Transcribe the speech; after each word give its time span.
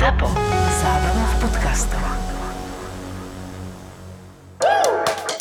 ZAPO. 0.00 0.32
Zábrná 0.80 1.24
v 1.28 1.34
podcastov. 1.44 2.00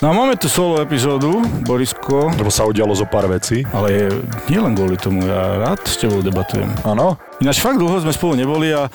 No 0.03 0.11
a 0.11 0.13
máme 0.15 0.35
tu 0.35 0.51
solo 0.51 0.83
epizódu, 0.83 1.39
Borisko, 1.63 2.27
Lebo 2.35 2.51
sa 2.51 2.67
udialo 2.67 2.91
zo 2.91 3.07
pár 3.07 3.31
vecí. 3.31 3.63
ale 3.71 4.11
nielen 4.51 4.75
kvôli 4.75 4.99
tomu, 4.99 5.23
ja 5.23 5.63
rád 5.63 5.87
s 5.87 5.95
tebou 5.95 6.19
debatujem. 6.19 6.67
Áno. 6.83 7.15
Ináč 7.39 7.63
fakt 7.63 7.79
dlho 7.79 8.03
sme 8.03 8.11
spolu 8.11 8.35
neboli 8.35 8.75
a 8.75 8.91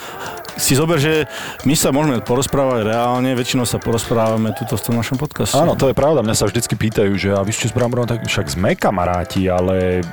si 0.60 0.76
zober, 0.76 1.00
že 1.00 1.24
my 1.64 1.72
sa 1.72 1.96
môžeme 1.96 2.20
porozprávať 2.20 2.84
reálne, 2.84 3.32
väčšinou 3.32 3.64
sa 3.64 3.80
porozprávame 3.80 4.52
tuto 4.52 4.76
v 4.76 4.84
tom 4.84 5.00
našom 5.00 5.16
podcaste. 5.16 5.56
Áno, 5.56 5.80
to 5.80 5.88
je 5.88 5.96
pravda. 5.96 6.20
Mňa 6.20 6.36
sa 6.36 6.44
vždycky 6.44 6.76
pýtajú, 6.76 7.16
že 7.16 7.32
a 7.32 7.40
vy 7.40 7.56
ste 7.56 7.72
s 7.72 7.76
Bramborom, 7.76 8.04
tak 8.04 8.20
však 8.20 8.52
sme 8.52 8.76
kamaráti, 8.76 9.48
ale 9.48 10.04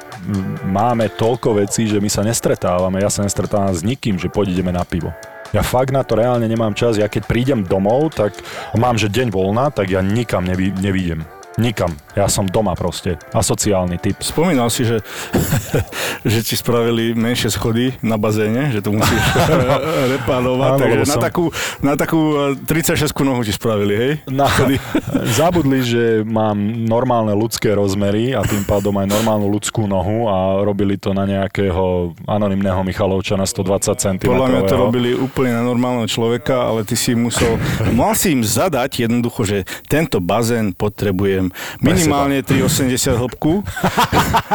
máme 0.63 1.11
toľko 1.11 1.59
vecí, 1.59 1.91
že 1.91 1.99
my 1.99 2.07
sa 2.07 2.23
nestretávame. 2.23 3.03
Ja 3.03 3.11
sa 3.11 3.27
nestretávam 3.27 3.75
s 3.75 3.83
nikým, 3.83 4.15
že 4.15 4.31
poď 4.31 4.55
ideme 4.55 4.71
na 4.71 4.87
pivo. 4.87 5.11
Ja 5.51 5.67
fakt 5.67 5.91
na 5.91 6.07
to 6.07 6.15
reálne 6.15 6.47
nemám 6.47 6.71
čas. 6.71 6.95
Ja 6.95 7.11
keď 7.11 7.27
prídem 7.27 7.67
domov, 7.67 8.15
tak 8.15 8.39
mám, 8.71 8.95
že 8.95 9.11
deň 9.11 9.35
voľná, 9.35 9.67
tak 9.67 9.91
ja 9.91 9.99
nikam 9.99 10.47
nevy, 10.47 10.71
nevidím. 10.79 11.27
Nikam. 11.61 11.93
Ja 12.17 12.25
som 12.25 12.49
doma 12.49 12.73
proste. 12.73 13.21
Asociálny 13.31 14.01
typ. 14.01 14.17
Spomínal 14.25 14.73
si, 14.73 14.81
že, 14.81 15.05
že 16.31 16.41
ti 16.41 16.57
spravili 16.57 17.13
menšie 17.13 17.53
schody 17.53 17.93
na 18.01 18.17
bazéne, 18.17 18.73
že 18.73 18.81
to 18.81 18.89
musíš 18.89 19.21
repárovať, 20.17 20.69
takže 20.81 20.97
lebo 20.97 21.05
na 21.05 21.15
som- 21.15 21.21
takú, 21.21 21.45
na 21.85 21.93
takú 21.93 22.21
e, 22.57 22.65
36 22.65 23.13
nohu 23.21 23.45
ti 23.45 23.53
spravili, 23.53 23.93
hej? 23.93 24.13
Na, 24.25 24.49
zabudli, 25.37 25.85
že 25.85 26.03
mám 26.25 26.57
normálne 26.89 27.37
ľudské 27.37 27.77
rozmery 27.77 28.33
a 28.33 28.41
tým 28.41 28.65
pádom 28.65 28.97
aj 28.97 29.07
normálnu 29.07 29.45
ľudskú 29.53 29.85
nohu 29.85 30.25
a 30.25 30.65
robili 30.65 30.97
to 30.97 31.13
na 31.13 31.29
nejakého 31.29 32.17
anonymného 32.25 32.81
Michalovčana 32.81 33.45
120 33.45 34.01
cm. 34.01 34.25
Podľa 34.25 34.49
mňa 34.49 34.61
to 34.65 34.75
robili 34.75 35.13
úplne 35.13 35.53
na 35.53 35.61
normálneho 35.61 36.09
človeka, 36.09 36.73
ale 36.73 36.81
ty 36.81 36.97
si 36.97 37.13
musel, 37.13 37.61
mal 37.93 38.17
si 38.17 38.33
im 38.33 38.41
zadať 38.41 39.05
jednoducho, 39.05 39.45
že 39.45 39.57
tento 39.85 40.17
bazén 40.17 40.73
potrebujem 40.73 41.50
minimálne 41.83 42.41
3,80 42.43 43.21
hĺbku, 43.21 43.63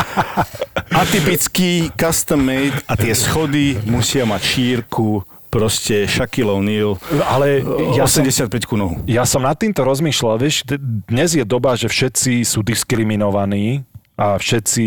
atypický 1.03 1.91
custom 1.95 2.41
made 2.45 2.77
a 2.89 2.95
tie 2.97 3.13
schody 3.13 3.77
musia 3.85 4.25
mať 4.25 4.43
šírku 4.43 5.25
proste 5.47 6.05
Shaquille 6.05 6.53
O'Neal, 6.53 7.01
Ale 7.33 7.65
ja 7.97 8.05
ja 8.05 8.07
som, 8.11 8.27
85 8.27 8.77
nohu. 8.77 8.95
ja 9.09 9.25
som 9.25 9.41
nad 9.41 9.57
týmto 9.57 9.81
rozmýšľal, 9.87 10.37
vieš, 10.37 10.67
dnes 11.09 11.33
je 11.33 11.45
doba, 11.47 11.79
že 11.79 11.89
všetci 11.89 12.45
sú 12.45 12.61
diskriminovaní 12.61 13.87
a 14.17 14.37
všetci 14.37 14.85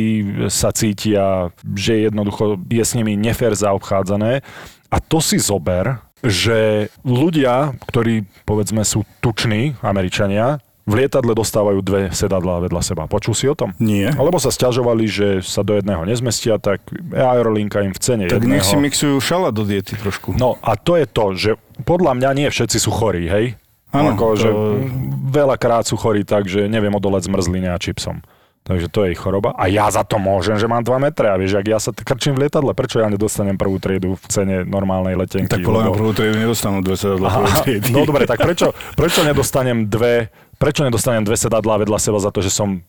sa 0.50 0.74
cítia, 0.74 1.54
že 1.78 2.10
jednoducho 2.10 2.58
je 2.70 2.82
s 2.82 2.98
nimi 2.98 3.14
nefér 3.14 3.54
zaobchádzané. 3.54 4.42
A 4.90 4.98
to 4.98 5.22
si 5.22 5.38
zober, 5.38 6.02
že 6.26 6.90
ľudia, 7.06 7.78
ktorí 7.86 8.26
povedzme 8.44 8.82
sú 8.82 9.06
tuční, 9.22 9.78
Američania, 9.86 10.58
v 10.90 10.94
lietadle 10.98 11.38
dostávajú 11.38 11.80
dve 11.80 12.10
sedadlá 12.10 12.66
vedľa 12.66 12.82
seba. 12.82 13.06
Počul 13.06 13.38
si 13.38 13.46
o 13.46 13.54
tom? 13.54 13.78
Nie. 13.78 14.10
Alebo 14.10 14.42
sa 14.42 14.50
stiažovali, 14.50 15.06
že 15.06 15.28
sa 15.46 15.62
do 15.62 15.78
jedného 15.78 16.02
nezmestia, 16.02 16.58
tak 16.58 16.82
aerolinka 17.14 17.86
im 17.86 17.94
v 17.94 18.00
cene 18.02 18.26
Tak 18.26 18.42
jedného. 18.42 18.58
nech 18.58 18.66
si 18.66 18.74
mixujú 18.74 19.22
šala 19.22 19.54
do 19.54 19.62
diety 19.62 19.94
trošku. 19.94 20.34
No 20.34 20.58
a 20.60 20.74
to 20.74 20.98
je 20.98 21.06
to, 21.06 21.26
že 21.38 21.52
podľa 21.86 22.18
mňa 22.18 22.30
nie 22.34 22.48
všetci 22.50 22.82
sú 22.82 22.90
chorí, 22.90 23.30
hej? 23.30 23.54
Áno, 23.90 24.14
Ako, 24.14 24.26
to- 24.34 24.42
že 24.42 24.50
veľakrát 25.30 25.86
sú 25.86 25.94
chorí 25.94 26.26
tak, 26.26 26.46
že 26.46 26.66
neviem 26.66 26.92
odoleť 26.92 27.30
zmrzline 27.30 27.70
a 27.70 27.78
čipsom. 27.78 28.22
Takže 28.60 28.86
to 28.86 29.02
je 29.02 29.18
ich 29.18 29.22
choroba. 29.22 29.58
A 29.58 29.66
ja 29.66 29.90
za 29.90 30.06
to 30.06 30.22
môžem, 30.22 30.54
že 30.54 30.70
mám 30.70 30.86
2 30.86 31.02
metre. 31.02 31.26
A 31.26 31.42
vieš, 31.42 31.58
ak 31.58 31.66
ja 31.66 31.82
sa 31.82 31.90
krčím 31.90 32.38
v 32.38 32.46
lietadle, 32.46 32.70
prečo 32.78 33.02
ja 33.02 33.10
nedostanem 33.10 33.58
prvú 33.58 33.82
triedu 33.82 34.14
v 34.14 34.26
cene 34.30 34.62
normálnej 34.62 35.18
letenky? 35.18 35.50
Tak 35.50 35.66
podľa 35.66 35.90
Lebo- 35.90 35.98
prvú 35.98 36.12
triedu 36.14 36.38
nedostanú 36.38 36.86
dve 36.86 36.94
sedadla 36.94 37.30
triedy. 37.66 37.90
no 37.90 38.06
dobre, 38.06 38.30
tak 38.30 38.38
prečo, 38.38 38.70
prečo 38.94 39.26
nedostanem 39.26 39.90
dve 39.90 40.30
prečo 40.60 40.84
nedostanem 40.84 41.24
dve 41.24 41.40
sedadlá 41.40 41.80
vedľa 41.80 41.98
seba 41.98 42.20
za 42.20 42.30
to, 42.30 42.44
že 42.44 42.52
som 42.52 42.84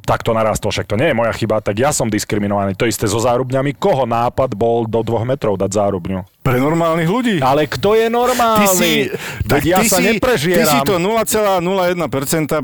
takto 0.00 0.32
narastol, 0.32 0.72
však 0.72 0.88
to 0.88 0.98
nie 0.98 1.12
je 1.12 1.18
moja 1.18 1.30
chyba, 1.36 1.62
tak 1.62 1.78
ja 1.78 1.92
som 1.92 2.10
diskriminovaný. 2.10 2.74
To 2.74 2.88
isté 2.88 3.06
so 3.06 3.20
zárubňami. 3.20 3.76
Koho 3.76 4.08
nápad 4.08 4.56
bol 4.56 4.88
do 4.88 5.04
dvoch 5.04 5.22
metrov 5.22 5.54
dať 5.60 5.70
zárubňu? 5.70 6.26
Pre 6.40 6.56
normálnych 6.56 7.04
ľudí. 7.04 7.36
Ale 7.44 7.68
kto 7.68 7.92
je 7.92 8.08
normálny? 8.08 8.64
Ty 8.64 8.66
si, 8.72 8.90
Veď 9.44 9.62
ja 9.68 9.78
ty 9.84 9.92
sa 9.92 10.00
si. 10.00 10.16
Ty 10.16 10.64
si 10.64 10.78
to 10.88 10.96
0,01% 10.96 12.00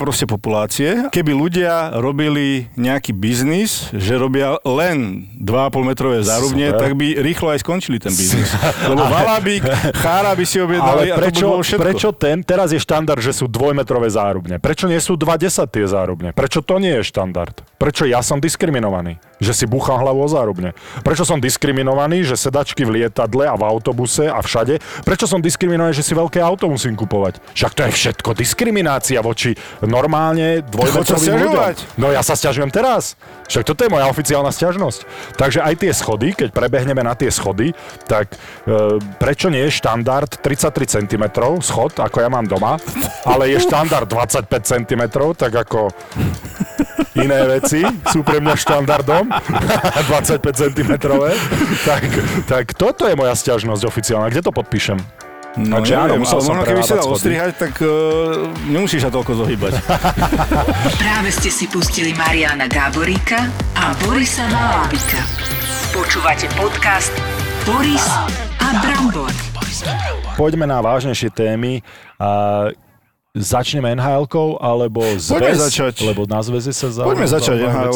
proste 0.00 0.24
populácie. 0.24 1.12
Keby 1.12 1.32
ľudia 1.36 1.92
robili 1.92 2.72
nejaký 2.80 3.12
biznis, 3.12 3.92
že 3.92 4.16
robia 4.16 4.56
len 4.64 5.28
2,5 5.36 5.92
metrové 5.92 6.24
zárubne, 6.24 6.72
Super. 6.72 6.80
tak 6.80 6.92
by 6.96 7.06
rýchlo 7.20 7.52
aj 7.52 7.58
skončili 7.60 8.00
ten 8.00 8.16
biznis. 8.16 8.48
Lebo 8.88 9.04
Valabík, 9.04 9.68
Chára 9.92 10.32
by 10.32 10.44
si 10.48 10.56
objednali 10.56 11.12
Ale 11.12 11.12
a 11.12 11.16
to 11.16 11.20
by 11.20 11.22
prečo, 11.28 11.44
bolo 11.44 11.60
všetko. 11.60 11.84
prečo 11.84 12.08
ten, 12.16 12.36
teraz 12.40 12.72
je 12.72 12.80
štandard, 12.80 13.20
že 13.20 13.36
sú 13.36 13.44
dvojmetrové 13.44 14.08
zárubne? 14.08 14.56
Prečo 14.56 14.88
nie 14.88 14.98
sú 15.04 15.20
20 15.20 15.52
tie 15.68 15.84
zárubne? 15.84 16.32
Prečo 16.32 16.64
to 16.64 16.80
nie 16.80 16.96
je 16.96 17.12
štandard? 17.12 17.60
Prečo 17.76 18.08
ja 18.08 18.24
som 18.24 18.40
diskriminovaný? 18.40 19.20
Že 19.36 19.52
si 19.52 19.64
búcham 19.68 20.00
hlavu 20.00 20.24
o 20.24 20.28
zárubne? 20.28 20.72
Prečo 21.04 21.28
som 21.28 21.36
diskriminovaný, 21.36 22.24
že 22.24 22.40
sedačky 22.40 22.88
v 22.88 23.02
lietadle 23.02 23.44
a 23.44 23.54
v 23.54 23.68
autobuse 23.68 24.26
a 24.28 24.40
všade? 24.40 24.80
Prečo 25.04 25.28
som 25.28 25.44
diskriminovaný, 25.44 25.92
že 25.92 26.06
si 26.06 26.16
veľké 26.16 26.40
auto 26.40 26.72
musím 26.72 26.96
kupovať? 26.96 27.40
Však 27.52 27.72
to 27.76 27.80
je 27.84 27.92
všetko 27.92 28.30
diskriminácia 28.32 29.20
voči 29.20 29.52
normálne 29.84 30.64
dvojmetrovým 30.64 31.36
ľuďom. 31.36 31.64
No 32.00 32.08
ja 32.12 32.24
sa 32.24 32.32
stiažujem 32.32 32.72
teraz. 32.72 33.16
Však 33.46 33.62
toto 33.62 33.84
je 33.86 33.92
moja 33.92 34.08
oficiálna 34.10 34.50
stiažnosť. 34.50 35.00
Takže 35.36 35.62
aj 35.62 35.74
tie 35.84 35.92
schody, 35.92 36.34
keď 36.34 36.50
prebehneme 36.50 37.04
na 37.04 37.14
tie 37.14 37.30
schody, 37.30 37.76
tak 38.08 38.34
e, 38.34 38.98
prečo 39.20 39.52
nie 39.52 39.68
je 39.68 39.76
štandard 39.78 40.28
33 40.42 41.06
cm 41.06 41.24
schod, 41.62 41.94
ako 42.00 42.16
ja 42.24 42.28
mám 42.32 42.48
doma, 42.48 42.80
ale 43.22 43.54
je 43.54 43.58
štandard 43.62 44.08
25 44.08 44.50
cm, 44.64 45.02
tak 45.36 45.52
ako 45.54 45.92
iné 47.16 47.40
veci 47.48 47.80
sú 48.12 48.20
pre 48.26 48.42
mňa 48.42 48.54
štandardom 48.58 49.25
25 50.10 50.42
cm, 50.42 50.90
tak, 51.84 52.02
tak 52.46 52.64
toto 52.74 53.06
je 53.06 53.14
moja 53.14 53.34
stiažnosť 53.34 53.82
oficiálna. 53.86 54.30
Kde 54.30 54.42
to 54.46 54.52
podpíšem? 54.52 54.98
No, 55.56 55.80
Takže 55.80 55.94
áno, 55.96 56.20
musel 56.20 56.44
som 56.44 56.60
keby 56.60 56.84
sa 56.84 57.00
dal 57.00 57.08
ostrihať, 57.08 57.56
tak 57.56 57.80
uh, 57.80 58.44
nemusíš 58.68 59.08
sa 59.08 59.10
toľko 59.10 59.40
zohybať. 59.40 59.72
Práve 61.00 61.32
ste 61.32 61.48
si 61.48 61.64
pustili 61.64 62.12
Mariana 62.12 62.68
Gáboríka 62.68 63.48
a 63.72 63.96
Borisa 64.04 64.44
Valábika. 64.52 65.24
Počúvate 65.96 66.44
podcast 66.60 67.08
Boris 67.64 68.04
a 68.60 68.68
Brambor. 68.84 69.32
Poďme 70.36 70.68
na 70.68 70.84
vážnejšie 70.84 71.32
témy. 71.32 71.80
Začneme 73.36 73.92
NHL-kou, 73.92 74.56
alebo 74.56 75.04
zväz? 75.14 75.28
Poďme 75.30 75.54
začať. 75.54 75.94
Lebo 76.02 76.24
na 76.24 76.40
zväze 76.40 76.72
sa 76.72 76.88
zaujímavé 76.88 77.06
Poďme 77.06 77.26
začať 77.28 77.56
nhl. 77.60 77.92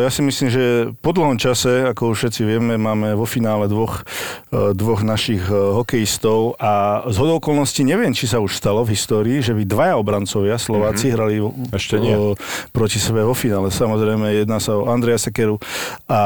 Ja 0.00 0.10
si 0.10 0.20
myslím, 0.20 0.48
že 0.48 0.64
po 0.98 1.10
dlhom 1.10 1.34
čase, 1.34 1.86
ako 1.86 2.10
už 2.10 2.16
všetci 2.20 2.42
vieme, 2.42 2.74
máme 2.74 3.14
vo 3.14 3.24
finále 3.24 3.64
dvoch, 3.64 4.02
eh, 4.50 4.72
dvoch 4.72 5.00
našich 5.00 5.40
eh, 5.40 5.54
hokejistov 5.54 6.58
a 6.58 6.72
z 7.06 7.16
hodou 7.16 7.38
okolností 7.38 7.82
neviem, 7.82 8.10
či 8.10 8.26
sa 8.26 8.38
už 8.38 8.52
stalo 8.52 8.82
v 8.82 8.92
histórii, 8.92 9.38
že 9.38 9.52
by 9.52 9.62
dvaja 9.62 9.94
obrancovia 9.94 10.56
Slováci 10.56 11.08
hrali 11.08 11.36
Mhm. 11.36 11.70
Ešte 11.70 11.96
nie. 11.96 12.10
eh, 12.10 12.34
proti 12.70 12.98
sebe 12.98 13.22
vo 13.22 13.32
finále. 13.32 13.70
Samozrejme, 13.70 14.34
jedná 14.34 14.58
sa 14.58 14.74
o 14.74 14.86
Andreja 14.86 15.18
Sekeru 15.18 15.62
a 16.04 16.20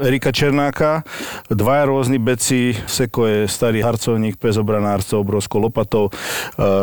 Erika 0.00 0.30
Černáka. 0.30 1.06
Dvaja 1.48 1.86
rôzni 1.86 2.16
beci. 2.16 2.74
Seko 2.74 3.24
je 3.24 3.38
starý 3.46 3.80
harcovník, 3.80 4.36
pes 4.36 4.56
obranár 4.56 5.00
s 5.00 5.12
obrovskou 5.12 5.60
lopatou. 5.60 6.10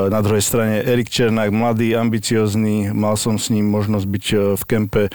Na 0.09 0.19
druhej 0.19 0.39
strane 0.39 0.79
Erik 0.81 1.08
Černák, 1.09 1.49
mladý, 1.49 1.97
ambiciozný. 1.97 2.93
Mal 2.93 3.17
som 3.17 3.35
s 3.35 3.49
ním 3.49 3.65
možnosť 3.65 4.05
byť 4.05 4.25
eh, 4.29 4.37
v 4.53 4.63
kempe 4.63 5.03
eh, 5.05 5.11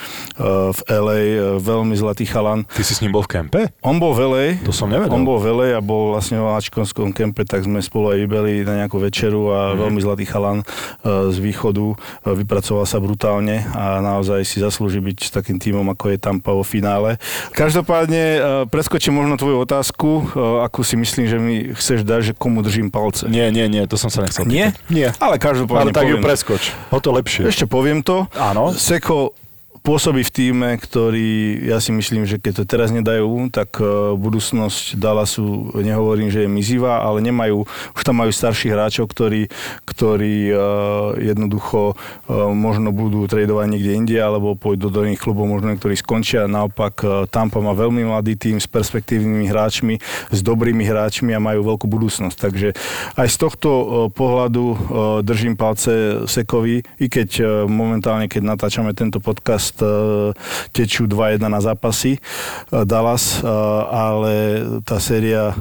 v 0.69 0.81
LA. 0.87 1.15
eh, 1.16 1.32
Veľmi 1.56 1.94
zlatý 1.94 2.27
chalan. 2.27 2.66
Ty 2.66 2.82
si 2.82 2.93
s 2.93 3.00
ním 3.00 3.15
bol 3.15 3.22
v 3.22 3.31
kempe? 3.31 3.60
On 3.81 3.97
bol 3.97 4.12
v 4.12 4.21
LA. 4.27 4.47
To 4.66 4.75
som 4.75 4.91
nevedel. 4.91 5.15
On 5.15 5.22
bol 5.22 5.38
v 5.38 5.47
LA 5.49 5.69
a 5.77 5.81
bol 5.81 6.12
vlastne 6.12 6.37
v 6.37 6.50
Ačkonskom 6.50 7.15
kempe, 7.15 7.47
tak 7.47 7.62
sme 7.62 7.78
spolu 7.78 8.13
aj 8.13 8.18
vybeli 8.21 8.53
na 8.63 8.84
nejakú 8.84 8.98
večeru 8.98 9.51
a 9.51 9.60
veľmi 9.74 10.01
zlatý 10.01 10.24
chalan 10.24 10.65
z 11.04 11.36
východu. 11.39 11.95
Vypracoval 12.24 12.84
sa 12.84 12.98
brutálne 12.98 13.63
a 13.71 14.01
naozaj 14.01 14.42
si 14.42 14.59
zaslúži 14.59 14.98
byť 14.98 15.18
s 15.21 15.30
takým 15.30 15.60
tímom, 15.60 15.86
ako 15.89 16.10
je 16.10 16.18
Tampa 16.18 16.51
vo 16.51 16.65
finále. 16.65 17.16
Každopádne 17.53 18.22
preskočím 18.68 19.15
možno 19.15 19.36
tvoju 19.36 19.60
otázku, 19.63 20.09
akú 20.65 20.80
si 20.83 20.97
myslím, 20.97 21.24
že 21.28 21.36
mi 21.39 21.54
chceš 21.72 22.03
dať, 22.03 22.21
že 22.21 22.33
komu 22.33 22.65
držím 22.65 22.89
palce. 22.89 23.28
Nie, 23.28 23.53
nie, 23.53 23.68
nie, 23.68 23.84
to 23.84 24.01
som 24.01 24.09
sa 24.09 24.24
nechcel 24.24 24.48
Nie? 24.48 24.72
pýtať. 24.72 24.91
Nie. 24.91 25.09
Ale 25.21 25.36
každopádne 25.36 25.84
Ale 25.84 25.92
tak 25.92 26.09
ju 26.09 26.16
poviem. 26.16 26.25
preskoč. 26.25 26.63
O 26.91 26.98
to 26.98 27.13
lepšie. 27.13 27.45
Ešte 27.45 27.65
poviem 27.69 28.01
to. 28.01 28.25
Áno. 28.34 28.72
Seko 28.72 29.36
pôsobí 29.84 30.25
v 30.25 30.33
týme, 30.33 30.81
ktorý 30.81 31.60
ja 31.69 31.77
si 31.77 31.92
myslím, 31.92 32.25
že 32.25 32.41
keď 32.41 32.53
to 32.57 32.65
teraz 32.65 32.89
nedajú, 32.89 33.53
tak 33.53 33.77
e, 33.77 34.16
budúcnosť 34.16 34.97
Dallasu, 34.97 35.77
nehovorím, 35.77 36.33
že 36.33 36.48
je 36.48 36.48
mizivá, 36.48 37.04
ale 37.04 37.21
nemajú, 37.21 37.69
už 37.69 38.01
tam 38.01 38.25
majú 38.25 38.33
starších 38.33 38.72
hráčov, 38.72 39.13
ktorí, 39.13 39.53
ktorí 39.84 40.48
e, 40.48 40.57
jednoducho 41.28 41.92
e, 41.92 41.95
možno 42.57 42.97
budú 42.97 43.28
tradovať 43.28 43.66
niekde 43.77 43.92
inde, 43.92 44.16
alebo 44.16 44.57
pôjdu 44.57 44.89
do 44.89 45.04
iných 45.04 45.21
klubov, 45.21 45.53
možno 45.53 45.77
niektorí 45.77 46.01
skončia. 46.01 46.48
Naopak 46.48 47.28
Tampa 47.28 47.60
má 47.60 47.77
veľmi 47.77 48.09
mladý 48.09 48.41
tým 48.41 48.57
s 48.57 48.65
perspektívnymi 48.65 49.53
hráčmi, 49.53 50.01
s 50.33 50.41
dobrými 50.41 50.89
hráčmi 50.89 51.37
a 51.37 51.45
majú 51.45 51.60
veľkú 51.60 51.84
budúcnosť. 51.92 52.37
Takže 52.41 52.72
aj 53.21 53.28
z 53.28 53.37
tohto 53.37 53.69
pohľadu 54.16 54.65
držím 55.21 55.60
palce 55.60 56.25
Sekovi, 56.25 56.80
i 56.80 57.07
keď 57.13 57.45
momentálne, 57.69 58.33
keď 58.33 58.57
natáčame 58.57 58.97
tento 58.97 59.21
podcast, 59.21 59.73
tečú 60.71 61.09
2-1 61.09 61.42
na 61.42 61.60
zápasy 61.62 62.18
Dallas, 62.68 63.42
ale 63.91 64.62
tá 64.84 65.00
séria, 65.00 65.56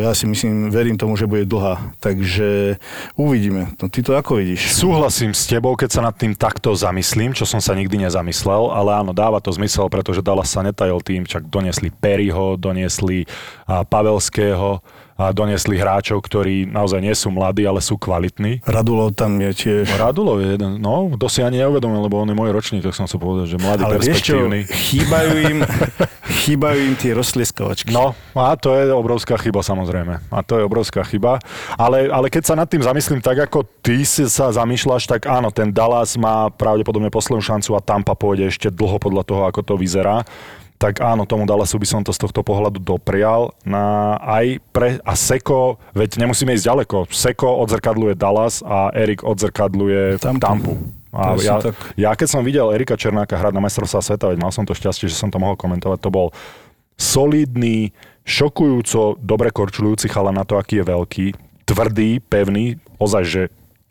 ja 0.00 0.12
si 0.12 0.24
myslím, 0.26 0.68
verím 0.68 0.96
tomu, 0.96 1.16
že 1.16 1.28
bude 1.28 1.46
dlhá. 1.46 1.94
Takže 2.00 2.80
uvidíme. 3.16 3.72
No, 3.80 3.88
ty 3.88 4.02
to 4.04 4.16
ako 4.16 4.40
vidíš? 4.40 4.74
Súhlasím 4.74 5.32
s 5.36 5.46
tebou, 5.46 5.76
keď 5.76 5.90
sa 5.90 6.00
nad 6.04 6.16
tým 6.16 6.34
takto 6.34 6.72
zamyslím, 6.74 7.32
čo 7.36 7.44
som 7.46 7.62
sa 7.62 7.76
nikdy 7.76 8.08
nezamyslel, 8.08 8.72
ale 8.72 9.00
áno, 9.00 9.12
dáva 9.16 9.40
to 9.40 9.52
zmysel, 9.52 9.88
pretože 9.92 10.24
Dallas 10.24 10.50
sa 10.50 10.64
netajil 10.64 11.00
tým, 11.00 11.22
čak 11.28 11.46
doniesli 11.48 11.92
Perryho, 11.92 12.56
doniesli 12.56 13.24
Pavelského, 13.66 14.82
a 15.20 15.36
doniesli 15.36 15.76
hráčov, 15.76 16.24
ktorí 16.24 16.64
naozaj 16.64 17.00
nie 17.04 17.12
sú 17.12 17.28
mladí, 17.28 17.68
ale 17.68 17.84
sú 17.84 18.00
kvalitní. 18.00 18.64
Radulov 18.64 19.12
tam 19.12 19.36
je 19.36 19.52
tiež. 19.52 19.84
Radulov 20.00 20.40
je 20.40 20.56
jeden, 20.56 20.80
no, 20.80 21.12
to 21.20 21.28
si 21.28 21.44
ani 21.44 21.60
neuvedomil, 21.60 22.08
lebo 22.08 22.24
on 22.24 22.32
je 22.32 22.36
môj 22.36 22.48
ročník, 22.56 22.80
tak 22.80 22.96
som 22.96 23.04
sa 23.04 23.20
povedal, 23.20 23.44
že 23.44 23.60
mladý, 23.60 23.84
ale 23.84 24.00
perspektívny. 24.00 24.64
Vieš 24.64 24.72
čo, 24.72 24.80
chýbajú 24.80 25.32
im, 25.52 25.58
chýbajú 26.48 26.78
im 26.88 26.94
tie 26.96 27.12
rozlieskovačky. 27.12 27.92
No, 27.92 28.16
a 28.32 28.56
to 28.56 28.72
je 28.72 28.88
obrovská 28.88 29.36
chyba 29.36 29.60
samozrejme. 29.60 30.24
A 30.32 30.40
to 30.40 30.56
je 30.56 30.64
obrovská 30.64 31.04
chyba. 31.04 31.36
Ale, 31.76 32.08
ale 32.08 32.32
keď 32.32 32.42
sa 32.48 32.54
nad 32.56 32.64
tým 32.72 32.80
zamyslím 32.80 33.20
tak, 33.20 33.44
ako 33.44 33.68
ty 33.84 34.00
si 34.08 34.24
sa 34.24 34.48
zamýšľaš, 34.48 35.04
tak 35.04 35.28
áno, 35.28 35.52
ten 35.52 35.68
Dallas 35.68 36.16
má 36.16 36.48
pravdepodobne 36.48 37.12
poslednú 37.12 37.44
šancu 37.44 37.76
a 37.76 37.84
Tampa 37.84 38.16
pôjde 38.16 38.48
ešte 38.48 38.72
dlho 38.72 38.96
podľa 38.96 39.28
toho, 39.28 39.42
ako 39.44 39.60
to 39.60 39.74
vyzerá 39.76 40.24
tak 40.80 41.04
áno, 41.04 41.28
tomu 41.28 41.44
Dallasu 41.44 41.76
by 41.76 41.84
som 41.84 42.00
to 42.00 42.08
z 42.08 42.24
tohto 42.24 42.40
pohľadu 42.40 42.80
doprial. 42.80 43.52
Na 43.68 44.16
aj 44.16 44.64
pre, 44.72 44.96
a 45.04 45.12
Seko, 45.12 45.76
veď 45.92 46.24
nemusíme 46.24 46.56
ísť 46.56 46.64
ďaleko, 46.64 46.96
Seko 47.12 47.60
odzrkadluje 47.60 48.16
Dallas 48.16 48.64
a 48.64 48.88
Erik 48.96 49.20
odzrkadluje 49.20 50.16
Tampu. 50.16 50.40
Tampu. 50.40 50.72
A 51.12 51.36
ja, 51.36 51.60
tak... 51.60 51.76
ja 52.00 52.16
keď 52.16 52.28
som 52.32 52.40
videl 52.40 52.72
Erika 52.72 52.96
Černáka 52.96 53.36
hrať 53.36 53.52
na 53.52 53.60
mestrovstvá 53.60 54.00
sveta, 54.00 54.32
veď 54.32 54.40
mal 54.40 54.54
som 54.56 54.64
to 54.64 54.72
šťastie, 54.72 55.10
že 55.10 55.20
som 55.20 55.28
to 55.28 55.36
mohol 55.36 55.58
komentovať, 55.58 56.00
to 56.00 56.08
bol 56.08 56.32
solidný, 56.96 57.92
šokujúco 58.24 59.20
dobre 59.20 59.52
korčulujúci 59.52 60.08
chala 60.08 60.32
na 60.32 60.48
to, 60.48 60.56
aký 60.56 60.80
je 60.80 60.84
veľký, 60.86 61.26
tvrdý, 61.68 62.24
pevný, 62.24 62.80
ozaj, 62.96 63.24
že, 63.26 63.42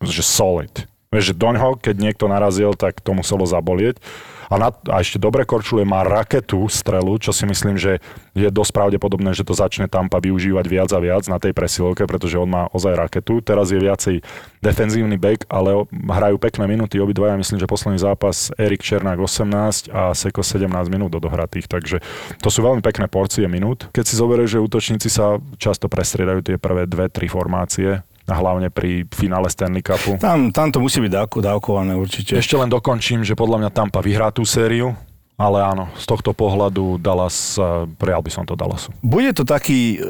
že 0.02 0.24
solid. 0.26 0.90
Vieš, 1.12 1.34
že 1.34 1.38
doňho, 1.38 1.78
keď 1.78 1.96
niekto 2.02 2.26
narazil, 2.32 2.74
tak 2.74 3.04
to 3.04 3.14
muselo 3.14 3.46
zabolieť 3.46 4.02
a, 4.50 4.56
na, 4.58 4.70
a 4.74 4.98
ešte 5.00 5.22
dobre 5.22 5.46
korčule 5.46 5.86
má 5.86 6.02
raketu 6.02 6.66
strelu, 6.68 7.22
čo 7.22 7.30
si 7.30 7.46
myslím, 7.46 7.78
že 7.78 8.02
je 8.34 8.50
dosť 8.50 8.72
pravdepodobné, 8.74 9.38
že 9.38 9.46
to 9.46 9.54
začne 9.54 9.86
Tampa 9.86 10.18
využívať 10.18 10.66
viac 10.66 10.90
a 10.90 11.00
viac 11.00 11.30
na 11.30 11.38
tej 11.38 11.54
presilovke, 11.54 12.10
pretože 12.10 12.42
on 12.42 12.50
má 12.50 12.66
ozaj 12.74 12.98
raketu. 12.98 13.46
Teraz 13.46 13.70
je 13.70 13.78
viacej 13.78 14.26
defenzívny 14.66 15.22
back, 15.22 15.46
ale 15.54 15.86
hrajú 15.94 16.42
pekné 16.42 16.66
minúty 16.66 16.98
obidvaja. 16.98 17.38
Myslím, 17.38 17.62
že 17.62 17.70
posledný 17.70 18.02
zápas 18.02 18.50
Erik 18.58 18.82
Černák 18.82 19.22
18 19.22 19.94
a 19.94 20.18
Seko 20.18 20.42
17 20.42 20.66
minút 20.90 21.14
odohratých, 21.14 21.70
takže 21.70 22.02
to 22.42 22.50
sú 22.50 22.66
veľmi 22.66 22.82
pekné 22.82 23.06
porcie 23.06 23.46
minút. 23.46 23.86
Keď 23.94 24.04
si 24.04 24.18
zoberieš, 24.18 24.58
že 24.58 24.66
útočníci 24.66 25.08
sa 25.14 25.38
často 25.62 25.86
prestriedajú 25.86 26.42
tie 26.42 26.56
prvé 26.58 26.90
dve, 26.90 27.06
tri 27.08 27.30
formácie, 27.30 28.02
hlavne 28.36 28.70
pri 28.70 29.08
finále 29.10 29.50
Stanley 29.50 29.82
Cupu. 29.82 30.20
Tam, 30.22 30.54
tam 30.54 30.70
to 30.70 30.84
musí 30.84 31.02
byť 31.02 31.12
dávko, 31.12 31.38
dávkované 31.42 31.94
určite. 31.98 32.38
Ešte 32.38 32.60
len 32.60 32.70
dokončím, 32.70 33.26
že 33.26 33.34
podľa 33.34 33.66
mňa 33.66 33.70
Tampa 33.74 34.04
vyhrá 34.04 34.30
tú 34.30 34.46
sériu, 34.46 34.94
ale 35.40 35.64
áno, 35.64 35.88
z 35.96 36.04
tohto 36.04 36.36
pohľadu 36.36 37.00
Dallas, 37.00 37.56
eh, 37.56 37.88
prijal 37.96 38.20
by 38.20 38.28
som 38.28 38.44
to 38.44 38.60
Dallasu. 38.60 38.92
Bude 39.00 39.32
to 39.32 39.48
taký, 39.48 39.96
eh, 39.96 40.04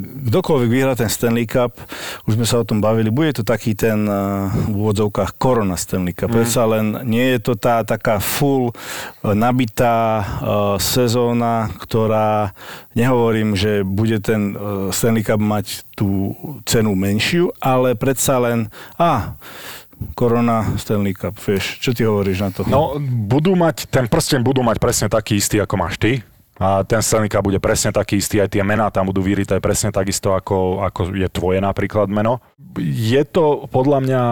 kdokoľvek 0.00 0.68
vyhrá 0.72 0.96
ten 0.96 1.12
Stanley 1.12 1.44
Cup, 1.44 1.76
už 2.24 2.40
sme 2.40 2.48
sa 2.48 2.64
o 2.64 2.64
tom 2.64 2.80
bavili, 2.80 3.12
bude 3.12 3.36
to 3.36 3.44
taký 3.44 3.76
ten 3.76 4.08
eh, 4.08 4.48
v 4.72 4.74
úvodzovkách 4.80 5.36
korona 5.36 5.76
Stanley 5.76 6.16
Cup. 6.16 6.32
Mm. 6.32 6.36
Predsa 6.40 6.62
len 6.64 6.86
nie 7.04 7.36
je 7.36 7.38
to 7.44 7.52
tá 7.60 7.84
taká 7.84 8.24
full 8.24 8.72
nabitá 9.20 10.24
sezóna, 10.80 11.68
ktorá, 11.76 12.56
nehovorím, 12.96 13.52
že 13.52 13.84
bude 13.84 14.16
ten 14.22 14.56
Stanley 14.94 15.20
Cup 15.20 15.42
mať 15.42 15.84
tú 15.92 16.32
cenu 16.64 16.96
menšiu, 16.96 17.52
ale 17.60 17.92
predsa 17.92 18.40
len, 18.40 18.72
a 18.96 19.36
korona 20.16 20.64
Stanley 20.76 21.12
Cup, 21.16 21.36
vieš, 21.36 21.80
čo 21.80 21.92
ty 21.92 22.04
hovoríš 22.04 22.38
na 22.40 22.50
to? 22.52 22.64
No, 22.68 22.96
budú 23.00 23.52
mať, 23.56 23.88
ten 23.88 24.08
prsten 24.08 24.40
budú 24.40 24.64
mať 24.64 24.76
presne 24.80 25.06
taký 25.12 25.38
istý, 25.38 25.60
ako 25.60 25.74
máš 25.76 26.00
ty. 26.00 26.24
A 26.60 26.84
ten 26.84 27.00
Stanley 27.00 27.32
Cup 27.32 27.40
bude 27.40 27.56
presne 27.56 27.88
taký 27.88 28.20
istý, 28.20 28.36
aj 28.44 28.52
tie 28.52 28.60
mená 28.60 28.92
tam 28.92 29.08
budú 29.08 29.24
vyrité 29.24 29.56
presne 29.64 29.88
takisto, 29.88 30.36
ako, 30.36 30.84
ako 30.84 31.16
je 31.16 31.28
tvoje 31.32 31.56
napríklad 31.56 32.12
meno. 32.12 32.44
Je 32.80 33.24
to 33.24 33.64
podľa 33.72 33.98
mňa 34.04 34.22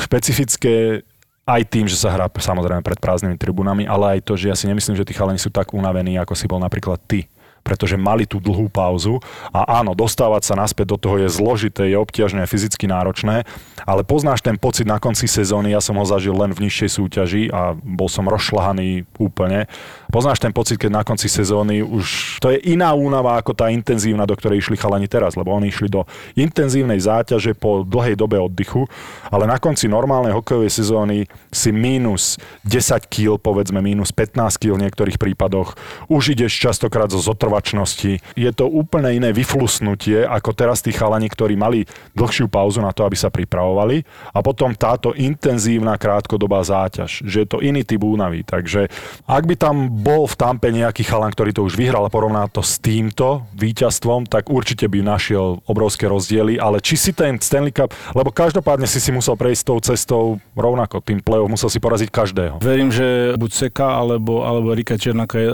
špecifické 0.00 1.04
aj 1.44 1.62
tým, 1.68 1.84
že 1.84 2.00
sa 2.00 2.14
hrá 2.16 2.32
samozrejme 2.32 2.80
pred 2.80 2.96
prázdnymi 2.96 3.36
tribunami, 3.36 3.84
ale 3.84 4.16
aj 4.16 4.20
to, 4.24 4.40
že 4.40 4.48
ja 4.48 4.56
si 4.56 4.70
nemyslím, 4.70 4.96
že 4.96 5.04
tí 5.04 5.12
chalani 5.12 5.36
sú 5.36 5.52
tak 5.52 5.76
unavení, 5.76 6.16
ako 6.16 6.32
si 6.32 6.48
bol 6.48 6.62
napríklad 6.62 6.96
ty 7.04 7.28
pretože 7.62 8.00
mali 8.00 8.26
tú 8.26 8.42
dlhú 8.42 8.72
pauzu 8.72 9.20
a 9.54 9.78
áno, 9.78 9.94
dostávať 9.94 10.42
sa 10.50 10.54
naspäť 10.58 10.96
do 10.96 10.98
toho 10.98 11.16
je 11.22 11.28
zložité, 11.30 11.86
je 11.86 11.96
obťažné, 12.00 12.48
fyzicky 12.48 12.88
náročné, 12.90 13.44
ale 13.84 14.02
poznáš 14.02 14.42
ten 14.42 14.58
pocit 14.58 14.88
na 14.88 14.98
konci 14.98 15.28
sezóny, 15.30 15.76
ja 15.76 15.78
som 15.78 15.94
ho 16.00 16.04
zažil 16.08 16.34
len 16.34 16.50
v 16.50 16.66
nižšej 16.66 16.90
súťaži 16.90 17.42
a 17.52 17.76
bol 17.76 18.10
som 18.10 18.26
rozšlahaný 18.26 19.06
úplne. 19.20 19.70
Poznáš 20.10 20.42
ten 20.42 20.50
pocit, 20.50 20.80
keď 20.80 20.90
na 20.90 21.02
konci 21.06 21.30
sezóny 21.30 21.84
už 21.84 22.36
to 22.42 22.50
je 22.50 22.58
iná 22.74 22.90
únava 22.96 23.38
ako 23.38 23.54
tá 23.54 23.70
intenzívna, 23.70 24.26
do 24.26 24.34
ktorej 24.34 24.64
išli 24.64 24.74
chalani 24.74 25.06
teraz, 25.06 25.38
lebo 25.38 25.54
oni 25.54 25.70
išli 25.70 25.86
do 25.86 26.08
intenzívnej 26.34 26.98
záťaže 26.98 27.54
po 27.54 27.86
dlhej 27.86 28.18
dobe 28.18 28.40
oddychu, 28.42 28.90
ale 29.30 29.46
na 29.46 29.62
konci 29.62 29.86
normálnej 29.86 30.34
hokejovej 30.34 30.72
sezóny 30.72 31.30
si 31.54 31.70
mínus 31.70 32.40
10 32.66 33.06
kg, 33.06 33.38
povedzme 33.38 33.78
mínus 33.78 34.10
15 34.10 34.58
kg 34.58 34.74
v 34.74 34.82
niektorých 34.88 35.18
prípadoch, 35.20 35.78
už 36.10 36.34
ideš 36.34 36.58
častokrát 36.58 37.06
zo 37.12 37.22
zotrvaním 37.22 37.49
zotrvačnosti. 37.50 38.22
Je 38.38 38.50
to 38.54 38.70
úplne 38.70 39.10
iné 39.10 39.34
vyflusnutie, 39.34 40.22
ako 40.22 40.54
teraz 40.54 40.86
tí 40.86 40.94
chalani, 40.94 41.26
ktorí 41.26 41.58
mali 41.58 41.82
dlhšiu 42.14 42.46
pauzu 42.46 42.78
na 42.78 42.94
to, 42.94 43.02
aby 43.02 43.18
sa 43.18 43.26
pripravovali 43.26 44.06
a 44.30 44.38
potom 44.38 44.70
táto 44.78 45.10
intenzívna 45.18 45.98
krátkodobá 45.98 46.62
záťaž, 46.62 47.26
že 47.26 47.42
je 47.42 47.48
to 47.50 47.58
iný 47.58 47.82
typ 47.82 48.06
únavy. 48.06 48.46
Takže 48.46 48.86
ak 49.26 49.44
by 49.50 49.54
tam 49.58 49.90
bol 49.90 50.30
v 50.30 50.38
Tampe 50.38 50.70
nejaký 50.70 51.02
chalan, 51.02 51.34
ktorý 51.34 51.50
to 51.50 51.66
už 51.66 51.74
vyhral 51.74 52.06
a 52.06 52.12
porovná 52.12 52.46
to 52.46 52.62
s 52.62 52.78
týmto 52.78 53.42
víťazstvom, 53.58 54.30
tak 54.30 54.46
určite 54.46 54.86
by 54.86 55.02
našiel 55.02 55.58
obrovské 55.66 56.06
rozdiely, 56.06 56.62
ale 56.62 56.78
či 56.78 56.94
si 56.94 57.10
ten 57.10 57.34
Stanley 57.42 57.74
Cup, 57.74 57.90
lebo 58.14 58.30
každopádne 58.30 58.86
si 58.86 59.02
si 59.02 59.10
musel 59.10 59.34
prejsť 59.34 59.62
tou 59.66 59.78
cestou 59.82 60.22
rovnako, 60.54 61.02
tým 61.02 61.18
play 61.18 61.42
musel 61.50 61.72
si 61.72 61.82
poraziť 61.82 62.08
každého. 62.12 62.54
Verím, 62.62 62.94
že 62.94 63.34
buď 63.34 63.50
Seka 63.50 63.96
alebo, 63.96 64.44
alebo 64.44 64.76
Rika 64.76 65.00
Černáka 65.00 65.40
je 65.40 65.50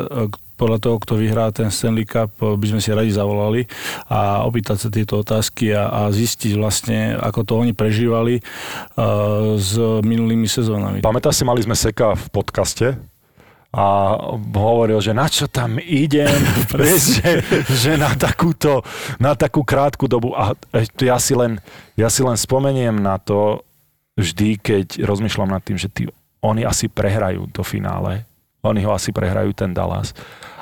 podľa 0.57 0.79
toho, 0.81 0.97
kto 0.99 1.15
vyhrá 1.21 1.53
ten 1.53 1.69
Stanley 1.69 2.09
Cup, 2.09 2.33
by 2.41 2.67
sme 2.67 2.81
si 2.81 2.91
radi 2.91 3.13
zavolali 3.13 3.69
a 4.09 4.43
opýtať 4.49 4.77
sa 4.77 4.89
tieto 4.89 5.21
otázky 5.21 5.77
a, 5.77 5.93
a 5.93 6.01
zistiť 6.09 6.57
vlastne, 6.57 7.15
ako 7.21 7.41
to 7.45 7.53
oni 7.61 7.73
prežívali 7.77 8.41
uh, 8.41 9.55
s 9.61 9.77
minulými 10.01 10.49
sezónami. 10.49 11.05
Pamätáš 11.05 11.41
si, 11.41 11.45
mali 11.45 11.61
sme 11.61 11.77
Seka 11.77 12.17
v 12.17 12.27
podcaste 12.33 12.97
a 13.77 14.17
hovoril, 14.57 14.97
že 15.05 15.13
na 15.13 15.29
čo 15.29 15.45
tam 15.53 15.77
idem, 15.77 16.33
vieš, 16.81 17.21
že, 17.21 17.31
že 17.69 17.93
na, 18.01 18.17
takúto, 18.17 18.81
na 19.21 19.37
takú 19.37 19.61
krátku 19.61 20.09
dobu. 20.09 20.33
A 20.33 20.57
ja 21.05 21.21
si, 21.21 21.37
len, 21.37 21.61
ja 22.01 22.09
si 22.09 22.25
len 22.25 22.41
spomeniem 22.41 22.97
na 22.97 23.21
to 23.21 23.61
vždy, 24.17 24.57
keď 24.57 25.05
rozmýšľam 25.05 25.53
nad 25.53 25.61
tým, 25.61 25.77
že 25.77 25.93
tí, 25.93 26.09
oni 26.41 26.65
asi 26.65 26.89
prehrajú 26.89 27.53
to 27.53 27.61
finále 27.61 28.25
oni 28.67 28.83
ho 28.83 28.93
asi 28.93 29.15
prehrajú 29.15 29.55
ten 29.55 29.71
Dallas. 29.71 30.13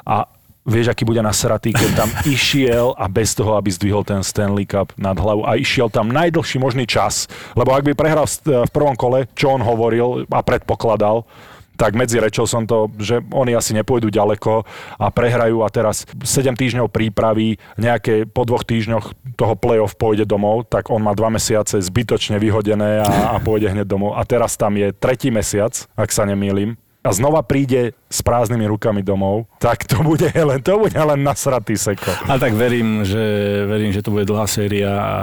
A 0.04 0.28
vieš, 0.64 0.90
aký 0.90 1.04
bude 1.04 1.20
nasratý, 1.20 1.76
keď 1.76 1.90
tam 1.94 2.10
išiel 2.34 2.96
a 2.96 3.04
bez 3.08 3.36
toho, 3.36 3.54
aby 3.60 3.68
zdvihol 3.68 4.02
ten 4.02 4.24
Stanley 4.24 4.64
Cup 4.64 4.96
nad 4.96 5.14
hlavu 5.16 5.44
a 5.44 5.60
išiel 5.60 5.92
tam 5.92 6.10
najdlhší 6.10 6.56
možný 6.56 6.88
čas, 6.88 7.28
lebo 7.52 7.76
ak 7.76 7.84
by 7.84 7.92
prehral 7.92 8.24
v 8.44 8.72
prvom 8.72 8.96
kole, 8.96 9.28
čo 9.36 9.52
on 9.52 9.60
hovoril 9.60 10.24
a 10.32 10.40
predpokladal, 10.40 11.28
tak 11.74 11.98
medzi 11.98 12.22
rečou 12.22 12.46
som 12.46 12.62
to, 12.62 12.86
že 13.02 13.18
oni 13.34 13.50
asi 13.54 13.74
nepôjdu 13.74 14.06
ďaleko 14.06 14.62
a 14.98 15.06
prehrajú 15.10 15.66
a 15.66 15.68
teraz 15.70 16.06
7 16.06 16.54
týždňov 16.54 16.86
prípravy, 16.86 17.58
nejaké 17.74 18.30
po 18.30 18.46
dvoch 18.46 18.62
týždňoch 18.62 19.34
toho 19.34 19.54
play-off 19.58 19.98
pôjde 19.98 20.22
domov, 20.22 20.70
tak 20.70 20.86
on 20.90 21.02
má 21.02 21.10
dva 21.18 21.34
mesiace 21.34 21.82
zbytočne 21.82 22.38
vyhodené 22.38 23.02
a, 23.02 23.34
a 23.34 23.42
pôjde 23.42 23.74
hneď 23.74 23.90
domov. 23.90 24.14
A 24.14 24.22
teraz 24.22 24.54
tam 24.54 24.78
je 24.78 24.94
tretí 24.94 25.34
mesiac, 25.34 25.74
ak 25.98 26.14
sa 26.14 26.22
nemýlim, 26.22 26.78
a 27.04 27.12
znova 27.12 27.44
príde 27.44 27.92
s 28.08 28.24
prázdnymi 28.24 28.64
rukami 28.72 29.04
domov, 29.04 29.44
tak 29.60 29.84
to 29.84 30.00
bude 30.00 30.32
len, 30.48 30.64
to 30.64 30.80
bude 30.80 30.96
len 30.96 31.20
nasratý 31.20 31.76
seko. 31.76 32.08
A 32.32 32.40
tak 32.40 32.56
verím, 32.56 33.04
že, 33.04 33.20
verím, 33.68 33.92
že 33.92 34.00
to 34.00 34.08
bude 34.08 34.24
dlhá 34.24 34.48
séria 34.48 34.96
a 34.96 35.14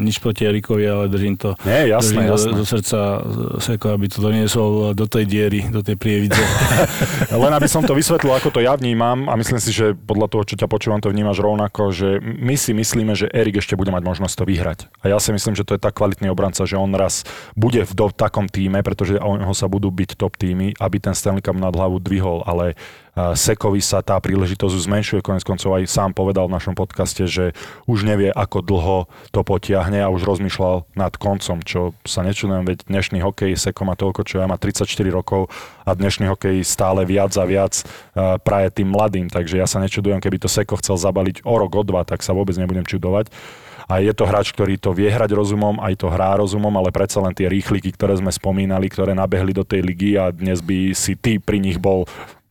nič 0.00 0.16
proti 0.16 0.48
Erikovi, 0.48 0.88
ale 0.88 1.12
držím 1.12 1.36
to 1.36 1.52
Nie, 1.68 1.92
jasné, 1.92 2.24
držím 2.24 2.32
jasné. 2.32 2.50
Do, 2.50 2.56
do 2.56 2.64
srdca 2.64 2.98
Seko, 3.60 3.92
aby 3.92 4.06
to 4.08 4.18
doniesol 4.24 4.96
do 4.96 5.04
tej 5.04 5.28
diery, 5.28 5.68
do 5.68 5.84
tej 5.84 6.00
prievidze. 6.00 6.40
Len 7.44 7.52
aby 7.52 7.68
som 7.68 7.84
to 7.84 7.92
vysvetlil, 7.92 8.32
ako 8.32 8.56
to 8.56 8.64
ja 8.64 8.72
vnímam 8.72 9.28
a 9.28 9.36
myslím 9.36 9.60
si, 9.60 9.76
že 9.76 9.92
podľa 9.92 10.32
toho, 10.32 10.42
čo 10.48 10.56
ťa 10.56 10.72
počúvam, 10.72 11.04
to 11.04 11.12
vnímaš 11.12 11.44
rovnako, 11.44 11.92
že 11.92 12.16
my 12.22 12.56
si 12.56 12.72
myslíme, 12.72 13.12
že 13.12 13.28
Erik 13.28 13.60
ešte 13.60 13.76
bude 13.76 13.92
mať 13.92 14.08
možnosť 14.08 14.34
to 14.40 14.44
vyhrať. 14.48 14.78
A 15.04 15.12
ja 15.12 15.18
si 15.20 15.36
myslím, 15.36 15.52
že 15.52 15.68
to 15.68 15.76
je 15.76 15.84
tak 15.84 15.92
kvalitný 15.98 16.32
obranca, 16.32 16.64
že 16.64 16.80
on 16.80 16.96
raz 16.96 17.28
bude 17.52 17.84
v 17.84 17.92
do, 17.92 18.08
takom 18.08 18.48
týme, 18.48 18.80
pretože 18.80 19.20
o 19.20 19.36
neho 19.36 19.52
sa 19.52 19.68
budú 19.68 19.92
byť 19.92 20.16
top 20.16 20.38
týmy, 20.38 20.72
aby 20.80 20.96
ten 21.02 21.12
Stanley 21.26 21.42
Cup 21.42 21.58
nad 21.58 21.74
hlavu 21.74 21.98
dvihol, 21.98 22.46
ale 22.46 22.78
uh, 22.78 23.34
Sekovi 23.34 23.82
sa 23.82 23.98
tá 23.98 24.14
príležitosť 24.22 24.86
zmenšuje, 24.86 25.26
konec 25.26 25.42
koncov 25.42 25.74
aj 25.74 25.90
sám 25.90 26.14
povedal 26.14 26.46
v 26.46 26.54
našom 26.54 26.78
podcaste, 26.78 27.26
že 27.26 27.50
už 27.90 28.06
nevie, 28.06 28.30
ako 28.30 28.62
dlho 28.62 29.10
to 29.34 29.42
potiahne 29.42 29.98
a 29.98 30.06
už 30.06 30.22
rozmýšľal 30.22 30.86
nad 30.94 31.10
koncom, 31.18 31.66
čo 31.66 31.98
sa 32.06 32.22
nečudujem, 32.22 32.62
veď 32.62 32.86
dnešný 32.86 33.18
hokej, 33.26 33.58
Seko 33.58 33.82
má 33.82 33.98
toľko, 33.98 34.22
čo 34.22 34.38
ja 34.38 34.46
má 34.46 34.54
34 34.54 34.86
rokov 35.10 35.50
a 35.82 35.90
dnešný 35.98 36.30
hokej 36.30 36.62
stále 36.62 37.02
viac 37.02 37.34
a 37.34 37.42
viac 37.42 37.82
uh, 37.82 38.38
praje 38.38 38.70
tým 38.70 38.94
mladým, 38.94 39.26
takže 39.26 39.58
ja 39.58 39.66
sa 39.66 39.82
nečudujem, 39.82 40.22
keby 40.22 40.38
to 40.38 40.46
Seko 40.46 40.78
chcel 40.78 40.94
zabaliť 40.94 41.42
o 41.42 41.54
rok, 41.58 41.74
o 41.74 41.82
dva, 41.82 42.06
tak 42.06 42.22
sa 42.22 42.30
vôbec 42.30 42.54
nebudem 42.54 42.86
čudovať. 42.86 43.34
A 43.86 44.02
je 44.02 44.10
to 44.10 44.26
hráč, 44.26 44.50
ktorý 44.50 44.82
to 44.82 44.90
vie 44.90 45.06
hrať 45.06 45.30
rozumom, 45.30 45.78
aj 45.78 45.94
to 46.02 46.10
hrá 46.10 46.34
rozumom, 46.34 46.74
ale 46.74 46.90
predsa 46.90 47.22
len 47.22 47.30
tie 47.30 47.46
rýchliky, 47.46 47.94
ktoré 47.94 48.18
sme 48.18 48.34
spomínali, 48.34 48.90
ktoré 48.90 49.14
nabehli 49.14 49.54
do 49.54 49.62
tej 49.62 49.86
ligy 49.86 50.18
a 50.18 50.34
dnes 50.34 50.58
by 50.58 50.90
si 50.90 51.14
ty 51.14 51.38
pri 51.38 51.62
nich 51.62 51.78
bol 51.78 52.02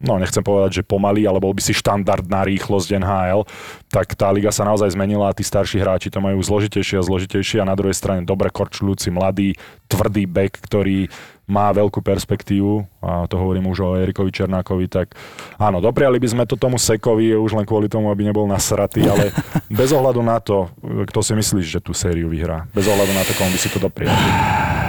no 0.03 0.19
nechcem 0.19 0.43
povedať, 0.43 0.81
že 0.81 0.87
pomalý, 0.87 1.23
ale 1.25 1.39
bol 1.39 1.55
by 1.55 1.61
si 1.63 1.71
štandardná 1.71 2.43
rýchlosť 2.43 2.99
NHL, 2.99 3.47
tak 3.87 4.15
tá 4.15 4.27
liga 4.31 4.51
sa 4.51 4.67
naozaj 4.67 4.91
zmenila 4.91 5.31
a 5.31 5.35
tí 5.35 5.41
starší 5.41 5.79
hráči 5.79 6.11
to 6.11 6.19
majú 6.19 6.39
zložitejšie 6.43 6.99
a 6.99 7.07
zložitejšie 7.07 7.63
a 7.63 7.69
na 7.69 7.75
druhej 7.77 7.95
strane 7.95 8.27
dobre 8.27 8.51
korčľujúci 8.51 9.09
mladý, 9.11 9.55
tvrdý 9.87 10.27
back, 10.27 10.59
ktorý 10.59 11.07
má 11.45 11.69
veľkú 11.69 12.01
perspektívu, 12.01 13.05
a 13.05 13.29
to 13.29 13.37
hovorím 13.37 13.69
už 13.69 13.77
o 13.85 13.89
Erikovi 14.01 14.33
Černákovi, 14.33 14.89
tak 14.89 15.13
áno, 15.61 15.77
dopriali 15.77 16.17
by 16.17 16.27
sme 16.33 16.43
to 16.49 16.57
tomu 16.57 16.81
Sekovi 16.81 17.37
už 17.37 17.53
len 17.53 17.69
kvôli 17.69 17.85
tomu, 17.85 18.09
aby 18.09 18.25
nebol 18.25 18.49
nasratý, 18.49 19.05
ale 19.05 19.29
bez 19.69 19.93
ohľadu 19.93 20.25
na 20.25 20.41
to, 20.41 20.73
kto 20.81 21.19
si 21.21 21.33
myslíš, 21.37 21.65
že 21.77 21.79
tú 21.85 21.93
sériu 21.93 22.33
vyhrá. 22.33 22.65
Bez 22.73 22.89
ohľadu 22.89 23.13
na 23.13 23.21
to, 23.21 23.37
komu 23.37 23.53
by 23.53 23.59
si 23.61 23.69
to 23.69 23.77
dopriali. 23.77 24.84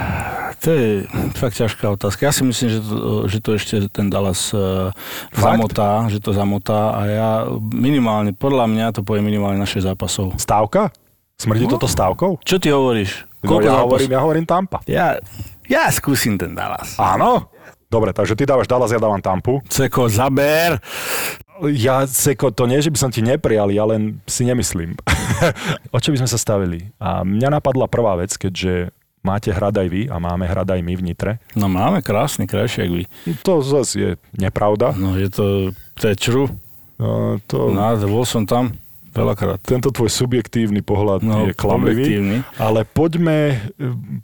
To 0.57 0.69
je 0.69 1.05
fakt 1.33 1.53
ťažká 1.55 1.85
otázka. 1.87 2.23
Ja 2.23 2.33
si 2.33 2.41
myslím, 2.41 2.67
že 2.67 2.79
to, 2.81 2.97
že 3.25 3.37
to 3.39 3.49
ešte 3.53 3.75
ten 3.87 4.09
Dallas 4.09 4.49
uh, 4.51 4.89
zamotá, 5.31 6.09
že 6.09 6.17
to 6.17 6.33
zamotá 6.33 6.93
a 6.93 7.01
ja 7.05 7.29
minimálne, 7.69 8.33
podľa 8.33 8.65
mňa 8.65 8.85
to 8.91 9.01
povie 9.01 9.21
minimálne 9.21 9.55
naše 9.55 9.79
zápasov. 9.79 10.33
Stávka? 10.35 10.89
Smrdí 11.37 11.65
No. 11.65 11.71
toto 11.71 11.85
stávkou? 11.85 12.41
Čo 12.41 12.57
ty 12.57 12.69
hovoríš? 12.69 13.29
No, 13.41 13.61
ja, 13.61 13.69
zápas- 13.71 13.85
hovorím, 13.85 14.09
ja 14.09 14.19
hovorím 14.19 14.45
Tampa. 14.45 14.81
ja, 14.83 15.21
ja 15.63 15.85
skúsim 15.89 16.35
ten 16.35 16.51
Dallas. 16.51 16.97
Áno? 16.97 17.53
Dobre, 17.87 18.11
takže 18.11 18.33
ty 18.33 18.43
dávaš 18.43 18.65
Dallas, 18.65 18.89
ja 18.89 18.97
dávam 18.97 19.21
Tampu. 19.21 19.61
Ceko, 19.63 20.09
zaber. 20.09 20.81
Ja, 21.71 22.03
Seko, 22.03 22.49
to 22.49 22.65
nie, 22.65 22.77
že 22.77 22.89
by 22.89 22.97
som 22.97 23.09
ti 23.09 23.21
neprijal, 23.21 23.69
ja 23.69 23.81
len 23.83 24.19
si 24.25 24.43
nemyslím. 24.43 24.97
o 25.95 25.97
čo 25.97 26.11
by 26.11 26.19
sme 26.19 26.27
sa 26.27 26.35
stavili? 26.35 26.91
A 26.97 27.21
mňa 27.21 27.47
napadla 27.53 27.85
prvá 27.85 28.13
vec, 28.15 28.33
keďže 28.33 28.91
máte 29.27 29.51
hrad 29.51 29.75
aj 29.75 29.87
vy 29.91 30.07
a 30.07 30.15
máme 30.15 30.47
hrad 30.47 30.71
aj 30.71 30.79
my 30.79 30.93
v 30.95 31.03
Nitre. 31.03 31.31
No 31.51 31.67
máme 31.67 31.99
krásny, 31.99 32.47
krajší, 32.47 32.87
jak 32.87 32.91
vy. 32.95 33.03
To 33.43 33.59
zase 33.59 33.93
je 33.93 34.09
nepravda. 34.33 34.95
No 34.95 35.19
je 35.19 35.27
to, 35.27 35.45
to 35.99 36.03
je 36.07 36.15
true. 36.15 36.47
No, 36.95 37.35
to, 37.43 37.75
No, 37.75 37.91
bol 38.07 38.23
som 38.23 38.47
tam 38.47 38.71
veľakrát. 39.13 39.57
tento 39.65 39.89
tvoj 39.89 40.13
subjektívny 40.13 40.85
pohľad 40.85 41.25
No, 41.25 41.49
je 41.49 41.53
klamlivý. 41.53 42.41
Ale 42.61 42.85
poďme, 42.85 43.57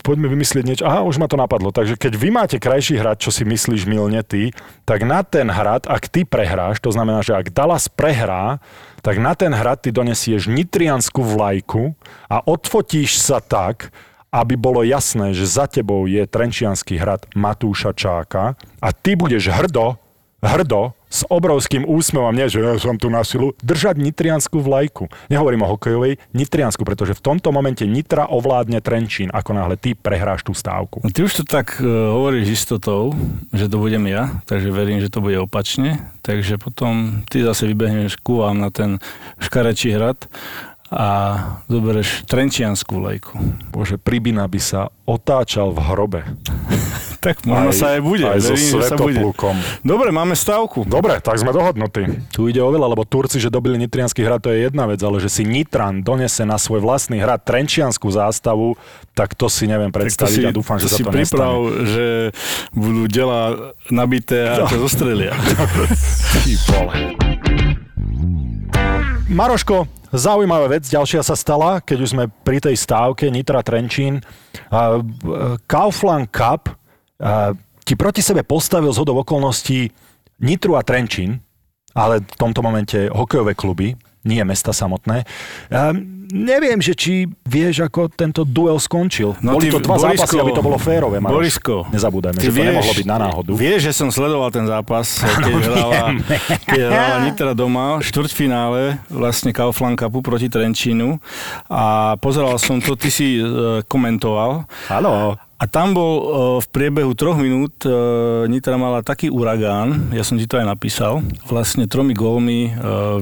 poďme 0.02 0.30
vymyslieť 0.30 0.64
niečo. 0.64 0.84
Aha, 0.86 1.02
už 1.02 1.18
ma 1.18 1.26
to 1.26 1.34
napadlo. 1.34 1.74
Takže 1.74 1.98
keď 1.98 2.14
vy 2.14 2.30
máte 2.30 2.58
krajší 2.62 3.02
hrad, 3.02 3.18
čo 3.18 3.34
si 3.34 3.42
myslíš 3.42 3.90
milne 3.90 4.22
ty, 4.22 4.54
tak 4.86 5.02
na 5.02 5.26
ten 5.26 5.50
hrad, 5.50 5.90
ak 5.90 6.06
ty 6.10 6.22
prehráš, 6.22 6.78
to 6.78 6.94
znamená, 6.94 7.26
že 7.26 7.34
ak 7.34 7.50
Dallas 7.50 7.90
prehrá, 7.90 8.62
tak 9.02 9.18
na 9.18 9.34
ten 9.34 9.50
hrad 9.50 9.82
ty 9.82 9.90
donesieš 9.90 10.46
nitrianskú 10.46 11.26
vlajku 11.26 11.98
a 12.30 12.46
odfotíš 12.46 13.18
sa 13.18 13.42
tak, 13.42 13.90
aby 14.34 14.58
bolo 14.58 14.82
jasné, 14.82 15.38
že 15.38 15.46
za 15.46 15.70
tebou 15.70 16.10
je 16.10 16.26
Trenčianský 16.26 16.98
hrad 16.98 17.30
Matúša 17.38 17.94
Čáka 17.94 18.58
a 18.82 18.88
ty 18.90 19.14
budeš 19.14 19.54
hrdo, 19.54 20.02
hrdo, 20.42 20.98
s 21.14 21.22
obrovským 21.30 21.86
úsmevom, 21.86 22.34
nie, 22.34 22.50
že 22.50 22.58
ja 22.58 22.74
som 22.82 22.98
tu 22.98 23.06
na 23.14 23.22
silu, 23.22 23.54
držať 23.62 24.02
nitrianskú 24.02 24.58
vlajku. 24.58 25.14
Nehovorím 25.30 25.62
o 25.62 25.78
hokejovej, 25.78 26.18
nitriansku, 26.34 26.82
pretože 26.82 27.14
v 27.14 27.22
tomto 27.22 27.54
momente 27.54 27.86
Nitra 27.86 28.26
ovládne 28.26 28.82
Trenčín, 28.82 29.30
ako 29.30 29.54
náhle 29.54 29.78
ty 29.78 29.94
prehráš 29.94 30.42
tú 30.42 30.58
stávku. 30.58 31.06
No, 31.06 31.14
ty 31.14 31.22
už 31.22 31.38
to 31.38 31.44
tak 31.46 31.78
uh, 31.78 31.86
hovoríš 32.18 32.66
istotou, 32.66 33.14
že 33.54 33.70
to 33.70 33.78
budem 33.78 34.10
ja, 34.10 34.42
takže 34.50 34.74
verím, 34.74 35.06
že 35.06 35.14
to 35.14 35.22
bude 35.22 35.38
opačne. 35.38 36.02
Takže 36.26 36.58
potom 36.58 37.22
ty 37.30 37.46
zase 37.46 37.70
vybehneš 37.70 38.18
ku 38.18 38.42
vám 38.42 38.58
na 38.58 38.74
ten 38.74 38.98
škarečí 39.38 39.94
hrad 39.94 40.18
a 40.94 41.10
zoberieš 41.66 42.30
trenčianskú 42.30 43.02
lejku. 43.02 43.34
Bože, 43.74 43.98
Pribina 43.98 44.46
by 44.46 44.60
sa 44.62 44.94
otáčal 45.10 45.74
v 45.74 45.80
hrobe. 45.90 46.22
Tak 47.24 47.48
možno 47.48 47.72
sa 47.72 47.96
aj 47.96 48.02
bude. 48.04 48.28
Aj 48.28 48.36
so 48.36 48.52
verím, 48.52 48.84
svetoplúkom. 48.84 49.56
Dobre, 49.80 50.12
máme 50.12 50.36
stavku. 50.36 50.84
Dobre, 50.84 51.24
tak 51.24 51.40
sme 51.40 51.56
dohodnutí. 51.56 52.20
Tu 52.36 52.52
ide 52.52 52.60
o 52.60 52.68
veľa, 52.68 52.92
lebo 52.92 53.08
Turci, 53.08 53.40
že 53.40 53.48
dobili 53.48 53.80
Nitrianský 53.80 54.28
hrad, 54.28 54.44
to 54.44 54.52
je 54.52 54.68
jedna 54.68 54.92
vec, 54.92 55.00
ale 55.00 55.24
že 55.24 55.32
si 55.32 55.48
Nitran 55.48 56.04
donese 56.04 56.44
na 56.44 56.60
svoj 56.60 56.84
vlastný 56.84 57.24
hrad 57.24 57.48
Trenčianskú 57.48 58.12
zástavu, 58.12 58.76
tak 59.16 59.40
to 59.40 59.48
si 59.48 59.72
neviem 59.72 59.88
predstaviť 59.88 60.36
si, 60.36 60.44
a 60.44 60.52
dúfam, 60.52 60.76
že 60.84 60.92
sa 60.92 61.00
si 61.00 61.08
to 61.08 61.16
priprav, 61.16 61.64
nestane. 61.64 61.88
že 61.88 62.06
budú 62.76 63.08
dela 63.08 63.72
nabité 63.88 64.44
a 64.44 64.68
to 64.68 64.84
zostrelia. 64.84 65.32
Ty 66.44 66.54
vole. 66.76 66.96
Maroško, 69.32 70.03
zaujímavá 70.14 70.70
vec, 70.70 70.86
ďalšia 70.86 71.26
sa 71.26 71.34
stala, 71.34 71.82
keď 71.82 71.98
už 72.06 72.10
sme 72.14 72.26
pri 72.46 72.62
tej 72.62 72.78
stávke 72.78 73.28
Nitra 73.34 73.66
Trenčín. 73.66 74.22
E, 74.22 74.24
Kaufland 75.66 76.30
Cup 76.30 76.70
a, 76.70 77.52
ti 77.84 77.94
proti 77.98 78.22
sebe 78.24 78.46
postavil 78.48 78.94
z 78.94 79.02
okolností 79.04 79.92
Nitru 80.40 80.78
a 80.78 80.86
Trenčín, 80.86 81.42
ale 81.98 82.22
v 82.22 82.36
tomto 82.38 82.62
momente 82.62 83.10
hokejové 83.10 83.54
kluby, 83.58 83.98
nie 84.24 84.42
mesta 84.48 84.72
samotné. 84.72 85.28
A, 85.68 85.92
neviem, 86.34 86.80
že 86.80 86.96
či 86.96 87.30
vieš, 87.44 87.84
ako 87.86 88.10
tento 88.10 88.42
duel 88.48 88.80
skončil. 88.80 89.38
No 89.44 89.60
Boli 89.60 89.70
ty, 89.70 89.76
to 89.76 89.84
dva 89.84 90.00
Borisko, 90.00 90.26
zápasy, 90.26 90.36
aby 90.40 90.52
to 90.56 90.64
bolo 90.66 90.78
férové, 90.82 91.22
Maroš. 91.22 91.36
Borisko, 91.38 91.76
Nezabúdajme, 91.94 92.40
že 92.42 92.50
to 92.50 92.64
nemohlo 92.64 92.94
byť 92.96 93.08
na 93.08 93.18
náhodu. 93.20 93.52
Vieš, 93.54 93.80
že 93.86 93.92
som 93.94 94.10
sledoval 94.10 94.50
ten 94.50 94.66
zápas, 94.66 95.22
keď 95.46 95.54
hrala, 95.62 96.02
keď 96.66 96.80
hrala 96.90 97.16
Nitra 97.28 97.54
doma, 97.54 98.02
štvrťfinále 98.02 99.04
vlastne 99.12 99.52
Kaufland 99.54 100.00
Cupu 100.00 100.26
proti 100.26 100.48
Trenčínu 100.50 101.22
a 101.70 102.16
pozeral 102.18 102.58
som 102.58 102.82
to, 102.82 102.98
ty 102.98 103.14
si 103.14 103.38
e, 103.38 103.86
komentoval 103.86 104.66
Áno. 104.90 105.38
A 105.64 105.68
tam 105.72 105.96
bol 105.96 106.14
e, 106.20 106.24
v 106.60 106.68
priebehu 106.76 107.16
troch 107.16 107.40
minút 107.40 107.88
e, 107.88 107.90
Nitra 108.52 108.76
mala 108.76 109.00
taký 109.00 109.32
uragán, 109.32 110.12
ja 110.12 110.20
som 110.28 110.36
ti 110.36 110.44
to 110.44 110.60
aj 110.60 110.68
napísal, 110.68 111.24
vlastne 111.48 111.88
tromi 111.88 112.12
gólmi 112.12 112.68
e, 112.68 112.72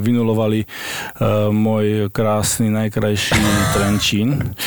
vynulovali 0.01 0.65
e, 0.65 0.67
môj 1.53 2.09
krásny, 2.09 2.73
najkrajší 2.73 3.37
Trenčín. 3.77 4.57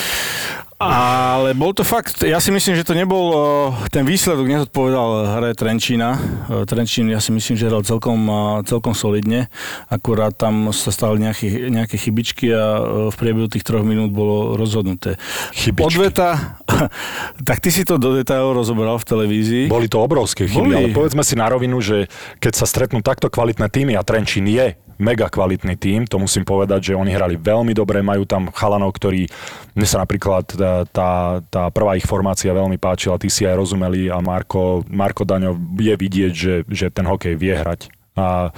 Ale 0.85 1.57
bol 1.57 1.73
to 1.73 1.83
fakt, 1.87 2.21
ja 2.21 2.37
si 2.39 2.53
myslím, 2.53 2.77
že 2.77 2.85
to 2.85 2.93
nebol, 2.93 3.27
e, 3.33 3.89
ten 3.89 4.05
výsledok 4.05 4.47
nezodpovedal 4.47 5.09
hre 5.41 5.51
Trenčína. 5.57 6.11
E, 6.51 6.69
Trenčín, 6.69 7.09
ja 7.09 7.19
si 7.19 7.33
myslím, 7.33 7.57
že 7.57 7.69
hral 7.73 7.81
celkom, 7.83 8.21
e, 8.29 8.41
celkom 8.69 8.93
solidne, 8.93 9.49
akurát 9.89 10.37
tam 10.37 10.69
sa 10.71 10.93
stali 10.93 11.25
nejaké, 11.25 11.73
nejaké 11.73 11.97
chybičky 11.97 12.53
a 12.53 12.65
v 13.09 13.15
priebehu 13.17 13.49
tých 13.49 13.65
troch 13.65 13.83
minút 13.83 14.13
bolo 14.13 14.55
rozhodnuté. 14.61 15.17
Chybičky. 15.57 15.85
Odveta, 15.89 16.61
tak 17.49 17.65
ty 17.65 17.73
si 17.73 17.89
to 17.89 17.97
do 17.97 18.13
detailov 18.13 18.61
rozoberal 18.61 19.01
v 19.01 19.07
televízii. 19.09 19.65
Boli 19.73 19.89
to 19.89 20.05
obrovské 20.05 20.45
chyby, 20.45 20.71
Boli. 20.71 20.77
ale 20.77 20.89
povedzme 20.93 21.25
si 21.25 21.35
na 21.35 21.49
rovinu, 21.49 21.81
že 21.81 22.07
keď 22.39 22.53
sa 22.53 22.67
stretnú 22.69 23.01
takto 23.01 23.33
kvalitné 23.33 23.67
týmy 23.73 23.97
a 23.97 24.05
Trenčín 24.05 24.45
je 24.45 24.77
mega 24.99 25.27
kvalitný 25.29 25.75
tím, 25.77 26.01
to 26.07 26.19
musím 26.19 26.47
povedať, 26.47 26.93
že 26.93 26.99
oni 26.99 27.13
hrali 27.15 27.35
veľmi 27.39 27.73
dobre, 27.75 28.05
majú 28.05 28.25
tam 28.25 28.51
chalanov, 28.55 28.95
ktorí, 28.95 29.27
mne 29.75 29.87
sa 29.87 30.03
napríklad 30.03 30.45
tá, 30.55 30.73
tá, 30.89 31.11
tá 31.51 31.63
prvá 31.71 31.99
ich 31.99 32.07
formácia 32.07 32.55
veľmi 32.55 32.79
páčila, 32.79 33.21
ty 33.21 33.29
si 33.29 33.45
aj 33.47 33.59
rozumeli 33.59 34.09
a 34.09 34.23
Marko, 34.23 34.87
Marko 34.91 35.27
Daňo 35.27 35.57
je 35.79 35.95
vidieť, 35.95 36.33
že, 36.33 36.55
že 36.69 36.87
ten 36.91 37.07
hokej 37.07 37.35
vie 37.35 37.55
hrať. 37.55 37.91
A 38.15 38.55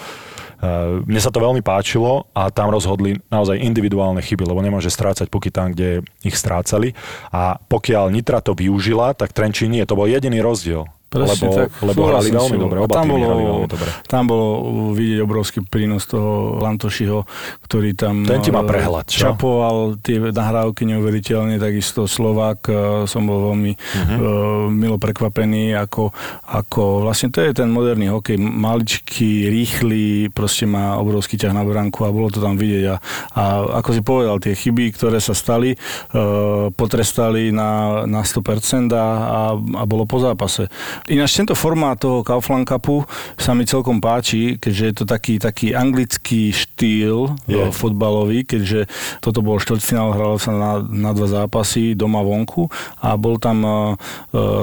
Uh, 0.57 1.05
mne 1.05 1.21
sa 1.21 1.29
to 1.29 1.37
veľmi 1.37 1.61
páčilo 1.61 2.33
a 2.33 2.49
tam 2.49 2.73
rozhodli 2.73 3.21
naozaj 3.29 3.61
individuálne 3.61 4.25
chyby, 4.25 4.49
lebo 4.49 4.65
nemôže 4.65 4.89
strácať 4.89 5.29
puky 5.29 5.53
tam, 5.53 5.77
kde 5.77 6.01
ich 6.25 6.33
strácali. 6.33 6.97
A 7.29 7.61
pokiaľ 7.61 8.09
Nitra 8.09 8.41
to 8.41 8.57
využila, 8.57 9.13
tak 9.13 9.37
Trenčín 9.37 9.77
nie. 9.77 9.85
To 9.85 10.01
bol 10.01 10.09
jediný 10.09 10.41
rozdiel. 10.41 10.89
Presne 11.25 11.47
lebo, 11.49 11.57
tak. 11.57 11.69
lebo 11.81 12.01
hrali 12.05 12.29
veľmi 12.29 12.57
dobre. 12.61 12.77
Oba 12.85 12.95
tam 12.95 13.07
bolo, 13.09 13.25
veľmi 13.25 13.69
dobre. 13.71 13.89
Tam 14.05 14.23
bolo 14.29 14.49
vidieť 14.93 15.19
obrovský 15.25 15.59
prínos 15.65 16.05
toho 16.05 16.61
Lantošiho, 16.61 17.25
ktorý 17.65 17.97
tam 17.97 18.29
Ten 18.29 18.45
ti 18.45 18.53
má 18.53 18.63
eh, 18.63 18.69
prehľad, 18.69 19.07
čo? 19.09 19.33
čapoval 19.33 19.97
tie 20.03 20.21
nahrávky 20.21 20.85
neuveriteľne, 20.85 21.57
takisto 21.57 22.05
Slovák 22.05 22.61
eh, 22.69 22.77
som 23.09 23.25
bol 23.25 23.53
veľmi 23.53 23.73
uh-huh. 23.73 24.69
milo 24.73 25.01
prekvapený, 25.01 25.73
ako, 25.77 26.13
ako 26.49 27.07
vlastne 27.07 27.33
to 27.33 27.41
je 27.41 27.57
ten 27.57 27.71
moderný 27.71 28.13
hokej, 28.13 28.37
maličký, 28.37 29.49
rýchly, 29.49 30.29
proste 30.33 30.69
má 30.69 30.99
obrovský 30.99 31.39
ťah 31.41 31.55
na 31.55 31.63
bránku 31.63 32.05
a 32.05 32.15
bolo 32.15 32.29
to 32.29 32.43
tam 32.43 32.59
vidieť 32.59 32.85
a, 32.91 32.97
a 33.37 33.43
ako 33.81 33.91
si 33.93 34.01
povedal, 34.03 34.37
tie 34.43 34.55
chyby, 34.57 34.93
ktoré 34.97 35.19
sa 35.23 35.37
stali, 35.37 35.75
uh, 35.75 36.69
potrestali 36.73 37.51
na, 37.51 38.03
na 38.09 38.23
100% 38.25 38.91
a, 38.93 38.99
a, 38.99 39.41
a 39.55 39.83
bolo 39.85 40.05
po 40.09 40.19
zápase. 40.19 40.69
Ináč 41.07 41.39
tento 41.39 41.55
formát 41.55 41.95
toho 41.95 42.27
Kaufland 42.27 42.67
Cupu 42.67 43.07
sa 43.39 43.55
mi 43.55 43.63
celkom 43.63 44.03
páči, 44.03 44.59
keďže 44.59 44.85
je 44.85 44.95
to 44.95 45.05
taký, 45.07 45.39
taký 45.39 45.71
anglický 45.71 46.51
štýl 46.51 47.31
yeah. 47.47 47.71
fotbalový, 47.71 48.43
keďže 48.43 48.91
toto 49.23 49.39
bol 49.39 49.63
štvrťfinál, 49.63 50.19
hralo 50.19 50.37
sa 50.39 50.51
na, 50.51 50.73
na 50.83 51.11
dva 51.15 51.31
zápasy 51.31 51.95
doma 51.95 52.27
vonku 52.27 52.67
a 53.03 53.15
bol 53.15 53.39
tam 53.39 53.63
uh, 53.63 53.95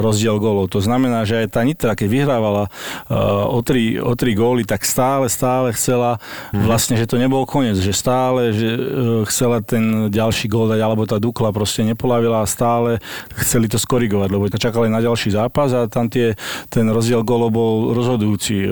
rozdiel 0.03 0.35
gólov. 0.39 0.71
To 0.75 0.83
znamená, 0.83 1.23
že 1.23 1.43
aj 1.43 1.47
tá 1.51 1.63
Nitra, 1.63 1.95
keď 1.95 2.07
vyhrávala 2.07 2.67
uh, 2.67 3.47
o, 3.47 3.63
tri, 3.63 3.95
o 4.00 4.12
tri 4.15 4.35
góly, 4.35 4.67
tak 4.67 4.83
stále, 4.83 5.31
stále 5.31 5.71
chcela 5.75 6.19
mm. 6.51 6.63
vlastne, 6.63 6.95
že 7.00 7.07
to 7.07 7.15
nebol 7.19 7.43
koniec, 7.47 7.79
že 7.79 7.95
stále 7.95 8.55
že, 8.55 8.71
uh, 8.71 9.23
chcela 9.27 9.59
ten 9.63 10.07
ďalší 10.12 10.47
gól 10.47 10.71
dať, 10.71 10.79
alebo 10.79 11.03
tá 11.07 11.19
Dukla 11.23 11.55
proste 11.55 11.88
nepolavila 11.88 12.43
a 12.43 12.47
stále 12.47 13.03
chceli 13.43 13.67
to 13.67 13.79
skorigovať, 13.79 14.29
lebo 14.31 14.47
čakali 14.51 14.88
na 14.88 15.03
ďalší 15.03 15.35
zápas 15.35 15.75
a 15.75 15.88
tam 15.91 16.07
tie, 16.07 16.23
ten 16.72 16.86
rozdiel 16.88 17.22
gólov 17.27 17.51
bol 17.51 17.74
rozhodujúci. 17.92 18.56
Uh, 18.65 18.72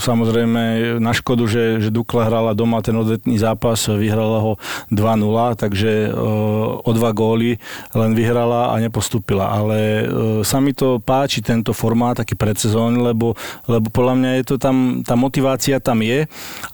samozrejme 0.00 0.96
na 0.98 1.12
škodu, 1.12 1.44
že, 1.46 1.64
že 1.84 1.92
Dukla 1.92 2.28
hrala 2.28 2.52
doma 2.56 2.80
ten 2.80 2.96
odvetný 2.96 3.36
zápas, 3.36 3.88
vyhrala 3.88 4.38
ho 4.40 4.52
2-0, 4.88 5.60
takže 5.60 6.10
uh, 6.10 6.80
o 6.80 6.90
dva 6.96 7.10
góly 7.12 7.60
len 7.92 8.12
vyhrala 8.16 8.72
a 8.72 8.80
nepostúpila. 8.80 9.52
Ale 9.52 9.78
uh, 9.78 10.40
sa 10.40 10.58
mi 10.62 10.72
to 10.72 10.98
páči, 11.02 11.44
tento 11.44 11.76
formát, 11.76 12.16
taký 12.16 12.34
predsezónny, 12.38 13.00
lebo, 13.00 13.36
lebo 13.68 13.86
podľa 13.92 14.14
mňa 14.16 14.30
je 14.40 14.44
to 14.48 14.56
tam, 14.56 15.04
tá 15.04 15.14
motivácia 15.18 15.78
tam 15.82 16.00
je 16.00 16.24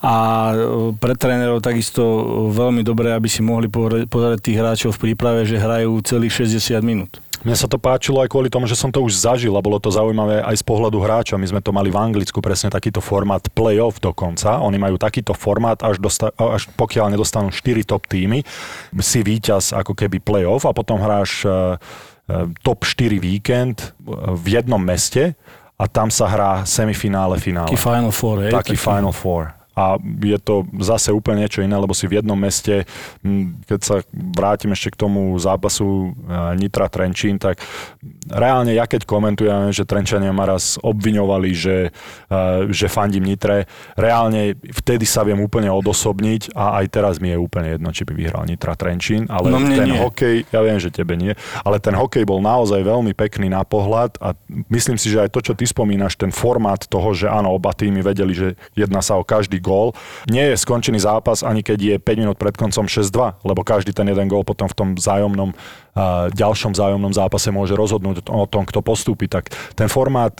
a 0.02 0.14
pre 0.98 1.14
trénerov 1.14 1.64
takisto 1.64 2.02
veľmi 2.52 2.82
dobré, 2.82 3.14
aby 3.14 3.28
si 3.30 3.40
mohli 3.40 3.70
pozerať 4.06 4.38
tých 4.42 4.58
hráčov 4.58 4.90
v 4.96 5.10
príprave, 5.10 5.46
že 5.46 5.60
hrajú 5.60 6.02
celých 6.04 6.46
60 6.46 6.82
minút. 6.84 7.22
Mne 7.42 7.58
sa 7.58 7.66
to 7.66 7.74
páčilo 7.74 8.22
aj 8.22 8.30
kvôli 8.30 8.46
tomu, 8.46 8.70
že 8.70 8.78
som 8.78 8.94
to 8.94 9.02
už 9.02 9.18
zažil 9.18 9.54
a 9.58 9.62
bolo 9.62 9.82
to 9.82 9.90
zaujímavé 9.90 10.46
aj 10.46 10.62
z 10.62 10.64
pohľadu 10.64 11.02
hráča. 11.02 11.34
My 11.34 11.50
sme 11.50 11.58
to 11.58 11.74
mali 11.74 11.90
v 11.90 11.98
Anglicku 11.98 12.38
presne 12.38 12.70
takýto 12.70 13.02
formát 13.02 13.42
play-off 13.50 13.98
dokonca. 13.98 14.62
Oni 14.62 14.78
majú 14.78 14.94
takýto 14.94 15.34
formát, 15.34 15.82
až, 15.82 15.98
dosta- 15.98 16.30
až 16.38 16.70
pokiaľ 16.78 17.18
nedostanú 17.18 17.50
4 17.50 17.82
top 17.82 18.06
týmy, 18.06 18.46
si 19.02 19.20
víťaz 19.26 19.74
ako 19.74 19.98
keby 19.98 20.22
play-off 20.22 20.62
a 20.66 20.72
potom 20.72 21.02
hráš 21.02 21.42
uh, 21.42 21.74
top 22.62 22.86
4 22.86 23.18
víkend 23.18 23.90
v 24.38 24.46
jednom 24.62 24.78
meste 24.78 25.34
a 25.74 25.84
tam 25.90 26.14
sa 26.14 26.30
hrá 26.30 26.52
semifinále, 26.62 27.42
finále. 27.42 27.66
Taký 27.66 27.80
Final 27.80 28.12
Four, 28.14 28.36
hej? 28.46 28.52
Taký 28.54 28.78
Final 28.78 29.10
Four 29.10 29.61
a 29.72 29.96
je 30.20 30.38
to 30.38 30.68
zase 30.84 31.08
úplne 31.10 31.44
niečo 31.44 31.64
iné, 31.64 31.74
lebo 31.74 31.96
si 31.96 32.04
v 32.04 32.20
jednom 32.20 32.36
meste, 32.36 32.84
keď 33.64 33.80
sa 33.80 33.96
vrátim 34.12 34.72
ešte 34.76 34.92
k 34.92 35.00
tomu 35.08 35.32
zápasu 35.40 36.12
Nitra 36.60 36.92
Trenčín, 36.92 37.40
tak 37.40 37.64
reálne 38.28 38.76
ja 38.76 38.84
keď 38.84 39.08
komentujem, 39.08 39.72
že 39.72 39.88
Trenčania 39.88 40.30
ma 40.36 40.44
raz 40.44 40.76
obviňovali, 40.76 41.50
že, 41.56 41.88
že 42.68 42.86
fandím 42.92 43.24
Nitre, 43.24 43.64
reálne 43.96 44.60
vtedy 44.60 45.08
sa 45.08 45.24
viem 45.24 45.40
úplne 45.40 45.72
odosobniť 45.72 46.52
a 46.52 46.84
aj 46.84 46.86
teraz 46.92 47.14
mi 47.16 47.32
je 47.32 47.38
úplne 47.40 47.80
jedno, 47.80 47.88
či 47.96 48.04
by 48.04 48.12
vyhral 48.12 48.44
Nitra 48.44 48.76
Trenčín, 48.76 49.24
ale 49.32 49.48
no 49.48 49.58
ten 49.64 49.88
nie. 49.88 49.96
hokej, 49.96 50.36
ja 50.52 50.60
viem, 50.60 50.76
že 50.76 50.92
tebe 50.92 51.16
nie, 51.16 51.32
ale 51.64 51.80
ten 51.80 51.96
hokej 51.96 52.28
bol 52.28 52.44
naozaj 52.44 52.84
veľmi 52.84 53.16
pekný 53.16 53.48
na 53.48 53.64
pohľad 53.64 54.20
a 54.20 54.36
myslím 54.68 55.00
si, 55.00 55.08
že 55.08 55.24
aj 55.24 55.32
to, 55.32 55.40
čo 55.40 55.52
ty 55.56 55.64
spomínaš, 55.64 56.20
ten 56.20 56.28
formát 56.28 56.84
toho, 56.84 57.16
že 57.16 57.30
áno, 57.30 57.56
oba 57.56 57.72
týmy 57.72 58.04
vedeli, 58.04 58.36
že 58.36 58.48
jedná 58.76 59.00
sa 59.00 59.16
o 59.16 59.24
každý 59.24 59.61
gól. 59.62 59.94
Nie 60.26 60.50
je 60.52 60.60
skončený 60.60 60.98
zápas, 60.98 61.46
ani 61.46 61.62
keď 61.62 61.78
je 61.78 61.94
5 62.02 62.22
minút 62.22 62.36
pred 62.36 62.52
koncom 62.58 62.90
6-2, 62.90 63.46
lebo 63.46 63.62
každý 63.62 63.94
ten 63.94 64.10
jeden 64.10 64.26
gól 64.26 64.42
potom 64.42 64.66
v 64.66 64.74
tom 64.74 64.88
vzájomnom, 64.98 65.54
ďalšom 66.32 66.74
vzájomnom 66.74 67.12
zápase 67.14 67.52
môže 67.54 67.78
rozhodnúť 67.78 68.26
o 68.26 68.48
tom, 68.50 68.66
kto 68.66 68.82
postúpi. 68.82 69.30
Tak 69.30 69.54
ten 69.78 69.86
formát 69.86 70.34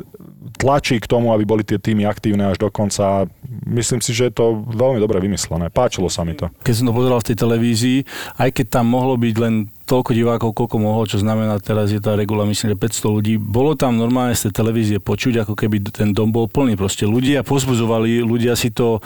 tlačí 0.59 0.99
k 0.99 1.07
tomu, 1.07 1.31
aby 1.31 1.45
boli 1.47 1.63
tie 1.63 1.79
týmy 1.79 2.09
aktívne 2.09 2.51
až 2.51 2.59
do 2.59 2.73
konca. 2.73 3.31
Myslím 3.69 4.01
si, 4.01 4.17
že 4.17 4.33
je 4.33 4.35
to 4.35 4.65
veľmi 4.75 4.99
dobre 4.99 5.21
vymyslené. 5.21 5.69
Páčilo 5.69 6.11
sa 6.11 6.25
mi 6.27 6.35
to. 6.35 6.49
Keď 6.65 6.75
som 6.75 6.89
to 6.89 6.97
pozeral 6.97 7.21
v 7.21 7.29
tej 7.31 7.37
televízii, 7.39 7.99
aj 8.41 8.51
keď 8.51 8.81
tam 8.81 8.91
mohlo 8.91 9.15
byť 9.21 9.35
len 9.39 9.69
toľko 9.93 10.17
divákov, 10.17 10.57
koľko 10.57 10.77
mohlo, 10.81 11.05
čo 11.05 11.21
znamená 11.21 11.61
teraz 11.61 11.93
je 11.93 12.01
tá 12.01 12.17
regula, 12.17 12.49
myslím, 12.49 12.73
že 12.73 12.81
500 12.81 13.17
ľudí. 13.21 13.35
Bolo 13.37 13.77
tam 13.77 14.01
normálne 14.01 14.33
z 14.33 14.49
tej 14.49 14.65
televízie 14.65 14.99
počuť, 15.05 15.45
ako 15.45 15.53
keby 15.53 15.85
ten 15.93 16.17
dom 16.17 16.33
bol 16.33 16.49
plný. 16.49 16.81
Proste 16.81 17.05
ľudia 17.05 17.45
pozbudzovali, 17.45 18.25
ľudia 18.25 18.57
si 18.57 18.73
to, 18.73 19.05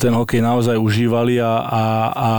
ten 0.00 0.16
hokej 0.16 0.40
naozaj 0.40 0.80
užívali 0.80 1.44
a, 1.44 1.52
a, 1.60 1.82
a 2.08 2.30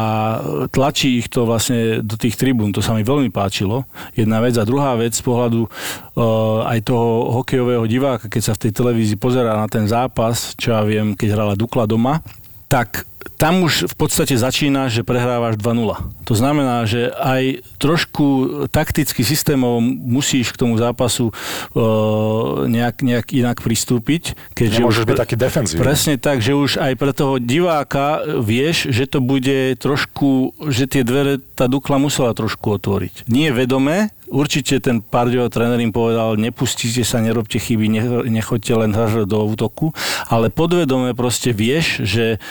tlačí 0.74 1.22
ich 1.22 1.30
to 1.30 1.46
vlastne 1.46 2.02
do 2.02 2.18
tých 2.18 2.34
tribún. 2.34 2.74
To 2.74 2.82
sa 2.82 2.98
mi 2.98 3.06
veľmi 3.06 3.30
páčilo. 3.30 3.86
Jedna 4.18 4.42
vec. 4.42 4.58
A 4.58 4.66
druhá 4.66 4.98
vec 4.98 5.14
z 5.14 5.22
pohľadu 5.22 5.70
uh, 5.70 6.66
aj 6.66 6.80
toho 6.90 7.38
hokejového 7.38 7.86
diváka, 7.86 8.26
keď 8.26 8.42
sa 8.42 8.54
v 8.58 8.62
tej 8.66 8.72
televízii 8.74 9.22
pozerá 9.22 9.54
na 9.54 9.70
ten 9.70 9.86
zápas, 9.86 10.58
čo 10.58 10.74
ja 10.74 10.82
viem, 10.82 11.14
keď 11.14 11.38
hrala 11.38 11.54
Dukla 11.54 11.86
doma, 11.86 12.26
tak 12.66 13.06
tam 13.36 13.66
už 13.66 13.92
v 13.92 13.96
podstate 13.98 14.38
začína, 14.38 14.88
že 14.88 15.04
prehrávaš 15.04 15.58
2-0. 15.60 16.26
To 16.26 16.34
znamená, 16.34 16.86
že 16.88 17.12
aj 17.12 17.66
trošku 17.82 18.26
takticky 18.72 19.26
systémovo 19.26 19.82
musíš 19.84 20.54
k 20.56 20.62
tomu 20.62 20.78
zápasu 20.80 21.30
uh, 21.30 22.66
nejak, 22.70 23.02
nejak 23.02 23.28
inak 23.36 23.58
pristúpiť. 23.60 24.38
Keďže 24.56 24.80
Nemôžeš 24.82 25.04
už, 25.04 25.08
byť 25.10 25.20
taký 25.20 25.36
defenzívny. 25.36 25.82
Presne 25.84 26.14
tak, 26.16 26.40
že 26.40 26.56
už 26.56 26.78
aj 26.80 26.94
pre 26.96 27.12
toho 27.12 27.42
diváka 27.42 28.24
vieš, 28.40 28.90
že 28.94 29.10
to 29.10 29.20
bude 29.20 29.78
trošku, 29.82 30.56
že 30.72 30.88
tie 30.88 31.04
dvere 31.04 31.42
tá 31.42 31.68
Dukla 31.68 32.00
musela 32.00 32.32
trošku 32.32 32.78
otvoriť. 32.80 33.28
Nie 33.28 33.52
vedomé, 33.52 34.16
Určite 34.26 34.82
ten 34.82 35.06
Pardio 35.06 35.46
tréner 35.54 35.78
im 35.78 35.94
povedal, 35.94 36.34
nepustite 36.34 37.06
sa, 37.06 37.22
nerobte 37.22 37.62
chyby, 37.62 37.86
nechoďte 38.26 38.74
len 38.74 38.90
hrať 38.90 39.30
do 39.30 39.46
útoku, 39.46 39.94
ale 40.26 40.50
podvedome 40.50 41.14
proste 41.14 41.54
vieš, 41.54 42.02
že 42.02 42.42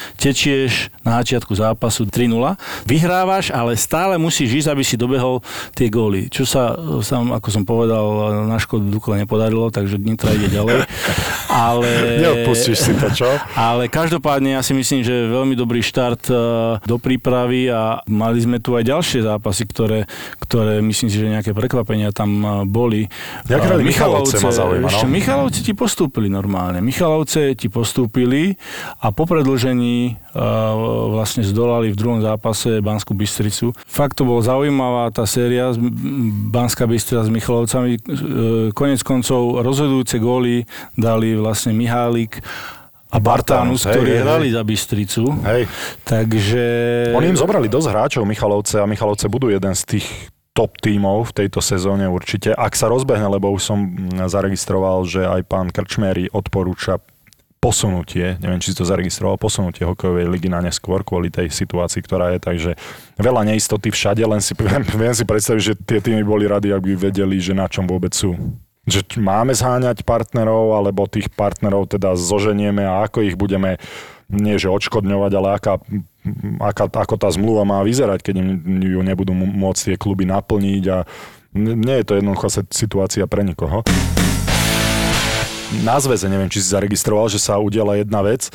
tečieš 0.65 0.89
na 1.05 1.21
začiatku 1.21 1.53
zápasu 1.53 2.09
3-0, 2.09 2.57
vyhrávaš, 2.89 3.53
ale 3.53 3.77
stále 3.77 4.17
musíš 4.17 4.65
ísť, 4.65 4.69
aby 4.73 4.83
si 4.83 4.97
dobehol 4.97 5.45
tie 5.77 5.93
góly. 5.93 6.33
Čo 6.33 6.49
sa, 6.49 6.73
sam, 7.05 7.37
ako 7.37 7.49
som 7.53 7.69
povedal, 7.69 8.05
na 8.49 8.57
škodu 8.57 8.89
Dukle 8.89 9.21
nepodarilo, 9.21 9.69
takže 9.69 10.01
Nitra 10.01 10.33
ide 10.33 10.49
ďalej. 10.49 10.89
Ale, 11.53 12.19
Neodpustíš 12.25 12.79
si 12.81 12.93
to, 12.97 13.13
čo? 13.13 13.29
Ale 13.55 13.93
každopádne 13.93 14.57
ja 14.57 14.63
si 14.65 14.73
myslím, 14.73 15.05
že 15.05 15.29
veľmi 15.29 15.55
dobrý 15.55 15.85
štart 15.85 16.27
e, 16.27 16.35
do 16.83 16.97
prípravy 16.97 17.71
a 17.71 18.01
mali 18.11 18.43
sme 18.43 18.59
tu 18.59 18.75
aj 18.75 18.83
ďalšie 18.83 19.23
zápasy, 19.23 19.69
ktoré, 19.69 20.09
ktoré 20.41 20.81
myslím 20.81 21.13
si, 21.13 21.21
že 21.21 21.31
nejaké 21.31 21.53
prekvapenia 21.53 22.11
tam 22.11 22.65
boli. 22.67 23.07
Jak 23.47 23.61
hrali 23.61 23.87
Michalovce, 23.87 24.41
ma 24.41 24.51
zaujíma, 24.51 24.89
no? 24.89 25.07
Michalovce 25.07 25.61
ti 25.63 25.77
postúpili 25.77 26.27
normálne. 26.27 26.81
Michalovce 26.83 27.55
ti 27.55 27.71
postúpili 27.71 28.57
a 28.99 29.15
po 29.15 29.29
predlžení 29.29 30.17
vlastne 31.15 31.43
zdolali 31.47 31.91
v 31.93 31.99
druhom 31.99 32.21
zápase 32.23 32.81
Banskú 32.81 33.13
Bystricu. 33.15 33.73
Fakt 33.85 34.19
to 34.19 34.29
bolo 34.29 34.41
zaujímavá 34.43 35.11
tá 35.11 35.25
séria 35.25 35.73
Banská 36.51 36.87
Bystrica 36.89 37.27
s 37.27 37.31
Michalovcami. 37.31 37.91
Uh, 37.97 38.69
konec 38.75 39.01
koncov 39.03 39.63
rozhodujúce 39.63 40.17
góly 40.19 40.65
dali 40.95 41.35
vlastne 41.37 41.75
Mihálik 41.77 42.41
a 43.15 43.23
Bartánus, 43.23 43.87
ktorí 43.87 44.19
hej, 44.19 44.21
hrali 44.27 44.47
hej. 44.51 44.55
za 44.59 44.63
Bystricu. 44.67 45.23
Hej. 45.47 45.63
Takže... 46.03 46.65
Oni 47.15 47.31
im 47.31 47.39
zobrali 47.39 47.71
dosť 47.71 47.89
hráčov 47.95 48.27
Michalovce 48.27 48.83
a 48.83 48.91
Michalovce 48.91 49.31
budú 49.31 49.55
jeden 49.55 49.71
z 49.71 49.97
tých 49.97 50.07
top 50.55 50.79
tímov 50.79 51.31
v 51.31 51.47
tejto 51.47 51.59
sezóne 51.59 52.07
určite. 52.07 52.55
Ak 52.55 52.79
sa 52.79 52.87
rozbehne, 52.87 53.27
lebo 53.27 53.51
už 53.51 53.63
som 53.63 53.79
zaregistroval, 54.27 55.03
že 55.07 55.27
aj 55.27 55.43
pán 55.51 55.71
Krčmery 55.71 56.31
odporúča 56.31 57.03
posunutie, 57.65 58.37
neviem, 58.45 58.61
či 58.61 58.77
si 58.77 58.77
to 58.77 58.85
zaregistroval, 58.85 59.41
posunutie 59.41 59.89
hokejovej 59.89 60.29
ligy 60.29 60.53
na 60.53 60.61
neskôr 60.61 61.01
kvôli 61.01 61.33
tej 61.33 61.49
situácii, 61.49 62.05
ktorá 62.05 62.37
je, 62.37 62.39
takže 62.45 62.71
veľa 63.17 63.49
neistoty 63.49 63.89
všade, 63.89 64.21
len 64.21 64.45
si 64.45 64.53
viem, 65.01 65.17
si 65.17 65.25
predstaviť, 65.25 65.63
že 65.65 65.75
tie 65.81 66.05
týmy 66.05 66.21
boli 66.21 66.45
rady, 66.45 66.77
ak 66.77 66.85
by 66.85 67.09
vedeli, 67.09 67.41
že 67.41 67.57
na 67.57 67.65
čom 67.65 67.89
vôbec 67.89 68.13
sú. 68.13 68.37
Že 68.85 69.17
máme 69.17 69.57
zháňať 69.57 70.05
partnerov, 70.05 70.77
alebo 70.77 71.09
tých 71.09 71.33
partnerov 71.33 71.89
teda 71.89 72.13
zoženieme 72.13 72.85
a 72.85 73.09
ako 73.09 73.25
ich 73.25 73.33
budeme 73.33 73.81
nie 74.29 74.61
že 74.61 74.69
odškodňovať, 74.69 75.33
ale 75.33 75.49
aká, 75.57 75.81
aká, 76.61 76.85
ako 76.93 77.17
tá 77.17 77.29
zmluva 77.33 77.65
má 77.65 77.81
vyzerať, 77.81 78.21
keď 78.21 78.35
ju 78.65 79.01
nebudú 79.01 79.33
môcť 79.33 79.81
tie 79.93 79.97
kluby 79.97 80.29
naplniť 80.29 80.85
a 80.93 81.09
nie 81.57 81.97
je 82.03 82.05
to 82.05 82.19
jednoduchá 82.21 82.49
situácia 82.69 83.25
pre 83.25 83.41
nikoho. 83.41 83.85
Na 85.87 85.97
zväze, 86.03 86.29
neviem, 86.29 86.51
či 86.53 86.61
si 86.61 86.73
zaregistroval, 86.75 87.33
že 87.33 87.41
sa 87.41 87.57
udiela 87.57 87.97
jedna 87.97 88.21
vec, 88.21 88.53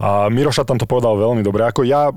a 0.00 0.32
Miroša 0.32 0.64
tam 0.64 0.80
to 0.80 0.88
povedal 0.88 1.12
veľmi 1.20 1.44
dobre. 1.44 1.60
Ako 1.60 1.84
ja 1.84 2.08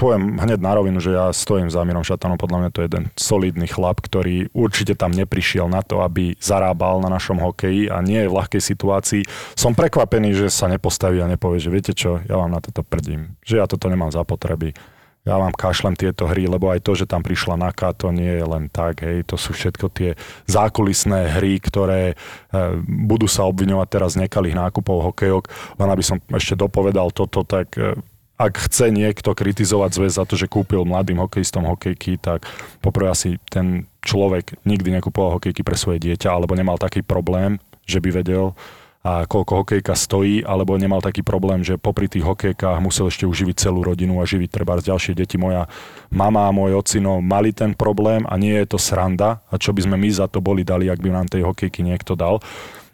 poviem 0.00 0.40
hneď 0.40 0.64
na 0.64 0.72
rovinu, 0.72 0.96
že 0.96 1.12
ja 1.12 1.28
stojím 1.28 1.68
za 1.68 1.84
Mirom 1.84 2.00
Šatanom, 2.00 2.40
podľa 2.40 2.58
mňa 2.64 2.70
to 2.72 2.80
je 2.80 2.88
jeden 2.88 3.04
solidný 3.20 3.68
chlap, 3.68 4.00
ktorý 4.00 4.48
určite 4.56 4.96
tam 4.96 5.12
neprišiel 5.12 5.68
na 5.68 5.84
to, 5.84 6.00
aby 6.00 6.40
zarábal 6.40 7.04
na 7.04 7.12
našom 7.12 7.36
hokeji 7.36 7.92
a 7.92 8.00
nie 8.00 8.24
je 8.24 8.32
v 8.32 8.36
ľahkej 8.40 8.62
situácii. 8.64 9.22
Som 9.52 9.76
prekvapený, 9.76 10.32
že 10.32 10.48
sa 10.48 10.72
nepostaví 10.72 11.20
a 11.20 11.28
nepovie, 11.28 11.60
že 11.60 11.68
viete 11.68 11.92
čo, 11.92 12.24
ja 12.24 12.40
vám 12.40 12.48
na 12.48 12.64
toto 12.64 12.80
prdím, 12.80 13.36
že 13.44 13.60
ja 13.60 13.68
toto 13.68 13.92
nemám 13.92 14.08
za 14.08 14.24
potreby 14.24 14.72
ja 15.28 15.36
vám 15.36 15.52
kašlem 15.52 15.92
tieto 15.92 16.24
hry, 16.24 16.48
lebo 16.48 16.72
aj 16.72 16.80
to, 16.80 16.96
že 16.96 17.04
tam 17.04 17.20
prišla 17.20 17.60
Naka, 17.60 17.92
to 17.92 18.08
nie 18.08 18.32
je 18.32 18.46
len 18.48 18.72
tak, 18.72 19.04
hej, 19.04 19.28
to 19.28 19.36
sú 19.36 19.52
všetko 19.52 19.92
tie 19.92 20.16
zákulisné 20.48 21.36
hry, 21.36 21.60
ktoré 21.60 22.02
e, 22.12 22.14
budú 22.88 23.28
sa 23.28 23.44
obviňovať 23.44 23.88
teraz 23.92 24.16
z 24.16 24.24
nekalých 24.24 24.56
nákupov 24.56 25.12
hokejok. 25.12 25.44
Len 25.76 25.88
aby 25.92 26.00
som 26.00 26.16
ešte 26.32 26.56
dopovedal 26.56 27.12
toto, 27.12 27.44
tak 27.44 27.76
e, 27.76 27.92
ak 28.40 28.70
chce 28.70 28.88
niekto 28.88 29.36
kritizovať 29.36 29.90
zväz 30.00 30.12
za 30.16 30.24
to, 30.24 30.38
že 30.38 30.48
kúpil 30.48 30.88
mladým 30.88 31.20
hokejistom 31.20 31.68
hokejky, 31.68 32.16
tak 32.16 32.48
poprvé 32.80 33.12
asi 33.12 33.36
ten 33.52 33.84
človek 34.00 34.56
nikdy 34.64 34.96
nekupoval 34.96 35.36
hokejky 35.36 35.60
pre 35.60 35.76
svoje 35.76 36.00
dieťa, 36.00 36.32
alebo 36.32 36.56
nemal 36.56 36.80
taký 36.80 37.04
problém, 37.04 37.60
že 37.84 38.00
by 38.00 38.24
vedel, 38.24 38.56
a 39.08 39.24
koľko 39.24 39.64
hokejka 39.64 39.96
stojí, 39.96 40.44
alebo 40.44 40.76
nemal 40.76 41.00
taký 41.00 41.24
problém, 41.24 41.64
že 41.64 41.80
popri 41.80 42.12
tých 42.12 42.28
hokejkách 42.28 42.76
musel 42.84 43.08
ešte 43.08 43.24
uživiť 43.24 43.56
celú 43.56 43.80
rodinu 43.80 44.20
a 44.20 44.28
živiť 44.28 44.52
treba 44.52 44.76
z 44.76 44.92
ďalšie 44.92 45.16
deti. 45.16 45.40
Moja 45.40 45.64
mama 46.12 46.44
a 46.44 46.52
môj 46.52 46.76
ocino 46.76 47.24
mali 47.24 47.56
ten 47.56 47.72
problém 47.72 48.28
a 48.28 48.36
nie 48.36 48.52
je 48.60 48.76
to 48.76 48.76
sranda. 48.76 49.40
A 49.48 49.56
čo 49.56 49.72
by 49.72 49.88
sme 49.88 49.96
my 49.96 50.10
za 50.12 50.28
to 50.28 50.44
boli 50.44 50.60
dali, 50.60 50.92
ak 50.92 51.00
by 51.00 51.08
nám 51.08 51.32
tej 51.32 51.40
hokejky 51.48 51.80
niekto 51.80 52.12
dal. 52.12 52.44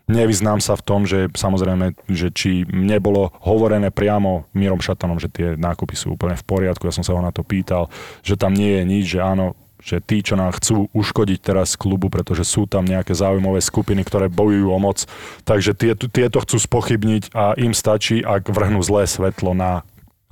Nevyznám 0.07 0.63
sa 0.63 0.79
v 0.79 0.85
tom, 0.87 1.03
že 1.03 1.33
samozrejme, 1.33 1.97
že 2.13 2.29
či 2.31 2.63
mne 2.69 3.01
bolo 3.01 3.33
hovorené 3.43 3.89
priamo 3.89 4.47
Mírom 4.55 4.79
Šatanom, 4.79 5.19
že 5.19 5.33
tie 5.33 5.59
nákupy 5.59 5.97
sú 5.97 6.15
úplne 6.15 6.37
v 6.37 6.45
poriadku, 6.45 6.85
ja 6.85 6.95
som 6.95 7.03
sa 7.03 7.17
ho 7.17 7.25
na 7.25 7.33
to 7.33 7.41
pýtal, 7.41 7.89
že 8.21 8.37
tam 8.37 8.53
nie 8.53 8.69
je 8.69 8.83
nič, 8.85 9.05
že 9.17 9.25
áno, 9.25 9.57
že 9.85 10.01
tí, 10.01 10.25
čo 10.25 10.41
nám 10.41 10.57
chcú 10.57 10.89
uškodiť 10.97 11.39
teraz 11.45 11.77
klubu, 11.77 12.09
pretože 12.09 12.49
sú 12.49 12.65
tam 12.65 12.89
nejaké 12.89 13.13
záujmové 13.13 13.61
skupiny, 13.61 14.01
ktoré 14.01 14.33
bojujú 14.33 14.73
o 14.73 14.79
moc, 14.81 15.05
takže 15.45 15.77
tieto, 15.77 16.09
tieto 16.09 16.41
chcú 16.41 16.57
spochybniť 16.57 17.37
a 17.37 17.53
im 17.61 17.77
stačí, 17.77 18.25
ak 18.25 18.49
vrhnú 18.49 18.81
zlé 18.81 19.05
svetlo 19.05 19.53
na 19.53 19.85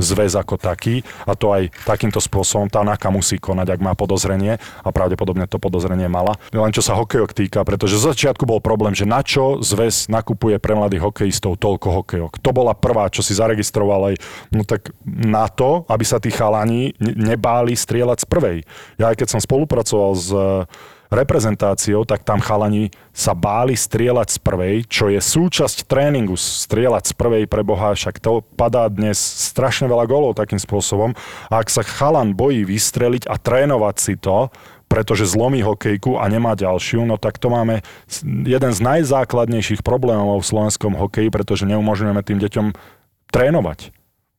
zväz 0.02 0.34
ako 0.34 0.58
taký 0.58 1.06
a 1.24 1.38
to 1.38 1.54
aj 1.54 1.70
takýmto 1.86 2.18
spôsobom 2.18 2.66
tá 2.66 2.82
NAKA 2.82 3.08
musí 3.14 3.38
konať, 3.38 3.78
ak 3.78 3.80
má 3.80 3.92
podozrenie 3.94 4.58
a 4.58 4.88
pravdepodobne 4.90 5.46
to 5.46 5.62
podozrenie 5.62 6.10
mala. 6.10 6.36
Len 6.50 6.74
čo 6.74 6.82
sa 6.82 6.98
hokejok 6.98 7.30
týka, 7.32 7.62
pretože 7.62 7.96
z 7.96 8.12
začiatku 8.12 8.44
bol 8.44 8.58
problém, 8.58 8.92
že 8.92 9.06
na 9.06 9.22
čo 9.22 9.62
zväz 9.62 10.10
nakupuje 10.10 10.58
pre 10.58 10.74
mladých 10.74 11.06
hokejistov 11.06 11.62
toľko 11.62 12.02
hokejok. 12.02 12.32
To 12.42 12.50
bola 12.50 12.74
prvá, 12.74 13.06
čo 13.08 13.22
si 13.22 13.32
zaregistroval 13.38 14.12
aj, 14.12 14.14
no 14.50 14.66
tak 14.66 14.90
na 15.06 15.46
to, 15.46 15.86
aby 15.86 16.04
sa 16.04 16.18
tí 16.18 16.34
chalani 16.34 16.92
nebáli 17.00 17.78
strieľať 17.78 18.24
z 18.24 18.26
prvej. 18.26 18.58
Ja 18.98 19.14
aj 19.14 19.22
keď 19.22 19.28
som 19.38 19.40
spolupracoval 19.40 20.12
s 20.18 20.28
reprezentáciou, 21.12 22.08
tak 22.08 22.24
tam 22.24 22.40
chalani 22.40 22.88
sa 23.12 23.36
báli 23.36 23.76
strieľať 23.76 24.28
z 24.32 24.38
prvej, 24.40 24.76
čo 24.88 25.12
je 25.12 25.20
súčasť 25.20 25.84
tréningu 25.84 26.34
strieľať 26.40 27.12
z 27.12 27.14
prvej 27.14 27.44
pre 27.44 27.60
Boha, 27.60 27.92
však 27.92 28.18
to 28.18 28.40
padá 28.56 28.88
dnes 28.88 29.20
strašne 29.20 29.86
veľa 29.86 30.08
golov 30.08 30.32
takým 30.34 30.58
spôsobom. 30.58 31.12
A 31.52 31.60
ak 31.60 31.68
sa 31.68 31.84
chalan 31.84 32.32
bojí 32.32 32.64
vystreliť 32.64 33.28
a 33.28 33.36
trénovať 33.36 33.96
si 34.00 34.14
to, 34.16 34.48
pretože 34.88 35.32
zlomí 35.32 35.64
hokejku 35.64 36.20
a 36.20 36.28
nemá 36.28 36.52
ďalšiu, 36.52 37.04
no 37.08 37.16
tak 37.16 37.40
to 37.40 37.48
máme 37.48 37.80
jeden 38.44 38.72
z 38.72 38.80
najzákladnejších 38.80 39.80
problémov 39.80 40.40
v 40.40 40.48
slovenskom 40.52 40.96
hokeji, 40.96 41.32
pretože 41.32 41.64
neumožňujeme 41.64 42.20
tým 42.20 42.40
deťom 42.40 42.66
trénovať. 43.32 43.92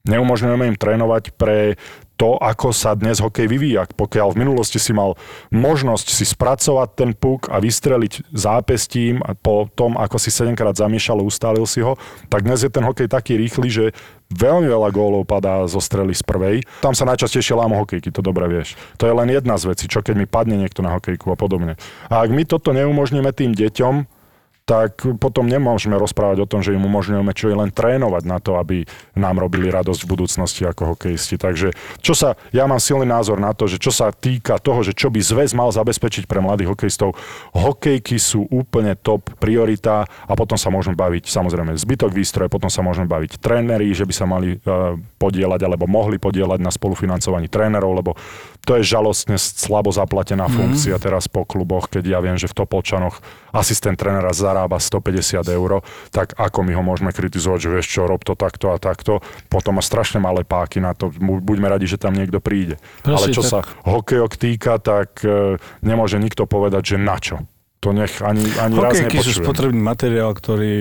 Neumožňujeme 0.03 0.69
im 0.69 0.77
trénovať 0.77 1.33
pre 1.33 1.79
to, 2.23 2.39
ako 2.39 2.71
sa 2.71 2.95
dnes 2.95 3.19
hokej 3.19 3.51
vyvíja. 3.51 3.83
Pokiaľ 3.83 4.31
v 4.31 4.47
minulosti 4.47 4.79
si 4.79 4.95
mal 4.95 5.19
možnosť 5.51 6.07
si 6.07 6.23
spracovať 6.23 6.89
ten 6.95 7.11
puk 7.11 7.51
a 7.51 7.59
vystreliť 7.59 8.31
zápestím 8.31 9.19
a 9.27 9.35
po 9.35 9.67
tom, 9.67 9.99
ako 9.99 10.15
si 10.15 10.31
7 10.31 10.55
krát 10.55 10.71
zamiešal 10.71 11.19
ustálil 11.19 11.67
si 11.67 11.83
ho, 11.83 11.99
tak 12.31 12.47
dnes 12.47 12.63
je 12.63 12.71
ten 12.71 12.79
hokej 12.79 13.11
taký 13.11 13.35
rýchly, 13.35 13.67
že 13.67 13.85
veľmi 14.31 14.71
veľa 14.71 14.95
gólov 14.95 15.27
padá 15.27 15.67
zo 15.67 15.83
strely 15.83 16.15
z 16.15 16.23
prvej. 16.23 16.63
Tam 16.79 16.95
sa 16.95 17.03
najčastejšie 17.11 17.59
lámu 17.59 17.75
hokejky, 17.83 18.07
to 18.07 18.23
dobre 18.23 18.47
vieš. 18.47 18.79
To 19.03 19.03
je 19.03 19.11
len 19.11 19.27
jedna 19.27 19.59
z 19.59 19.75
vecí, 19.75 19.91
čo 19.91 19.99
keď 19.99 20.15
mi 20.15 20.23
padne 20.23 20.55
niekto 20.55 20.79
na 20.79 20.95
hokejku 20.95 21.27
a 21.27 21.35
podobne. 21.35 21.75
A 22.07 22.23
ak 22.23 22.31
my 22.31 22.47
toto 22.47 22.71
neumožníme 22.71 23.35
tým 23.35 23.51
deťom, 23.51 24.22
tak 24.63 25.03
potom 25.19 25.43
nemôžeme 25.43 25.99
rozprávať 25.99 26.47
o 26.47 26.49
tom, 26.49 26.63
že 26.63 26.71
im 26.71 26.87
umožňujeme 26.87 27.35
čo 27.35 27.51
je 27.51 27.59
len 27.59 27.67
trénovať 27.67 28.23
na 28.23 28.39
to, 28.39 28.55
aby 28.55 28.87
nám 29.19 29.35
robili 29.35 29.67
radosť 29.67 30.07
v 30.07 30.11
budúcnosti 30.15 30.63
ako 30.63 30.95
hokejisti. 30.95 31.35
Takže 31.35 31.75
čo 31.99 32.15
sa, 32.15 32.39
ja 32.55 32.63
mám 32.63 32.79
silný 32.79 33.03
názor 33.03 33.43
na 33.43 33.51
to, 33.51 33.67
že 33.67 33.75
čo 33.75 33.91
sa 33.91 34.15
týka 34.15 34.55
toho, 34.63 34.79
že 34.79 34.95
čo 34.95 35.11
by 35.11 35.19
zväz 35.19 35.51
mal 35.51 35.67
zabezpečiť 35.75 36.31
pre 36.31 36.39
mladých 36.39 36.71
hokejistov, 36.71 37.19
hokejky 37.51 38.15
sú 38.15 38.47
úplne 38.47 38.95
top 38.95 39.35
priorita 39.35 40.07
a 40.07 40.33
potom 40.39 40.55
sa 40.55 40.71
môžeme 40.71 40.95
baviť 40.95 41.27
samozrejme 41.27 41.75
zbytok 41.75 42.15
výstroje, 42.15 42.47
potom 42.47 42.71
sa 42.71 42.79
môžeme 42.79 43.11
baviť 43.11 43.43
tréneri, 43.43 43.91
že 43.91 44.07
by 44.07 44.13
sa 44.15 44.23
mali 44.23 44.55
uh, 44.63 44.95
podielať 45.19 45.59
alebo 45.67 45.91
mohli 45.91 46.15
podielať 46.15 46.63
na 46.63 46.71
spolufinancovaní 46.71 47.51
trénerov, 47.51 47.91
lebo 47.99 48.15
to 48.63 48.79
je 48.79 48.83
žalostne 48.87 49.35
slabo 49.35 49.91
zaplatená 49.91 50.47
mm. 50.47 50.53
funkcia 50.55 50.95
teraz 50.95 51.27
po 51.27 51.43
kluboch, 51.43 51.91
keď 51.91 52.03
ja 52.07 52.19
viem, 52.23 52.39
že 52.39 52.47
v 52.47 52.63
Topolčanoch 52.63 53.19
asistent 53.51 53.99
trénera 53.99 54.31
zarába 54.31 54.79
150 54.79 55.43
eur, 55.51 55.83
tak 56.15 56.31
ako 56.39 56.63
my 56.63 56.71
ho 56.71 56.83
môžeme 56.83 57.11
kritizovať, 57.11 57.59
že 57.59 57.69
vieš 57.69 57.87
čo, 57.91 58.07
rob 58.07 58.23
to 58.23 58.39
takto 58.39 58.71
a 58.71 58.79
takto, 58.79 59.19
potom 59.51 59.77
má 59.77 59.83
strašne 59.83 60.23
malé 60.23 60.47
páky 60.47 60.79
na 60.79 60.95
to, 60.95 61.11
buďme 61.19 61.67
radi, 61.67 61.91
že 61.91 61.99
tam 61.99 62.15
niekto 62.15 62.39
príde. 62.39 62.79
Prosím, 63.03 63.35
Ale 63.35 63.35
čo 63.35 63.43
tak... 63.43 63.51
sa 63.51 63.59
hokejok 63.83 64.31
týka, 64.39 64.79
tak 64.79 65.19
e, 65.27 65.59
nemôže 65.83 66.15
nikto 66.15 66.47
povedať, 66.47 66.95
že 66.95 66.97
na 66.97 67.19
čo. 67.19 67.43
To 67.83 67.91
nech 67.91 68.23
ani, 68.23 68.47
ani 68.63 68.79
raz 68.79 68.95
nepočujem. 68.95 69.27
sú 69.27 69.43
spotrebný 69.43 69.83
materiál, 69.83 70.31
ktorý 70.31 70.71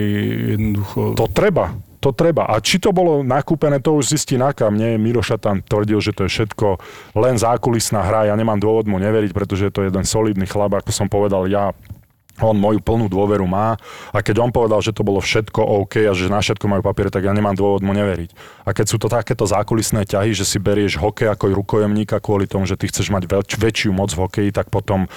jednoducho... 0.55 1.19
To 1.19 1.27
treba 1.27 1.75
to 2.03 2.11
treba. 2.11 2.51
A 2.51 2.59
či 2.59 2.83
to 2.83 2.91
bolo 2.91 3.23
nakúpené, 3.23 3.79
to 3.79 3.95
už 3.95 4.19
zistí 4.19 4.35
Naka. 4.35 4.67
Mne 4.75 4.99
Miroša 4.99 5.39
tam 5.39 5.63
tvrdil, 5.63 6.03
že 6.03 6.11
to 6.11 6.27
je 6.27 6.35
všetko 6.35 6.83
len 7.15 7.39
zákulisná 7.39 8.03
hra. 8.03 8.27
Ja 8.27 8.35
nemám 8.35 8.59
dôvod 8.59 8.91
mu 8.91 8.99
neveriť, 8.99 9.31
pretože 9.31 9.71
to 9.71 9.87
je 9.87 9.95
jeden 9.95 10.03
solidný 10.03 10.51
chlap, 10.51 10.75
ako 10.75 10.91
som 10.91 11.07
povedal, 11.07 11.47
ja 11.47 11.71
on 12.41 12.57
moju 12.57 12.81
plnú 12.81 13.13
dôveru 13.13 13.45
má 13.45 13.77
a 14.09 14.19
keď 14.25 14.41
on 14.41 14.51
povedal, 14.51 14.81
že 14.81 14.97
to 14.97 15.05
bolo 15.05 15.21
všetko 15.21 15.85
OK 15.85 16.09
a 16.09 16.17
že 16.17 16.33
na 16.33 16.41
všetko 16.41 16.65
majú 16.65 16.81
papiere, 16.81 17.13
tak 17.13 17.29
ja 17.29 17.33
nemám 17.37 17.53
dôvod 17.53 17.85
mu 17.85 17.93
neveriť. 17.93 18.33
A 18.65 18.73
keď 18.73 18.87
sú 18.89 18.97
to 18.97 19.13
takéto 19.13 19.45
zákulisné 19.45 20.09
ťahy, 20.09 20.33
že 20.33 20.49
si 20.49 20.57
berieš 20.57 20.97
hokej 20.97 21.29
ako 21.29 21.53
rukojemníka 21.53 22.25
kvôli 22.25 22.49
tomu, 22.49 22.65
že 22.65 22.81
ty 22.81 22.89
chceš 22.89 23.13
mať 23.13 23.29
väč- 23.29 23.61
väčšiu 23.61 23.93
moc 23.93 24.17
v 24.17 24.23
hokeji, 24.25 24.51
tak 24.51 24.73
potom 24.73 25.13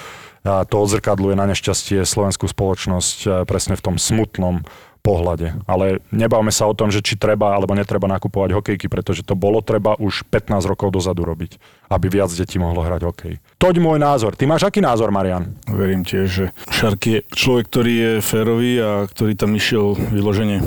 to 0.45 0.76
odzrkadluje 0.78 1.34
na 1.34 1.50
nešťastie 1.50 2.06
slovenskú 2.06 2.45
spoločnosť 2.45 3.48
presne 3.50 3.74
v 3.74 3.82
tom 3.82 3.95
smutnom 3.98 4.62
pohľade. 5.06 5.54
Ale 5.70 6.02
nebavme 6.10 6.50
sa 6.50 6.65
o 6.65 6.74
tom, 6.74 6.89
že 6.89 7.06
či 7.06 7.13
treba 7.13 7.54
alebo 7.54 7.78
netreba 7.78 8.10
nakupovať 8.10 8.58
hokejky, 8.58 8.89
pretože 8.89 9.22
to 9.22 9.38
bolo 9.38 9.62
treba 9.62 9.94
už 10.02 10.26
15 10.34 10.65
rokov 10.65 10.89
dozadu 10.89 11.22
robiť, 11.22 11.62
aby 11.94 12.10
viac 12.10 12.34
detí 12.34 12.58
mohlo 12.58 12.82
hrať 12.82 13.02
hokej. 13.06 13.34
Toť 13.62 13.76
môj 13.78 14.02
názor. 14.02 14.34
Ty 14.34 14.50
máš 14.50 14.65
aký 14.65 14.82
názor, 14.82 15.13
Marian? 15.13 15.54
Verím 15.70 16.02
tiež, 16.02 16.28
že 16.28 16.46
Šark 16.74 17.02
je 17.06 17.20
človek, 17.30 17.70
ktorý 17.70 17.94
je 17.94 18.12
férový 18.26 18.74
a 18.82 18.89
ktorý 19.06 19.38
tam 19.38 19.54
išiel 19.54 19.94
vyložene 19.94 20.65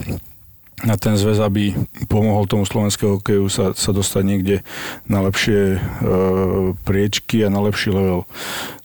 na 0.86 0.94
ten 0.94 1.18
zväz, 1.18 1.42
aby 1.42 1.74
pomohol 2.06 2.46
tomu 2.46 2.62
slovenského 2.62 3.18
hokeju 3.18 3.50
sa, 3.50 3.74
sa 3.74 3.90
dostať 3.90 4.22
niekde 4.22 4.56
na 5.10 5.24
lepšie 5.26 5.74
e, 5.74 5.78
priečky 6.86 7.42
a 7.42 7.48
na 7.50 7.64
lepší 7.64 7.90
level. 7.90 8.28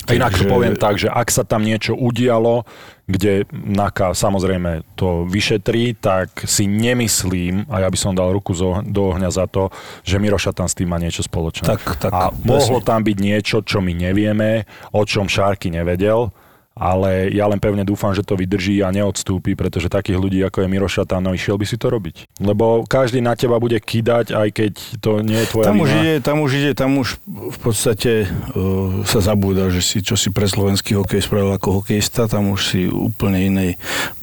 Takže... 0.04 0.20
Inak 0.20 0.34
to 0.36 0.46
poviem 0.50 0.76
tak, 0.76 1.00
že 1.00 1.08
ak 1.08 1.32
sa 1.32 1.48
tam 1.48 1.64
niečo 1.64 1.96
udialo, 1.96 2.68
kde 3.08 3.48
NAKA 3.52 4.16
samozrejme 4.16 4.84
to 4.96 5.28
vyšetrí, 5.28 5.96
tak 6.00 6.44
si 6.48 6.68
nemyslím, 6.68 7.68
a 7.68 7.84
ja 7.84 7.88
by 7.92 7.98
som 8.00 8.16
dal 8.16 8.32
ruku 8.32 8.56
do 8.84 9.02
ohňa 9.12 9.30
za 9.32 9.46
to, 9.48 9.72
že 10.08 10.20
Miroša 10.20 10.56
tam 10.56 10.68
s 10.68 10.76
tým 10.76 10.92
má 10.92 11.00
niečo 11.00 11.24
spoločné. 11.24 11.68
Tak, 11.68 11.84
tak, 12.00 12.12
a 12.12 12.32
mohlo 12.48 12.80
tam 12.80 13.04
byť 13.04 13.18
niečo, 13.20 13.58
čo 13.64 13.84
my 13.84 13.92
nevieme, 13.92 14.68
o 14.96 15.04
čom 15.04 15.28
Šárky 15.28 15.72
nevedel 15.72 16.32
ale 16.74 17.30
ja 17.30 17.46
len 17.46 17.62
pevne 17.62 17.86
dúfam, 17.86 18.18
že 18.18 18.26
to 18.26 18.34
vydrží 18.34 18.82
a 18.82 18.90
neodstúpi, 18.90 19.54
pretože 19.54 19.94
takých 19.94 20.18
ľudí 20.18 20.42
ako 20.42 20.66
je 20.66 20.68
Miroš 20.74 20.94
Šatán, 21.02 21.30
išiel 21.30 21.62
by 21.62 21.66
si 21.70 21.78
to 21.78 21.94
robiť. 21.94 22.42
Lebo 22.42 22.82
každý 22.90 23.22
na 23.22 23.38
teba 23.38 23.62
bude 23.62 23.78
kýdať, 23.78 24.34
aj 24.34 24.50
keď 24.50 24.74
to 24.98 25.22
nie 25.22 25.38
je 25.38 25.48
tvoja 25.54 25.70
tam 25.70 25.86
už 25.86 25.92
ide, 26.02 26.16
tam 26.26 26.38
už 26.42 26.52
ide, 26.58 26.72
tam 26.74 26.92
už 26.98 27.08
v 27.30 27.60
podstate 27.62 28.26
uh, 28.26 29.06
sa 29.06 29.22
zabúda, 29.22 29.70
že 29.70 29.86
si, 29.86 30.02
čo 30.02 30.18
si 30.18 30.34
pre 30.34 30.50
slovenský 30.50 30.98
hokej 30.98 31.22
spravil 31.22 31.54
ako 31.54 31.82
hokejista, 31.82 32.26
tam 32.26 32.50
už 32.50 32.62
si 32.74 32.82
úplne 32.90 33.54
inej 33.54 33.72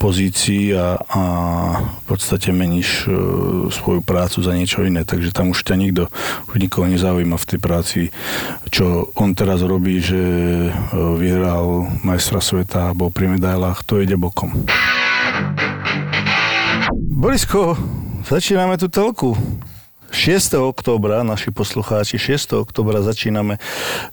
pozícii 0.03 0.75
a, 0.75 0.99
a 0.99 1.23
v 2.03 2.05
podstate 2.11 2.51
meníš 2.51 3.07
uh, 3.07 3.15
svoju 3.71 4.03
prácu 4.03 4.43
za 4.43 4.51
niečo 4.59 4.83
iné, 4.83 5.07
takže 5.07 5.31
tam 5.31 5.55
už 5.55 5.63
ťa 5.63 5.79
nikto, 5.79 6.11
už 6.51 6.57
nikoho 6.59 6.91
nezaujíma 6.91 7.39
v 7.39 7.47
tej 7.47 7.59
práci, 7.63 8.01
čo 8.75 9.15
on 9.15 9.39
teraz 9.39 9.63
robí, 9.63 10.03
že 10.03 10.19
uh, 10.19 11.15
vyhral 11.15 11.87
majstra 12.03 12.40
sveta, 12.41 12.93
bol 12.97 13.13
pri 13.13 13.37
medailách, 13.37 13.85
to 13.85 14.01
ide 14.01 14.17
bokom. 14.17 14.53
Borisko, 16.97 17.77
začíname 18.25 18.81
tú 18.81 18.89
telku. 18.89 19.37
6. 20.11 20.59
októbra, 20.59 21.23
naši 21.23 21.55
poslucháči, 21.55 22.19
6. 22.19 22.59
októbra 22.59 22.99
začíname 22.99 23.63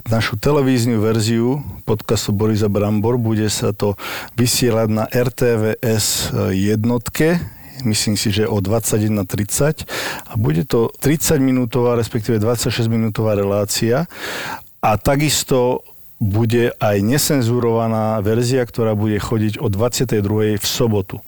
našu 0.06 0.38
televíznu 0.38 1.02
verziu 1.02 1.66
podcastu 1.90 2.38
Borisa 2.38 2.70
Brambor. 2.70 3.18
Bude 3.18 3.50
sa 3.50 3.74
to 3.74 3.98
vysielať 4.38 4.90
na 4.94 5.10
RTVS 5.10 6.38
jednotke, 6.54 7.42
myslím 7.82 8.14
si, 8.14 8.30
že 8.30 8.46
o 8.46 8.62
21.30 8.62 9.90
a 10.30 10.34
bude 10.38 10.70
to 10.70 10.94
30 11.02 11.42
minútová, 11.42 11.98
respektíve 11.98 12.38
26 12.38 12.86
minútová 12.94 13.34
relácia 13.34 14.06
a 14.86 15.02
takisto 15.02 15.82
bude 16.18 16.74
aj 16.82 16.98
nesenzurovaná 17.06 18.18
verzia, 18.26 18.66
ktorá 18.66 18.98
bude 18.98 19.22
chodiť 19.22 19.62
o 19.62 19.70
22. 19.70 20.58
v 20.58 20.66
sobotu. 20.66 21.22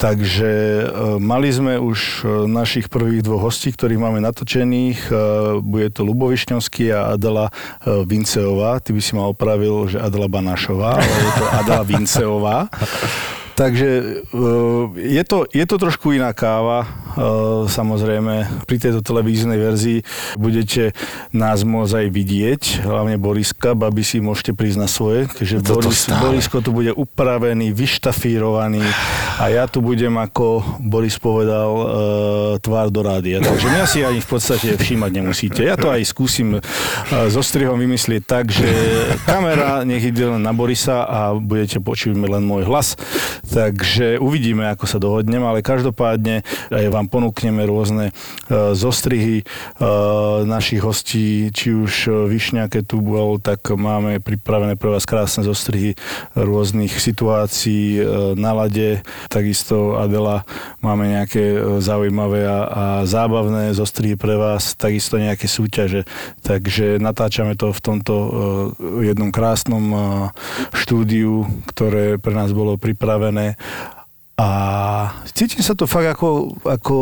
Takže 0.00 0.48
e, 0.48 0.84
mali 1.20 1.52
sme 1.52 1.76
už 1.76 1.98
e, 2.00 2.48
našich 2.48 2.88
prvých 2.88 3.28
dvoch 3.28 3.52
hostí, 3.52 3.68
ktorých 3.68 4.00
máme 4.00 4.24
natočených. 4.24 5.00
E, 5.08 5.12
bude 5.60 5.92
to 5.92 6.08
Lubovišňovský 6.08 6.96
a 6.96 7.12
Adela 7.12 7.52
Vinceová. 7.84 8.80
Ty 8.80 8.96
by 8.96 9.00
si 9.04 9.12
ma 9.12 9.28
opravil, 9.28 9.92
že 9.92 10.00
Adela 10.00 10.32
Banašová, 10.32 10.96
ale 10.96 11.12
je 11.12 11.32
to 11.36 11.44
Adela 11.52 11.84
Vinceová. 11.84 12.58
Takže 13.52 13.88
je 14.96 15.24
to, 15.28 15.44
je 15.52 15.64
to 15.68 15.76
trošku 15.76 16.16
iná 16.16 16.32
káva, 16.32 16.88
samozrejme. 17.68 18.64
Pri 18.66 18.76
tejto 18.80 19.04
televíznej 19.04 19.58
verzii 19.58 19.98
budete 20.36 20.96
nás 21.32 21.64
môcť 21.64 21.92
aj 22.04 22.06
vidieť, 22.12 22.62
hlavne 22.84 23.16
Boriska, 23.20 23.74
babi 23.76 24.04
si 24.04 24.18
môžete 24.22 24.52
prísť 24.56 24.78
na 24.78 24.88
svoje, 24.88 25.28
keďže 25.28 25.56
Boris, 25.64 26.06
Borisko 26.08 26.60
tu 26.64 26.70
bude 26.72 26.92
upravený, 26.92 27.72
vyštafírovaný 27.72 28.84
a 29.40 29.44
ja 29.48 29.64
tu 29.68 29.80
budem, 29.84 30.14
ako 30.16 30.64
Boris 30.80 31.16
povedal, 31.16 31.70
tvár 32.60 32.88
do 32.92 33.00
rádia. 33.02 33.40
Takže 33.42 33.66
mňa 33.68 33.84
si 33.88 34.04
ani 34.04 34.20
v 34.20 34.28
podstate 34.28 34.76
všímať 34.76 35.10
nemusíte. 35.12 35.60
Ja 35.64 35.76
to 35.76 35.90
aj 35.90 36.04
skúsim 36.06 36.60
so 37.08 37.42
strihom 37.42 37.80
vymyslieť 37.80 38.22
tak, 38.24 38.52
že 38.52 38.66
kamera 39.24 39.82
nech 39.82 40.04
ide 40.04 40.28
len 40.28 40.42
na 40.42 40.52
Borisa 40.54 41.04
a 41.04 41.34
budete 41.34 41.80
počuť 41.80 42.14
len 42.14 42.44
môj 42.44 42.68
hlas. 42.68 42.94
Takže 43.52 44.20
uvidíme, 44.22 44.68
ako 44.70 44.84
sa 44.88 44.98
dohodnem, 45.02 45.42
ale 45.42 45.64
každopádne 45.64 46.46
aj 46.72 46.86
vám 46.88 47.01
ponúkneme 47.06 47.62
rôzne 47.66 48.10
e, 48.10 48.12
zostrihy 48.74 49.42
e, 49.42 49.44
našich 50.44 50.82
hostí, 50.82 51.48
či 51.54 51.72
už 51.72 52.26
Višňa, 52.28 52.68
keď 52.68 52.82
tu 52.86 52.98
bol, 53.00 53.38
tak 53.38 53.64
máme 53.72 54.18
pripravené 54.18 54.74
pre 54.74 54.92
vás 54.92 55.06
krásne 55.06 55.46
zostrihy 55.46 55.94
rôznych 56.34 56.92
situácií 56.92 57.98
e, 57.98 58.02
na 58.34 58.52
lade. 58.52 59.02
Takisto 59.30 59.98
Adela 59.98 60.44
máme 60.84 61.08
nejaké 61.08 61.78
zaujímavé 61.78 62.46
a, 62.46 62.60
a 62.66 62.84
zábavné 63.08 63.72
zostrihy 63.72 64.18
pre 64.18 64.34
vás, 64.36 64.74
takisto 64.74 65.16
nejaké 65.16 65.46
súťaže. 65.46 66.04
Takže 66.42 66.98
natáčame 66.98 67.54
to 67.54 67.70
v 67.70 67.80
tomto 67.80 68.14
jednom 69.02 69.30
krásnom 69.30 69.84
štúdiu, 70.74 71.46
ktoré 71.70 72.18
pre 72.18 72.34
nás 72.34 72.50
bolo 72.50 72.76
pripravené 72.76 73.56
a 74.36 74.48
cítim 75.32 75.60
sa 75.60 75.76
to 75.76 75.84
fakt 75.84 76.08
ako, 76.08 76.56
ako 76.64 76.96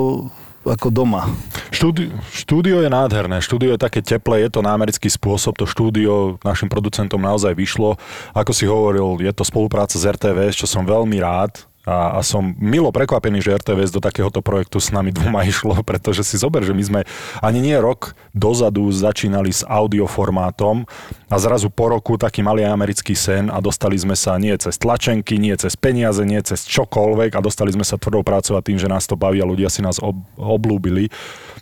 ako 0.60 0.92
doma. 0.92 1.24
Štúdio, 1.72 2.12
štúdio 2.28 2.84
je 2.84 2.92
nádherné, 2.92 3.40
štúdio 3.40 3.72
je 3.72 3.80
také 3.80 4.04
teplé, 4.04 4.44
je 4.44 4.52
to 4.52 4.60
na 4.60 4.76
americký 4.76 5.08
spôsob, 5.08 5.56
to 5.56 5.64
štúdio 5.64 6.36
našim 6.44 6.68
producentom 6.68 7.16
naozaj 7.16 7.56
vyšlo. 7.56 7.96
Ako 8.36 8.52
si 8.52 8.68
hovoril, 8.68 9.16
je 9.24 9.32
to 9.32 9.40
spolupráca 9.40 9.96
s 9.96 10.04
RTVS, 10.04 10.60
čo 10.60 10.68
som 10.68 10.84
veľmi 10.84 11.16
rád, 11.16 11.64
a, 11.88 12.16
a 12.16 12.20
som 12.20 12.52
milo 12.60 12.92
prekvapený, 12.92 13.40
že 13.40 13.56
RTVS 13.56 13.88
do 13.88 14.04
takéhoto 14.04 14.44
projektu 14.44 14.76
s 14.76 14.92
nami 14.92 15.16
dvoma 15.16 15.44
išlo, 15.50 15.80
pretože 15.80 16.20
si 16.28 16.36
zober, 16.36 16.60
že 16.60 16.76
my 16.76 16.82
sme 16.84 17.00
ani 17.40 17.64
nie 17.64 17.76
rok 17.80 18.12
dozadu 18.36 18.84
začínali 18.92 19.48
s 19.48 19.64
audioformátom 19.64 20.84
a 21.32 21.36
zrazu 21.40 21.72
po 21.72 21.88
roku 21.88 22.20
taký 22.20 22.44
malý 22.44 22.68
americký 22.68 23.16
sen 23.16 23.48
a 23.48 23.64
dostali 23.64 23.96
sme 23.96 24.12
sa 24.12 24.36
nie 24.36 24.52
cez 24.60 24.76
tlačenky, 24.76 25.40
nie 25.40 25.56
cez 25.56 25.72
peniaze, 25.72 26.20
nie 26.20 26.38
cez 26.44 26.68
čokoľvek 26.68 27.40
a 27.40 27.40
dostali 27.40 27.72
sme 27.72 27.86
sa 27.86 27.96
tvrdou 27.96 28.20
pracovať 28.20 28.62
tým, 28.62 28.78
že 28.78 28.90
nás 28.90 29.08
to 29.08 29.16
baví 29.16 29.40
a 29.40 29.48
ľudia 29.48 29.72
si 29.72 29.80
nás 29.80 29.96
ob, 30.04 30.20
oblúbili 30.36 31.08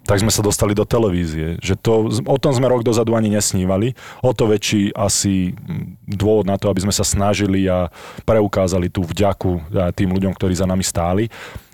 tak 0.09 0.25
sme 0.25 0.33
sa 0.33 0.41
dostali 0.41 0.73
do 0.73 0.89
televízie. 0.89 1.61
Že 1.61 1.75
to, 1.77 1.93
o 2.25 2.37
tom 2.41 2.57
sme 2.57 2.65
rok 2.65 2.81
dozadu 2.81 3.13
ani 3.13 3.29
nesnívali. 3.29 3.93
O 4.25 4.33
to 4.33 4.49
väčší 4.49 4.97
asi 4.97 5.53
dôvod 6.09 6.49
na 6.49 6.57
to, 6.57 6.73
aby 6.73 6.89
sme 6.89 6.97
sa 6.97 7.05
snažili 7.05 7.69
a 7.69 7.93
preukázali 8.25 8.89
tú 8.89 9.05
vďaku 9.05 9.69
tým 9.93 10.08
ľuďom, 10.13 10.33
ktorí 10.35 10.55
za 10.57 10.67
nami 10.69 10.85
stáli. 10.85 11.29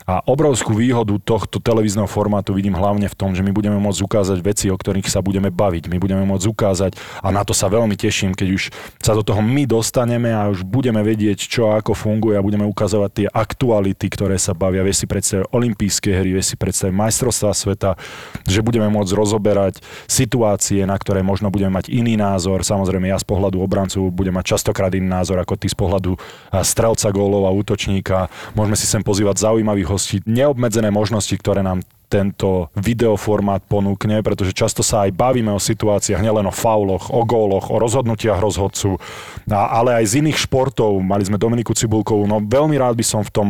A 0.04 0.20
obrovskú 0.28 0.76
výhodu 0.76 1.16
tohto 1.16 1.56
televízneho 1.56 2.04
formátu 2.04 2.52
vidím 2.52 2.76
hlavne 2.76 3.08
v 3.08 3.16
tom, 3.16 3.32
že 3.32 3.40
my 3.40 3.56
budeme 3.56 3.80
môcť 3.80 4.04
ukázať 4.04 4.38
veci, 4.44 4.68
o 4.68 4.76
ktorých 4.76 5.08
sa 5.08 5.24
budeme 5.24 5.48
baviť. 5.48 5.88
My 5.88 5.96
budeme 5.96 6.28
môcť 6.28 6.44
ukázať, 6.44 6.92
a 7.24 7.32
na 7.32 7.40
to 7.40 7.56
sa 7.56 7.72
veľmi 7.72 7.96
teším, 7.96 8.36
keď 8.36 8.48
už 8.52 8.62
sa 9.00 9.16
do 9.16 9.24
toho 9.24 9.40
my 9.40 9.64
dostaneme 9.64 10.28
a 10.28 10.52
už 10.52 10.60
budeme 10.68 11.00
vedieť, 11.00 11.48
čo 11.48 11.72
a 11.72 11.80
ako 11.80 11.96
funguje 11.96 12.36
a 12.36 12.44
budeme 12.44 12.68
ukazovať 12.68 13.10
tie 13.16 13.26
aktuality, 13.32 14.12
ktoré 14.12 14.36
sa 14.36 14.52
bavia. 14.52 14.84
Vie 14.84 14.92
si 14.92 15.08
predstaviť 15.08 15.48
olympijské 15.48 16.20
hry, 16.20 16.36
vie 16.36 16.44
si 16.44 16.60
predstaviť 16.60 16.92
majstrovstvá 16.92 17.56
sveta, 17.56 17.96
že 18.44 18.60
budeme 18.60 18.92
môcť 18.92 19.12
rozoberať 19.16 19.80
situácie, 20.04 20.84
na 20.84 21.00
ktoré 21.00 21.24
možno 21.24 21.48
budeme 21.48 21.80
mať 21.80 21.88
iný 21.88 22.20
názor. 22.20 22.60
Samozrejme, 22.60 23.08
ja 23.08 23.16
z 23.16 23.24
pohľadu 23.24 23.56
obrancu 23.56 24.12
budem 24.12 24.36
mať 24.36 24.52
častokrát 24.52 24.92
iný 24.92 25.08
názor 25.08 25.40
ako 25.40 25.56
ty 25.56 25.72
z 25.72 25.76
pohľadu 25.80 26.12
strelca 26.60 27.08
gólov 27.08 27.48
a 27.48 27.56
útočníka. 27.56 28.28
Môžeme 28.52 28.76
si 28.76 28.84
sem 28.84 29.00
pozývať 29.00 29.40
zaujímavých 29.48 29.93
rýchlosti, 29.94 30.26
neobmedzené 30.26 30.90
možnosti, 30.90 31.38
ktoré 31.38 31.62
nám 31.62 31.86
tento 32.04 32.70
videoformát 32.78 33.66
ponúkne, 33.66 34.22
pretože 34.22 34.54
často 34.54 34.86
sa 34.86 35.02
aj 35.02 35.10
bavíme 35.18 35.50
o 35.50 35.58
situáciách, 35.58 36.22
nielen 36.22 36.46
o 36.46 36.54
fauloch, 36.54 37.10
o 37.10 37.26
góloch, 37.26 37.74
o 37.74 37.80
rozhodnutiach 37.82 38.38
rozhodcu, 38.38 39.02
ale 39.50 39.98
aj 39.98 40.14
z 40.14 40.22
iných 40.22 40.46
športov. 40.46 40.94
Mali 41.02 41.26
sme 41.26 41.42
Dominiku 41.42 41.74
Cibulkovú, 41.74 42.22
no 42.30 42.38
veľmi 42.38 42.78
rád 42.78 42.94
by 42.94 43.02
som 43.02 43.26
v 43.26 43.34
tom 43.34 43.48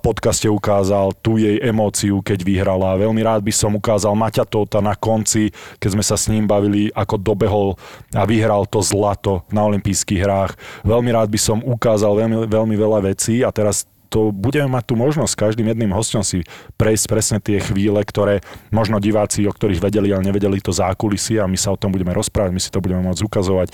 podcaste 0.00 0.48
ukázal 0.48 1.12
tú 1.20 1.36
jej 1.36 1.60
emóciu, 1.60 2.24
keď 2.24 2.40
vyhrala. 2.40 2.96
Veľmi 2.96 3.20
rád 3.20 3.44
by 3.44 3.52
som 3.52 3.76
ukázal 3.76 4.16
Maťa 4.16 4.48
Tóta 4.48 4.80
na 4.80 4.96
konci, 4.96 5.52
keď 5.76 6.00
sme 6.00 6.04
sa 6.06 6.16
s 6.16 6.32
ním 6.32 6.48
bavili, 6.48 6.88
ako 6.96 7.20
dobehol 7.20 7.76
a 8.16 8.24
vyhral 8.24 8.64
to 8.64 8.80
zlato 8.80 9.44
na 9.52 9.68
olympijských 9.68 10.24
hrách. 10.24 10.56
Veľmi 10.88 11.12
rád 11.12 11.28
by 11.28 11.40
som 11.42 11.60
ukázal 11.60 12.16
veľmi, 12.16 12.48
veľmi 12.48 12.74
veľa 12.80 13.12
vecí 13.12 13.44
a 13.44 13.52
teraz 13.52 13.84
to 14.10 14.34
budeme 14.34 14.66
mať 14.74 14.90
tú 14.90 14.94
možnosť 14.98 15.38
každým 15.38 15.70
jedným 15.70 15.94
hostom 15.94 16.26
si 16.26 16.42
prejsť 16.74 17.04
presne 17.06 17.38
tie 17.38 17.62
chvíle, 17.62 18.02
ktoré 18.02 18.42
možno 18.74 18.98
diváci, 18.98 19.46
o 19.46 19.54
ktorých 19.54 19.80
vedeli, 19.80 20.10
ale 20.10 20.26
nevedeli 20.26 20.58
to 20.58 20.74
zákulisie 20.74 21.38
a 21.38 21.46
my 21.46 21.56
sa 21.56 21.70
o 21.70 21.78
tom 21.78 21.94
budeme 21.94 22.10
rozprávať, 22.10 22.50
my 22.50 22.60
si 22.60 22.74
to 22.74 22.82
budeme 22.82 23.06
môcť 23.06 23.22
ukazovať 23.22 23.70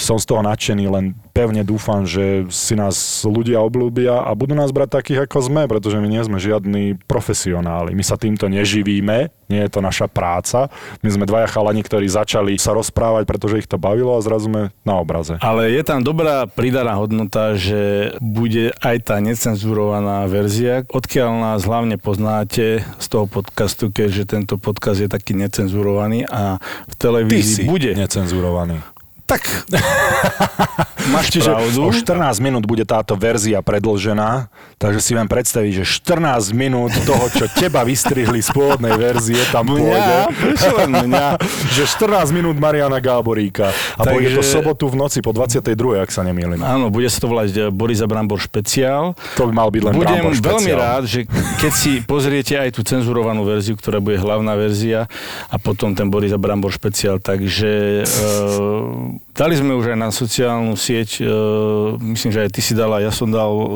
som 0.00 0.16
z 0.16 0.24
toho 0.24 0.40
nadšený, 0.40 0.84
len 0.88 1.12
pevne 1.30 1.62
dúfam, 1.62 2.08
že 2.08 2.48
si 2.48 2.74
nás 2.74 3.22
ľudia 3.22 3.60
obľúbia 3.60 4.24
a 4.24 4.32
budú 4.34 4.56
nás 4.56 4.72
brať 4.72 5.00
takých, 5.00 5.28
ako 5.28 5.38
sme, 5.46 5.62
pretože 5.68 6.00
my 6.00 6.08
nie 6.08 6.22
sme 6.24 6.40
žiadni 6.40 6.98
profesionáli. 7.04 7.92
My 7.92 8.04
sa 8.04 8.16
týmto 8.16 8.48
neživíme, 8.48 9.30
nie 9.52 9.60
je 9.66 9.70
to 9.70 9.80
naša 9.84 10.10
práca. 10.10 10.72
My 11.04 11.10
sme 11.12 11.28
dvaja 11.28 11.50
chalani, 11.50 11.84
ktorí 11.84 12.06
začali 12.08 12.56
sa 12.56 12.72
rozprávať, 12.72 13.28
pretože 13.28 13.60
ich 13.60 13.68
to 13.70 13.76
bavilo 13.76 14.16
a 14.16 14.24
zrazu 14.24 14.50
sme 14.50 14.72
na 14.82 14.94
obraze. 14.98 15.36
Ale 15.44 15.68
je 15.70 15.82
tam 15.84 16.00
dobrá 16.00 16.48
pridaná 16.48 16.96
hodnota, 16.96 17.54
že 17.54 18.14
bude 18.18 18.72
aj 18.80 18.96
tá 19.04 19.16
necenzurovaná 19.20 20.24
verzia, 20.26 20.82
odkiaľ 20.88 21.30
nás 21.54 21.60
hlavne 21.68 22.00
poznáte 22.00 22.82
z 22.98 23.06
toho 23.06 23.28
podcastu, 23.28 23.92
keďže 23.92 24.32
tento 24.32 24.54
podcast 24.56 25.02
je 25.02 25.10
taký 25.10 25.36
necenzurovaný 25.36 26.24
a 26.26 26.58
v 26.88 26.94
televízii 26.96 27.68
bude 27.68 27.92
necenzurovaný. 27.94 28.80
Tak, 29.30 29.46
máš 31.14 31.30
Čiže 31.30 31.54
pravdu. 31.54 31.86
o 31.86 31.94
14 31.94 32.42
minút 32.42 32.66
bude 32.66 32.82
táto 32.82 33.14
verzia 33.14 33.62
predlžená, 33.62 34.50
takže 34.74 34.98
si 34.98 35.14
viem 35.14 35.30
predstaviť, 35.30 35.72
že 35.82 35.84
14 35.86 36.50
minút 36.50 36.90
toho, 37.06 37.30
čo 37.30 37.46
teba 37.54 37.86
vystrihli 37.86 38.42
z 38.42 38.50
pôvodnej 38.50 38.90
verzie, 38.98 39.38
tam 39.54 39.70
mňa, 39.70 39.78
pôjde. 39.78 40.18
len 40.82 40.90
mňa. 41.06 41.26
že 41.78 41.86
14 41.86 42.34
minút 42.34 42.58
Mariana 42.58 42.98
Gáboríka. 42.98 43.70
A 43.94 44.02
takže, 44.02 44.10
pôjde 44.10 44.28
to 44.34 44.42
sobotu 44.42 44.90
v 44.90 44.98
noci 44.98 45.22
po 45.22 45.30
22. 45.30 46.02
ak 46.02 46.10
sa 46.10 46.26
nemýlim. 46.26 46.58
Áno, 46.66 46.90
bude 46.90 47.06
sa 47.06 47.22
to 47.22 47.30
volať 47.30 47.48
eh, 47.54 47.62
Borisa 47.70 48.10
Brambor 48.10 48.42
špeciál. 48.42 49.14
To 49.38 49.46
by 49.46 49.52
mal 49.54 49.70
byť 49.70 49.82
len 49.86 49.92
Budem 49.94 50.26
Brambor 50.26 50.34
špeciál. 50.34 50.58
veľmi 50.58 50.72
rád, 50.74 51.02
že 51.06 51.20
keď 51.62 51.72
si 51.72 52.02
pozriete 52.02 52.58
aj 52.58 52.74
tú 52.74 52.82
cenzurovanú 52.82 53.46
verziu, 53.46 53.78
ktorá 53.78 54.02
bude 54.02 54.18
hlavná 54.18 54.58
verzia 54.58 55.06
a 55.46 55.56
potom 55.62 55.94
ten 55.94 56.10
Borisa 56.10 56.34
Brambor 56.34 56.74
špeciál, 56.74 57.22
takže 57.22 58.02
uh, 58.02 59.19
Dali 59.30 59.54
sme 59.54 59.78
už 59.78 59.94
aj 59.94 59.98
na 59.98 60.10
sociálnu 60.10 60.74
sieť, 60.74 61.22
e, 61.22 61.30
myslím, 62.12 62.30
že 62.34 62.44
aj 62.44 62.50
ty 62.50 62.60
si 62.60 62.74
dala, 62.74 62.98
ja 63.00 63.14
som 63.14 63.30
dal, 63.30 63.48
e, 63.48 63.66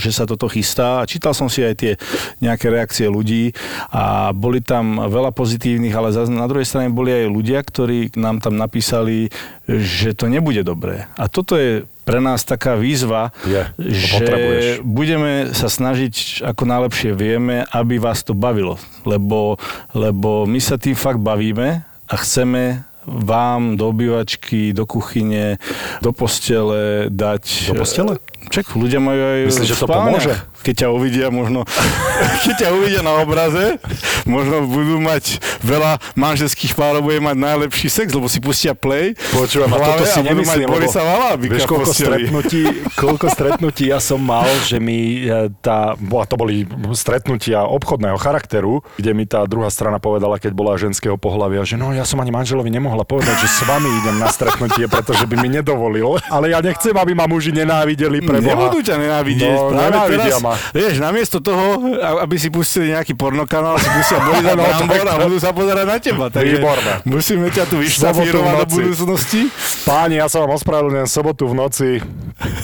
že 0.00 0.14
sa 0.14 0.24
toto 0.24 0.46
chystá 0.46 1.02
a 1.02 1.08
čítal 1.08 1.34
som 1.34 1.50
si 1.50 1.60
aj 1.66 1.74
tie 1.76 1.92
nejaké 2.38 2.70
reakcie 2.70 3.10
ľudí 3.10 3.52
a 3.90 4.30
boli 4.30 4.62
tam 4.62 5.02
veľa 5.10 5.34
pozitívnych, 5.34 5.92
ale 5.92 6.14
na 6.30 6.46
druhej 6.46 6.64
strane 6.64 6.94
boli 6.94 7.10
aj 7.10 7.26
ľudia, 7.26 7.58
ktorí 7.60 8.14
nám 8.16 8.38
tam 8.38 8.54
napísali, 8.54 9.28
že 9.66 10.14
to 10.14 10.30
nebude 10.30 10.62
dobré. 10.62 11.10
A 11.18 11.26
toto 11.26 11.58
je 11.58 11.84
pre 12.06 12.22
nás 12.22 12.42
taká 12.46 12.74
výzva, 12.78 13.30
Je, 13.44 13.60
že 13.76 14.14
potrebuješ. 14.18 14.64
budeme 14.82 15.32
sa 15.54 15.68
snažiť, 15.70 16.46
ako 16.48 16.62
najlepšie 16.64 17.14
vieme, 17.14 17.66
aby 17.70 17.98
vás 18.02 18.24
to 18.24 18.34
bavilo. 18.34 18.78
Lebo, 19.04 19.58
lebo 19.94 20.46
my 20.46 20.58
sa 20.58 20.74
tým 20.80 20.98
fakt 20.98 21.22
bavíme 21.22 21.86
a 22.10 22.14
chceme 22.18 22.82
vám 23.06 23.76
do 23.76 23.88
obývačky, 23.88 24.72
do 24.72 24.84
kuchyne, 24.86 25.56
do 26.04 26.12
postele 26.12 27.08
dať... 27.08 27.72
Do 27.72 27.80
postele? 27.80 28.12
Čak, 28.48 28.72
ľudia 28.76 29.00
majú 29.04 29.20
aj 29.20 29.40
Myslíš, 29.52 29.68
že 29.68 29.76
to 29.76 29.86
pomôže? 29.86 30.32
Keď 30.60 30.74
ťa 30.84 30.88
uvidia 30.92 31.26
možno, 31.32 31.64
keď 32.44 32.54
ťa 32.66 32.68
uvidia 32.76 33.02
na 33.02 33.20
obraze, 33.20 33.80
možno 34.28 34.64
budú 34.68 35.00
mať 35.00 35.40
veľa 35.64 36.00
manželských 36.16 36.76
párov, 36.76 37.04
bude 37.04 37.20
mať 37.20 37.36
najlepší 37.36 37.88
sex, 37.88 38.12
lebo 38.12 38.28
si 38.28 38.38
pustia 38.38 38.76
play. 38.76 39.16
Počúvam, 39.32 39.72
a 39.72 39.78
toto 39.80 40.04
si 40.04 40.20
a 40.20 40.24
nemyslím, 40.24 40.68
lebo 40.68 40.80
Borisa 40.80 41.00
Valábika 41.00 41.52
vieš, 41.56 41.64
koľko 41.68 41.88
posteli. 41.88 42.04
stretnutí, 42.04 42.62
koľko 42.96 43.26
stretnutí 43.32 43.84
ja 43.88 43.98
som 43.98 44.20
mal, 44.20 44.48
že 44.68 44.76
mi 44.76 45.24
e, 45.24 45.48
tá, 45.64 45.96
bola, 45.96 46.24
to 46.28 46.36
boli 46.36 46.68
stretnutia 46.92 47.64
obchodného 47.64 48.16
charakteru, 48.20 48.84
kde 49.00 49.12
mi 49.16 49.24
tá 49.24 49.44
druhá 49.48 49.72
strana 49.72 49.96
povedala, 49.96 50.36
keď 50.36 50.52
bola 50.52 50.76
ženského 50.76 51.16
pohľavia, 51.16 51.64
že 51.64 51.80
no 51.80 51.92
ja 51.96 52.04
som 52.04 52.20
ani 52.20 52.32
manželovi 52.32 52.68
nemohla 52.68 53.04
povedať, 53.04 53.36
že 53.44 53.48
s 53.48 53.60
vami 53.64 53.88
idem 54.04 54.16
na 54.20 54.28
stretnutie, 54.28 54.86
pretože 54.86 55.24
by 55.24 55.36
mi 55.40 55.48
nedovolil. 55.48 56.20
Ale 56.28 56.52
ja 56.52 56.60
nechcem, 56.60 56.92
aby 56.96 57.12
ma 57.16 57.24
muži 57.28 57.52
nenávideli 57.52 58.24
pre 58.24 58.40
Boha. 58.40 58.52
Nebudú 58.56 58.78
ťa 58.84 58.96
nenávidieť. 58.96 59.54
No, 59.56 59.74
nenávidia 59.74 60.36
teraz, 60.36 60.42
ma. 60.50 60.54
Vieš, 60.74 60.98
namiesto 60.98 61.38
toho, 61.38 61.78
aby 62.18 62.36
si 62.36 62.50
pustili 62.50 62.90
nejaký 62.90 63.14
pornokanál, 63.14 63.78
si 63.78 63.86
pustia 63.86 64.18
Borisa 64.26 64.54
Brambor 64.58 65.06
a 65.06 65.14
budú 65.22 65.38
sa 65.38 65.50
pozerať 65.54 65.86
na 65.86 65.96
teba. 66.02 66.26
Takže 66.26 66.58
Výborné. 66.58 66.92
musíme 67.06 67.46
ťa 67.54 67.64
tu 67.70 67.78
vyštafírovať 67.78 68.54
do 68.58 68.66
budúcnosti. 68.66 69.40
Páni, 69.86 70.18
ja 70.18 70.26
sa 70.26 70.42
vám 70.42 70.58
ospravedlňujem 70.58 71.08
sobotu 71.08 71.46
v 71.46 71.54
noci. 71.54 71.88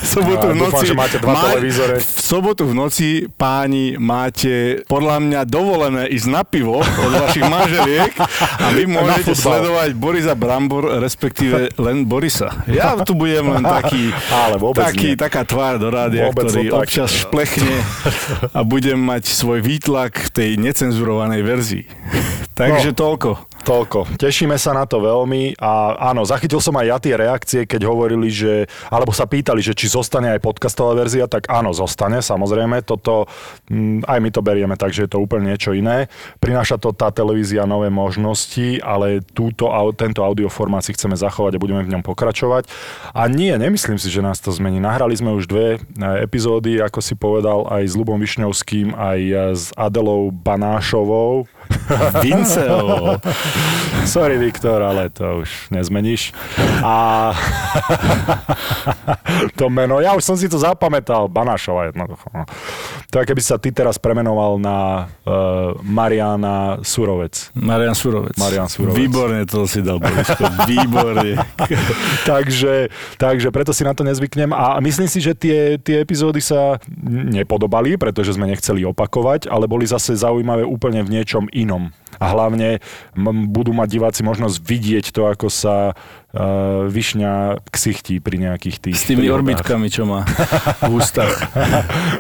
Sobotu 0.03 0.47
v 0.47 0.55
dúfam, 0.55 0.73
noci. 0.73 0.85
že 0.85 0.95
máte 0.95 1.17
dva 1.19 1.35
televízore. 1.47 1.97
V 1.99 2.21
sobotu 2.23 2.62
v 2.62 2.75
noci, 2.75 3.09
páni, 3.31 3.97
máte 3.97 4.81
podľa 4.85 5.17
mňa 5.19 5.41
dovolené 5.43 6.03
ísť 6.09 6.27
na 6.27 6.43
pivo 6.43 6.81
od 6.81 7.12
vašich 7.15 7.45
manželiek 7.55 8.12
a 8.57 8.67
vy 8.71 8.85
môžete 8.85 9.33
sledovať 9.33 9.93
Borisa 9.93 10.33
Brambor, 10.33 10.99
respektíve 10.99 11.73
len 11.75 12.03
Borisa. 12.03 12.51
Ja 12.67 12.97
tu 12.99 13.12
budem 13.12 13.47
len 13.51 13.62
taký, 13.62 14.11
Ale 14.43 14.57
taký 14.73 15.12
nie. 15.12 15.19
taká 15.19 15.43
tvár 15.43 15.77
do 15.77 15.89
rádia, 15.89 16.27
Vôbec 16.27 16.49
ktorý 16.49 16.62
to 16.62 16.73
tak. 16.73 16.81
občas 16.83 17.11
šplechne 17.12 17.75
a 18.51 18.61
budem 18.61 18.97
mať 18.97 19.29
svoj 19.29 19.61
výtlak 19.61 20.31
tej 20.31 20.57
necenzurovanej 20.57 21.41
verzii. 21.43 21.85
Takže 22.59 22.89
No. 22.89 22.97
toľko. 22.97 23.31
Toľko. 23.66 24.14
Tešíme 24.14 24.55
sa 24.62 24.70
na 24.79 24.87
to 24.87 25.02
veľmi 25.02 25.59
a 25.59 25.98
áno, 26.14 26.22
zachytil 26.22 26.62
som 26.62 26.79
aj 26.79 26.87
ja 26.87 26.96
tie 27.02 27.14
reakcie, 27.18 27.61
keď 27.66 27.90
hovorili, 27.90 28.31
že, 28.31 28.70
alebo 28.94 29.11
sa 29.11 29.26
pýtali, 29.26 29.59
že 29.59 29.74
či 29.74 29.90
zostane 29.90 30.31
aj 30.31 30.38
podcastová 30.38 30.94
verzia, 30.94 31.26
tak 31.26 31.50
áno, 31.50 31.74
zostane, 31.74 32.22
samozrejme. 32.22 32.87
Toto, 32.87 33.26
mm, 33.66 34.07
aj 34.07 34.18
my 34.22 34.31
to 34.31 34.38
berieme, 34.46 34.79
takže 34.79 35.11
je 35.11 35.11
to 35.11 35.18
úplne 35.18 35.50
niečo 35.50 35.74
iné. 35.74 36.07
Prináša 36.38 36.79
to 36.79 36.94
tá 36.94 37.11
televízia 37.11 37.66
nové 37.66 37.90
možnosti, 37.90 38.79
ale 38.87 39.18
túto, 39.35 39.66
tento 39.98 40.22
audioformát 40.22 40.87
si 40.87 40.94
chceme 40.94 41.18
zachovať 41.18 41.59
a 41.59 41.62
budeme 41.66 41.83
v 41.83 41.90
ňom 41.90 42.07
pokračovať. 42.07 42.70
A 43.18 43.26
nie, 43.26 43.50
nemyslím 43.50 43.98
si, 43.98 44.14
že 44.14 44.22
nás 44.22 44.38
to 44.38 44.55
zmení. 44.55 44.79
Nahrali 44.79 45.18
sme 45.18 45.35
už 45.35 45.50
dve 45.50 45.66
e, 45.74 45.79
epizódy, 46.22 46.79
ako 46.79 47.02
si 47.02 47.18
povedal, 47.18 47.66
aj 47.66 47.83
s 47.83 47.98
Lubom 47.98 48.22
Višňovským, 48.22 48.94
aj 48.94 49.18
e, 49.26 49.35
s 49.59 49.74
Adelou 49.74 50.31
Banášovou. 50.31 51.50
Vinceo. 52.24 53.18
Sorry, 54.07 54.38
Viktor, 54.38 54.83
ale 54.83 55.11
to 55.11 55.42
už 55.42 55.70
nezmeníš. 55.70 56.31
A 56.83 57.35
to 59.59 59.66
meno, 59.70 59.98
ja 59.98 60.14
už 60.14 60.22
som 60.22 60.37
si 60.38 60.46
to 60.46 60.59
zapamätal, 60.59 61.26
Banášova 61.26 61.90
jednoducho. 61.90 62.26
no. 62.35 62.44
To 63.11 63.22
je, 63.22 63.24
keby 63.26 63.42
sa 63.42 63.57
ty 63.57 63.70
teraz 63.70 63.96
premenoval 63.96 64.59
na 64.59 65.09
uh, 65.24 65.74
Mariana 65.83 66.83
Surovec. 66.83 67.50
Marian 67.55 67.94
Surovec. 67.94 68.37
Marian 68.37 68.68
Surovec. 68.68 68.98
Výborne 68.98 69.42
to 69.46 69.64
si 69.64 69.81
dal, 69.83 70.02
Borisko. 70.02 70.42
Výborne. 70.66 71.38
takže, 72.31 72.90
takže 73.16 73.48
preto 73.55 73.70
si 73.70 73.83
na 73.87 73.94
to 73.94 74.02
nezvyknem 74.02 74.50
a 74.50 74.79
myslím 74.83 75.09
si, 75.09 75.22
že 75.22 75.33
tie, 75.33 75.79
tie 75.81 76.02
epizódy 76.02 76.42
sa 76.42 76.79
nepodobali, 77.07 77.96
pretože 77.96 78.35
sme 78.35 78.50
nechceli 78.50 78.83
opakovať, 78.87 79.48
ale 79.48 79.70
boli 79.70 79.87
zase 79.87 80.18
zaujímavé 80.18 80.66
úplne 80.66 81.02
v 81.02 81.20
niečom 81.20 81.46
inom. 81.57 81.88
A 82.16 82.33
hlavne 82.33 82.81
m- 83.12 83.45
budú 83.53 83.77
mať 83.77 83.88
diváci 83.92 84.21
možnosť 84.25 84.57
vidieť 84.57 85.12
to, 85.12 85.29
ako 85.29 85.53
sa 85.53 85.92
uh, 85.92 86.88
Višňa 86.88 87.61
ksichtí 87.69 88.25
pri 88.25 88.40
nejakých 88.40 88.77
tých 88.81 88.97
S 88.97 89.05
tými 89.05 89.29
príhodách. 89.29 89.37
orbitkami, 89.45 89.88
čo 89.92 90.09
má 90.09 90.25
v 90.81 90.97
ústach. 90.97 91.29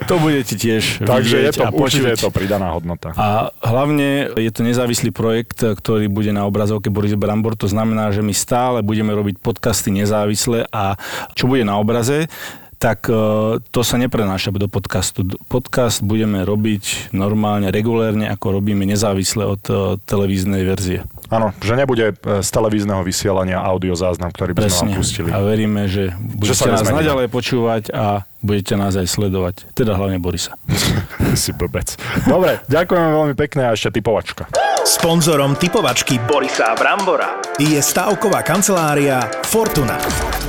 To 0.04 0.20
budete 0.20 0.52
tiež 0.52 1.00
Takže 1.00 1.36
je 1.48 1.50
to, 1.56 1.64
a 1.64 1.72
určite 1.72 2.12
je 2.12 2.28
to 2.28 2.28
pridaná 2.28 2.76
hodnota. 2.76 3.16
A 3.16 3.48
hlavne 3.64 4.36
je 4.36 4.50
to 4.52 4.60
nezávislý 4.60 5.16
projekt, 5.16 5.64
ktorý 5.64 6.12
bude 6.12 6.28
na 6.28 6.44
obrazovke 6.44 6.92
Boris 6.92 7.16
Brambor. 7.16 7.56
To 7.56 7.64
znamená, 7.64 8.12
že 8.12 8.20
my 8.20 8.36
stále 8.36 8.84
budeme 8.84 9.16
robiť 9.16 9.40
podcasty 9.40 9.88
nezávisle 9.96 10.68
a 10.68 11.00
čo 11.32 11.48
bude 11.48 11.64
na 11.64 11.80
obraze, 11.80 12.28
tak 12.76 13.08
e, 13.08 13.16
to 13.60 13.80
sa 13.80 13.96
neprenáša 13.96 14.52
do 14.52 14.68
podcastu. 14.68 15.24
Podcast 15.48 16.04
budeme 16.04 16.44
robiť 16.44 17.12
normálne, 17.16 17.72
regulérne, 17.72 18.28
ako 18.28 18.60
robíme 18.60 18.84
nezávisle 18.84 19.48
od 19.48 19.62
e, 19.68 19.72
televíznej 20.04 20.62
verzie. 20.68 21.00
Áno, 21.32 21.50
že 21.58 21.74
nebude 21.74 22.12
e, 22.12 22.44
z 22.44 22.48
televízneho 22.52 23.00
vysielania 23.00 23.58
audio 23.58 23.96
záznam, 23.96 24.28
ktorý 24.28 24.52
by 24.52 24.60
sme 24.60 24.68
Presne. 24.68 24.86
vám 24.86 24.98
pustili. 25.00 25.28
A 25.32 25.38
veríme, 25.40 25.82
že 25.88 26.12
budete 26.20 26.68
sa 26.68 26.76
nás 26.76 26.84
naďalej 26.84 27.26
počúvať 27.32 27.82
a 27.96 28.28
budete 28.46 28.78
nás 28.78 28.94
aj 28.94 29.10
sledovať. 29.10 29.74
Teda 29.74 29.98
hlavne 29.98 30.22
Borisa. 30.22 30.54
si 31.34 31.50
blbec. 31.52 31.98
Dobre, 32.24 32.62
ďakujeme 32.70 33.08
veľmi 33.10 33.34
pekne 33.34 33.68
a 33.68 33.74
ešte 33.74 33.98
typovačka. 33.98 34.46
Sponzorom 34.86 35.58
typovačky 35.58 36.22
Borisa 36.30 36.78
Brambora 36.78 37.42
je 37.58 37.74
stavková 37.82 38.46
kancelária 38.46 39.18
Fortuna. 39.42 39.98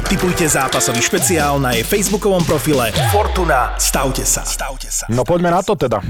Typujte 0.06 0.46
zápasový 0.46 1.02
špeciál 1.02 1.58
na 1.58 1.74
jej 1.74 1.82
facebookovom 1.82 2.46
profile 2.46 2.94
Fortuna. 3.10 3.74
Stavte 3.82 4.22
sa. 4.24 4.46
Stavte 4.46 4.94
sa. 4.94 5.10
No 5.10 5.26
poďme 5.26 5.50
na 5.50 5.66
to 5.66 5.74
teda. 5.74 6.06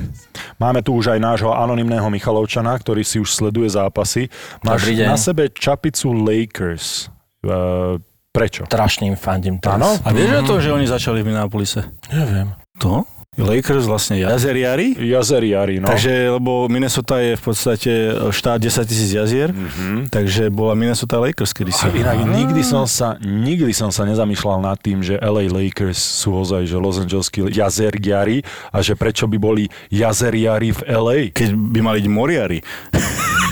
Máme 0.60 0.84
tu 0.84 1.00
už 1.00 1.16
aj 1.16 1.24
nášho 1.24 1.56
anonymného 1.56 2.12
Michalovčana, 2.12 2.76
ktorý 2.76 3.02
si 3.08 3.18
už 3.18 3.32
sleduje 3.32 3.72
zápasy. 3.72 4.28
Máš 4.60 4.92
na 4.92 5.16
sebe 5.16 5.48
čapicu 5.48 6.12
Lakers. 6.12 7.08
Uh, 7.48 7.98
prečo? 8.38 8.62
Strašne 8.70 9.10
im 9.10 9.18
fandím 9.18 9.58
teraz. 9.58 9.82
Áno? 9.82 9.90
A 10.06 10.10
vieš 10.14 10.30
o 10.38 10.42
to, 10.46 10.54
že 10.62 10.70
oni 10.70 10.86
začali 10.86 11.26
v 11.26 11.34
Minneapolise? 11.34 11.90
Neviem. 12.14 12.54
To? 12.78 13.10
Lakers 13.38 13.86
vlastne 13.86 14.18
jazeriari. 14.18 14.98
Jazeriari, 14.98 15.78
no. 15.78 15.86
Takže, 15.86 16.34
lebo 16.42 16.66
Minnesota 16.66 17.22
je 17.22 17.38
v 17.38 17.44
podstate 17.46 17.92
štát 18.34 18.58
10 18.58 18.90
tisíc 18.90 19.14
jazier, 19.14 19.54
mm-hmm. 19.54 20.10
takže 20.10 20.50
bola 20.50 20.74
Minnesota 20.74 21.22
Lakers 21.22 21.54
kedysi. 21.54 21.86
A 21.86 21.94
inak 21.94 22.18
nikdy 22.26 22.66
som 22.66 22.90
sa, 22.90 23.14
nikdy 23.22 23.70
som 23.78 23.94
sa 23.94 24.10
nezamýšľal 24.10 24.66
nad 24.66 24.82
tým, 24.82 25.06
že 25.06 25.22
LA 25.22 25.54
Lakers 25.54 26.02
sú 26.02 26.34
ozaj, 26.34 26.66
že 26.66 26.82
Los 26.82 26.98
Angeleskí 26.98 27.46
jazeriari 27.54 28.42
a 28.74 28.82
že 28.82 28.98
prečo 28.98 29.30
by 29.30 29.38
boli 29.38 29.70
jazeriari 29.94 30.74
v 30.74 30.82
LA. 30.90 31.18
Keď 31.30 31.54
by 31.54 31.80
mali 31.86 32.02
byť 32.02 32.10
moriari. 32.10 32.60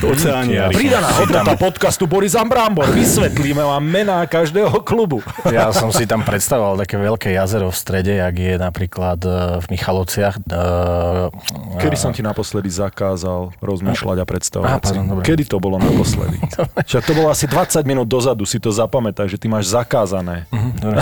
Oceániari. 0.03 0.75
Pridaná 0.75 1.07
hodnota 1.15 1.55
podcastu 1.55 2.03
Boris 2.03 2.35
Ambrambor. 2.35 2.91
Vysvetlíme 2.91 3.63
vám 3.63 3.79
mená 3.79 4.19
každého 4.27 4.83
klubu. 4.83 5.23
Ja 5.47 5.71
som 5.71 5.87
si 5.95 6.03
tam 6.03 6.19
predstavoval 6.19 6.83
také 6.83 6.99
veľké 6.99 7.31
jazero 7.31 7.71
v 7.71 7.77
strede, 7.77 8.19
jak 8.19 8.35
je 8.35 8.55
napríklad 8.59 9.19
e, 9.23 9.29
v 9.63 9.65
Michalovciach. 9.71 10.35
e, 10.43 11.79
Kedy 11.79 11.95
som 11.95 12.11
ti 12.11 12.19
naposledy 12.19 12.67
zakázal 12.67 13.55
rozmýšľať 13.63 14.17
a 14.19 14.25
predstavovať 14.27 14.81
Aha, 14.83 14.91
si? 14.91 14.95
Kedy 15.23 15.43
to 15.47 15.63
bolo 15.63 15.79
naposledy? 15.79 16.43
Však 16.89 17.03
to 17.05 17.13
bolo 17.15 17.31
asi 17.31 17.45
20 17.47 17.85
minút 17.87 18.07
dozadu, 18.09 18.43
si 18.43 18.59
to 18.59 18.75
zapamätaj, 18.75 19.31
že 19.31 19.39
ty 19.39 19.47
máš 19.47 19.71
zakázané. 19.71 20.49
Dobre. 20.81 20.99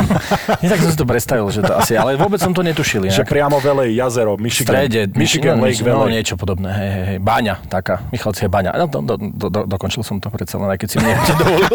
Nie, 0.64 0.68
tak 0.74 0.80
som 0.80 0.90
si 0.90 0.98
to 0.98 1.06
predstavil, 1.06 1.46
že 1.52 1.60
to 1.60 1.74
asi, 1.76 1.94
ale 1.94 2.16
vôbec 2.16 2.40
som 2.40 2.50
to 2.50 2.64
netušil. 2.64 3.06
Že 3.06 3.22
Inak. 3.22 3.30
priamo 3.30 3.56
v 3.60 3.64
LA, 3.68 3.86
jazero, 3.94 4.34
Michigan, 4.40 4.74
strede, 4.74 5.00
Michigan 5.12 5.56
no, 5.60 5.68
Lake 5.68 5.82
no, 5.84 6.02
Valley. 6.02 6.16
niečo 6.16 6.34
podobné, 6.40 6.70
hej, 6.72 6.90
hej, 6.90 7.04
hej. 7.14 7.18
Báňa 7.20 7.54
taká, 7.68 8.00
Michalci 8.08 8.23
je 8.32 8.48
Báňa. 8.48 8.72
No, 8.72 8.88
do, 8.88 9.04
do, 9.04 9.14
do, 9.20 9.46
do, 9.52 9.60
dokončil 9.68 10.00
som 10.00 10.16
to 10.16 10.32
predsa 10.32 10.56
len, 10.56 10.72
aj 10.72 10.80
keď 10.80 10.88
si 10.88 10.96
mi 10.96 11.12
niekto 11.12 11.32
dovolil. 11.44 11.74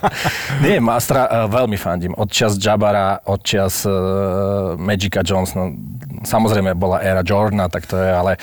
Nie, 0.64 0.78
Mastra 0.78 1.26
uh, 1.26 1.50
veľmi 1.50 1.74
fandím. 1.74 2.14
Od 2.14 2.30
čas 2.30 2.54
Jabara, 2.54 3.18
od 3.26 3.42
čas 3.42 3.82
uh, 3.82 4.78
Magica 4.78 5.26
Jones, 5.26 5.58
no, 5.58 5.74
samozrejme 6.22 6.78
bola 6.78 7.02
éra 7.02 7.26
Jordana, 7.26 7.66
tak 7.66 7.90
to 7.90 7.98
je, 7.98 8.06
ale 8.06 8.38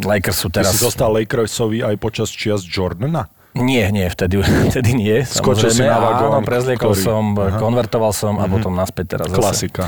Lakers 0.00 0.38
sú 0.40 0.48
Ty 0.48 0.64
teraz... 0.64 0.76
si 0.76 0.80
zostal 0.80 1.12
Lakersovi 1.12 1.84
aj 1.84 1.96
počas 2.00 2.32
čias 2.32 2.64
Jordana? 2.64 3.28
Nie, 3.56 3.88
nie, 3.88 4.04
vtedy, 4.12 4.44
vtedy 4.72 4.92
nie. 4.92 5.24
Skočil 5.24 5.72
si 5.72 5.80
na 5.80 5.96
vagón, 5.96 6.28
Áno, 6.28 6.44
prezliekol 6.44 6.92
ktorý- 6.92 7.04
som, 7.08 7.22
Aha. 7.32 7.56
konvertoval 7.56 8.12
som 8.12 8.36
a 8.36 8.44
potom 8.44 8.76
naspäť 8.76 9.16
teraz 9.16 9.32
zase. 9.32 9.40
Klasika. 9.40 9.84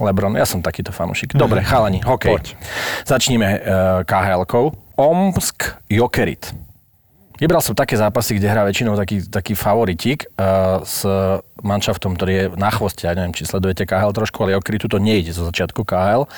Lebron, 0.00 0.32
ja 0.40 0.48
som 0.48 0.64
takýto 0.64 0.88
fanúšik. 0.88 1.36
Dobre, 1.36 1.60
chalani, 1.60 2.00
hokej. 2.00 2.32
Poď. 2.32 2.44
Začníme 3.04 3.48
uh, 3.60 3.60
KHL-kou. 4.08 4.72
Omsk 5.00 5.80
Jokerit. 5.88 6.52
Vybral 7.40 7.64
som 7.64 7.72
také 7.72 7.96
zápasy, 7.96 8.36
kde 8.36 8.52
hrá 8.52 8.68
väčšinou 8.68 9.00
taký, 9.00 9.24
taký 9.24 9.56
favoritík 9.56 10.28
uh, 10.36 10.84
s 10.84 11.08
manšaftom, 11.64 12.12
ktorý 12.12 12.32
je 12.36 12.44
na 12.60 12.68
chvoste. 12.68 13.08
Ja 13.08 13.16
neviem, 13.16 13.32
či 13.32 13.48
sledujete 13.48 13.88
KHL 13.88 14.12
trošku, 14.12 14.44
ale 14.44 14.60
Okritu 14.60 14.92
to 14.92 15.00
nejde 15.00 15.32
zo 15.32 15.48
začiatku 15.48 15.80
KHL, 15.88 16.28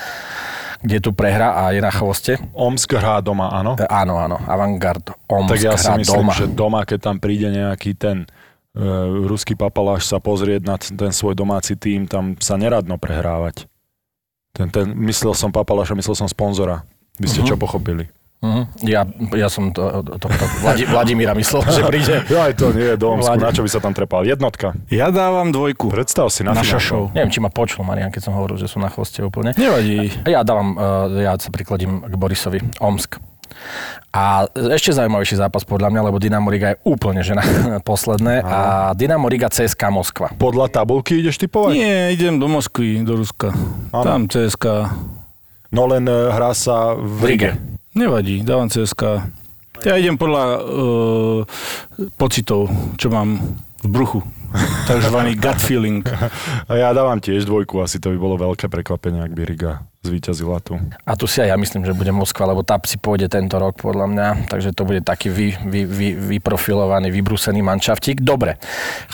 kde 0.78 0.98
tu 1.02 1.10
prehra 1.10 1.58
a 1.58 1.74
je 1.74 1.82
na 1.82 1.90
chvoste. 1.90 2.38
Omsk 2.54 3.02
hrá 3.02 3.18
doma, 3.18 3.50
áno? 3.50 3.74
E, 3.74 3.86
áno, 3.90 4.22
áno, 4.22 4.38
Avantgard 4.46 5.10
Omsk 5.26 5.50
Tak 5.50 5.58
ja 5.58 5.74
si 5.74 5.90
myslím, 6.06 6.30
doma. 6.30 6.38
že 6.38 6.44
doma, 6.46 6.80
keď 6.86 6.98
tam 7.02 7.16
príde 7.18 7.50
nejaký 7.50 7.98
ten 7.98 8.30
uh, 8.78 9.26
ruský 9.26 9.58
papaláš 9.58 10.06
sa 10.06 10.22
pozrieť 10.22 10.62
na 10.62 10.78
ten 10.78 11.10
svoj 11.10 11.34
domáci 11.34 11.74
tým, 11.74 12.06
tam 12.06 12.38
sa 12.38 12.54
neradno 12.54 12.94
prehrávať. 12.94 13.66
Ten, 14.54 14.70
ten, 14.70 14.94
myslel 15.02 15.34
som 15.34 15.50
papaláša, 15.50 15.98
myslel 15.98 16.14
som 16.14 16.30
sponzora. 16.30 16.86
Vy 17.18 17.26
ste 17.26 17.42
čo 17.42 17.58
pochopili? 17.58 18.06
Uh-huh. 18.43 18.66
Ja, 18.82 19.07
ja 19.38 19.47
som 19.47 19.70
to, 19.70 20.03
to, 20.03 20.18
to, 20.18 20.26
Vladi, 20.66 20.82
Vladimíra 20.82 21.30
myslel, 21.38 21.62
že 21.70 21.82
príde. 21.86 22.16
Ja 22.34 22.51
aj 22.51 22.59
to 22.59 22.74
nie 22.74 22.90
je 22.90 22.97
do 22.99 23.14
Omsku, 23.14 23.38
Vladi. 23.38 23.43
na 23.47 23.51
čo 23.55 23.62
by 23.62 23.70
sa 23.70 23.78
tam 23.78 23.95
trepal? 23.95 24.26
Jednotka. 24.26 24.74
Ja 24.90 25.14
dávam 25.14 25.55
dvojku. 25.55 25.95
Predstav 25.95 26.26
si 26.34 26.43
na, 26.43 26.51
Na 26.51 26.66
šašov. 26.66 27.14
Neviem, 27.14 27.30
či 27.30 27.38
ma 27.38 27.55
počul 27.55 27.86
Marian, 27.86 28.11
keď 28.11 28.26
som 28.26 28.32
hovoril, 28.34 28.59
že 28.59 28.66
sú 28.66 28.82
na 28.82 28.90
chvoste 28.90 29.22
úplne. 29.22 29.55
Nevadí. 29.55 30.11
Ja 30.26 30.43
dávam, 30.43 30.74
uh, 30.74 31.07
ja 31.22 31.38
sa 31.38 31.55
prikladím 31.55 32.03
k 32.03 32.14
Borisovi. 32.18 32.59
Omsk. 32.82 33.22
A 34.12 34.45
ešte 34.74 34.93
zaujímavejší 34.93 35.38
zápas 35.38 35.62
podľa 35.62 35.95
mňa, 35.95 36.01
lebo 36.11 36.18
Dynamo 36.18 36.51
Riga 36.51 36.74
je 36.74 36.78
úplne 36.82 37.22
že 37.22 37.38
na 37.38 37.45
posledné 37.88 38.43
a 38.43 38.90
Dynamo 38.93 39.30
Riga 39.30 39.49
CSK 39.49 39.88
Moskva. 39.88 40.34
Podľa 40.34 40.82
tabulky 40.82 41.22
ideš 41.22 41.38
typovať? 41.40 41.72
Nie, 41.78 42.12
idem 42.12 42.43
do 42.43 42.51
Moskvy, 42.51 43.07
do 43.07 43.16
Ruska. 43.22 43.55
Áno. 43.95 44.03
Tam 44.05 44.20
CSK. 44.26 44.66
No 45.72 45.88
len 45.88 46.05
e, 46.05 46.28
hrá 46.34 46.53
sa 46.53 46.93
v 46.93 47.07
V 47.07 47.22
Rige. 47.24 47.51
Rige. 47.57 47.72
Nevadí, 47.93 48.40
dávam 48.40 48.72
CSK. 48.72 49.20
Ja 49.84 50.01
idem 50.01 50.16
podľa 50.16 50.45
uh, 50.64 51.40
pocitov, 52.16 52.72
čo 52.97 53.12
mám 53.12 53.36
v 53.84 53.86
bruchu. 53.93 54.20
Takzvaný 54.88 55.36
gut 55.36 55.61
feeling. 55.61 56.01
A 56.68 56.72
ja 56.72 56.97
dávam 56.97 57.20
tiež 57.20 57.45
dvojku, 57.45 57.84
asi 57.84 58.01
to 58.01 58.09
by 58.12 58.16
bolo 58.16 58.40
veľké 58.40 58.72
prekvapenie, 58.72 59.20
ak 59.20 59.36
by 59.36 59.43
Riga 59.45 59.72
zvíťazila 60.03 60.59
tu. 60.59 60.80
A 61.07 61.14
tu 61.14 61.30
si 61.30 61.38
aj 61.38 61.55
ja 61.55 61.57
myslím, 61.57 61.86
že 61.86 61.95
bude 61.95 62.11
Moskva, 62.11 62.51
lebo 62.51 62.66
tá 62.66 62.74
si 62.82 62.99
pôjde 62.99 63.30
tento 63.30 63.55
rok 63.55 63.78
podľa 63.78 64.07
mňa, 64.11 64.28
takže 64.51 64.74
to 64.74 64.82
bude 64.82 65.07
taký 65.07 65.30
vy, 65.30 65.55
vy, 65.62 65.86
vy, 65.86 66.09
vyprofilovaný, 66.36 67.14
vybrúsený 67.14 67.62
manšaftík. 67.62 68.18
Dobre, 68.18 68.59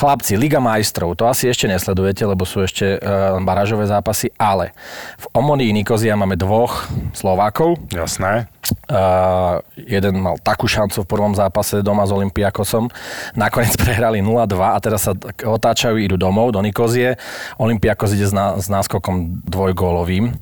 chlapci, 0.00 0.40
Liga 0.40 0.64
majstrov, 0.64 1.12
to 1.12 1.28
asi 1.28 1.52
ešte 1.52 1.68
nesledujete, 1.68 2.24
lebo 2.24 2.48
sú 2.48 2.64
ešte 2.64 2.96
uh, 2.96 3.36
barážové 3.44 3.84
zápasy, 3.84 4.32
ale 4.40 4.72
v 5.20 5.26
Omonii 5.36 5.76
Nikozia 5.76 6.16
máme 6.16 6.40
dvoch 6.40 6.88
Slovákov, 7.12 7.76
Jasné. 7.92 8.48
Uh, 8.88 9.62
jeden 9.76 10.20
mal 10.20 10.36
takú 10.40 10.68
šancu 10.68 11.04
v 11.04 11.10
prvom 11.10 11.32
zápase 11.36 11.80
doma 11.80 12.04
s 12.04 12.12
Olympiakosom. 12.12 12.90
Nakoniec 13.38 13.74
prehrali 13.82 14.20
0-2 14.20 14.58
a 14.58 14.78
teraz 14.78 15.08
sa 15.08 15.12
otáčajú, 15.44 15.96
idú 15.98 16.16
domov 16.16 16.56
do 16.56 16.60
Nikozie. 16.60 17.16
Olympiakos 17.56 18.16
ide 18.16 18.28
s, 18.28 18.34
ná, 18.34 18.56
s 18.58 18.66
náskokom 18.70 19.44
dvojgólovým 19.46 20.36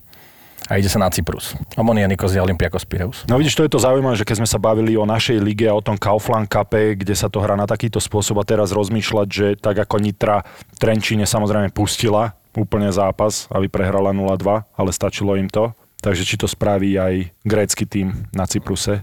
a 0.66 0.82
ide 0.82 0.90
sa 0.90 0.98
na 0.98 1.06
Cyprus. 1.06 1.54
Omonia 1.78 2.10
Nikozia, 2.10 2.42
Olympiakos 2.42 2.82
Pireus. 2.82 3.22
No 3.30 3.38
vidíš, 3.38 3.54
to 3.54 3.64
je 3.66 3.70
to 3.70 3.78
zaujímavé, 3.78 4.18
že 4.18 4.26
keď 4.26 4.42
sme 4.42 4.48
sa 4.50 4.58
bavili 4.58 4.98
o 4.98 5.06
našej 5.06 5.38
lige 5.38 5.70
a 5.70 5.78
o 5.78 5.82
tom 5.82 5.94
Kaufland 5.94 6.50
Cupe, 6.50 6.98
kde 6.98 7.14
sa 7.14 7.30
to 7.30 7.38
hrá 7.38 7.54
na 7.54 7.70
takýto 7.70 8.02
spôsob 8.02 8.42
a 8.42 8.48
teraz 8.48 8.74
rozmýšľať, 8.74 9.28
že 9.30 9.46
tak 9.54 9.78
ako 9.78 10.02
Nitra 10.02 10.42
Trenčíne 10.82 11.22
samozrejme 11.22 11.70
pustila 11.70 12.34
úplne 12.58 12.90
zápas, 12.90 13.46
aby 13.52 13.70
prehrala 13.70 14.10
0-2, 14.10 14.64
ale 14.74 14.90
stačilo 14.90 15.38
im 15.38 15.46
to. 15.46 15.70
Takže 16.00 16.22
či 16.28 16.36
to 16.36 16.46
spraví 16.46 16.96
aj 16.96 17.32
grécky 17.42 17.88
tým 17.88 18.28
na 18.36 18.44
Cypruse. 18.44 19.02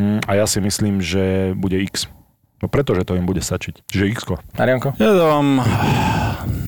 Mm, 0.00 0.24
a 0.24 0.32
ja 0.40 0.46
si 0.48 0.58
myslím, 0.58 1.04
že 1.04 1.52
bude 1.52 1.76
X. 1.82 2.08
No 2.62 2.70
pretože 2.70 3.02
to 3.02 3.18
im 3.18 3.26
bude 3.26 3.42
stačiť. 3.42 3.90
Čiže 3.90 4.04
x 4.06 4.18
Marianko? 4.54 4.94
Ja 4.94 5.10
dávam, 5.10 5.58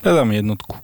ja 0.03 0.11
dám 0.11 0.35
jednotku. 0.35 0.75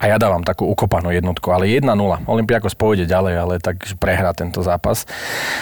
A 0.00 0.08
ja 0.08 0.16
dávam 0.16 0.40
takú 0.40 0.64
ukopanú 0.72 1.12
jednotku, 1.12 1.52
ale 1.52 1.68
1-0. 1.68 1.84
Olympiakos 2.24 2.72
pôjde 2.72 3.04
ďalej, 3.04 3.34
ale 3.36 3.54
tak 3.60 3.84
prehrá 4.00 4.32
tento 4.32 4.64
zápas. 4.64 5.04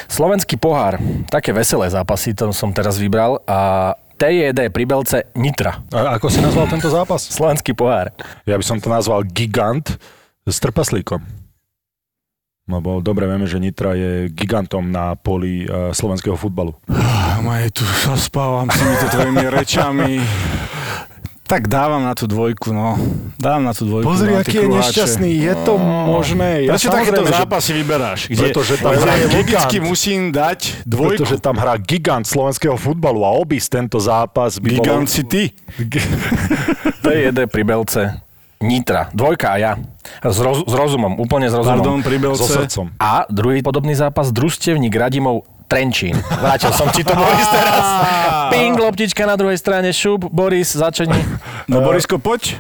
Slovenský 0.07 0.55
pohár, 0.55 1.03
také 1.27 1.51
veselé 1.51 1.91
zápasy, 1.91 2.39
to 2.39 2.55
som 2.55 2.70
teraz 2.70 2.95
vybral. 2.95 3.43
A 3.51 3.91
TJD 4.14 4.70
pri 4.70 4.87
Belce 4.87 5.27
Nitra. 5.35 5.83
A 5.91 6.14
ako 6.14 6.31
si 6.31 6.39
nazval 6.39 6.70
tento 6.70 6.87
zápas? 6.87 7.18
Slovenský 7.35 7.75
pohár. 7.75 8.14
Ja 8.47 8.55
by 8.55 8.62
som 8.62 8.79
to 8.79 8.87
nazval 8.87 9.27
Gigant 9.27 9.99
s 10.47 10.57
trpaslíkom. 10.62 11.44
Lebo 12.65 13.05
dobre 13.05 13.29
vieme, 13.29 13.45
že 13.45 13.61
Nitra 13.61 13.93
je 13.93 14.33
gigantom 14.33 14.89
na 14.89 15.12
poli 15.21 15.69
uh, 15.69 15.93
slovenského 15.93 16.33
futbalu. 16.33 16.73
Maj, 17.45 17.77
tu 17.77 17.85
rozpávam 18.09 18.73
s 18.73 18.81
týmito 18.81 19.07
tvojimi 19.12 19.45
rečami. 19.53 20.12
Tak 21.45 21.69
dávam 21.69 22.01
na 22.01 22.17
tú 22.17 22.25
dvojku, 22.25 22.73
no. 22.73 22.97
Dávam 23.37 23.69
na 23.69 23.77
tú 23.77 23.85
dvojku. 23.85 24.09
Pozri, 24.09 24.33
no, 24.33 24.41
aký 24.41 24.65
je 24.65 24.69
nešťastný. 24.81 25.31
Je 25.45 25.55
to 25.61 25.77
možné. 25.77 26.65
Prečo 26.73 26.89
takéto 26.89 27.21
zápasy 27.29 27.71
vyberáš? 27.77 28.33
Kde, 28.33 28.49
Pretože 28.49 28.81
tam 28.81 28.97
kde 28.97 29.01
hraje 29.05 29.25
logicky 29.29 29.77
gigant. 29.77 29.85
musím 29.85 30.21
dať 30.33 30.89
dvojku. 30.89 31.21
Pretože 31.21 31.37
tam 31.45 31.61
hrá 31.61 31.77
gigant 31.77 32.25
slovenského 32.25 32.81
futbalu 32.81 33.29
a 33.29 33.37
obísť 33.37 33.77
tento 33.77 34.01
zápas 34.01 34.57
by 34.57 34.73
Gigant 34.73 35.05
bolo... 35.05 35.12
si 35.12 35.23
ty. 35.29 35.43
TJD 37.05 37.45
pri 37.53 37.62
Belce 37.69 38.24
Nitra. 38.65 39.12
Dvojka 39.12 39.53
a 39.53 39.57
ja. 39.61 39.73
S, 40.25 40.41
roz, 40.41 40.65
s 40.65 40.73
rozumom, 40.73 41.21
úplne 41.21 41.53
s 41.53 41.55
rozumom. 41.55 41.85
Pardon, 41.85 42.01
pri 42.01 42.17
So 42.33 42.49
srdcom. 42.49 42.87
A 42.97 43.29
druhý 43.29 43.61
podobný 43.61 43.93
zápas, 43.93 44.33
družstevník 44.33 44.93
Radimov 44.97 45.45
Trenčín. 45.69 46.17
Vrátil 46.17 46.73
som 46.73 46.89
ti 46.93 47.05
to, 47.05 47.12
Boris, 47.21 47.49
teraz. 47.49 47.85
Ping, 48.53 48.77
loptička 48.77 49.25
na 49.29 49.37
druhej 49.37 49.61
strane, 49.61 49.93
šup, 49.93 50.29
Boris, 50.33 50.73
začni. 50.73 51.21
No 51.69 51.85
Borisko, 51.85 52.17
poď. 52.17 52.57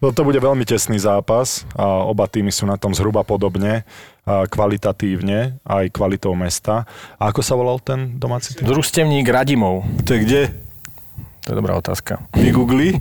No 0.00 0.16
to 0.16 0.24
bude 0.24 0.40
veľmi 0.40 0.64
tesný 0.64 0.96
zápas 0.96 1.68
a 1.76 2.08
oba 2.08 2.24
týmy 2.24 2.48
sú 2.48 2.64
na 2.64 2.80
tom 2.80 2.96
zhruba 2.96 3.20
podobne, 3.20 3.84
a 4.24 4.48
kvalitatívne, 4.48 5.60
aj 5.60 5.92
kvalitou 5.92 6.32
mesta. 6.32 6.88
A 7.20 7.28
ako 7.28 7.40
sa 7.44 7.52
volal 7.52 7.76
ten 7.84 8.16
domáci 8.16 8.56
tým? 8.56 8.64
Družstevník 8.64 9.28
Radimov. 9.28 9.84
To 10.08 10.16
je 10.16 10.20
kde? 10.24 10.42
To 11.40 11.52
je 11.52 11.56
dobrá 11.56 11.72
otázka. 11.72 12.20
Vygoogli. 12.36 12.92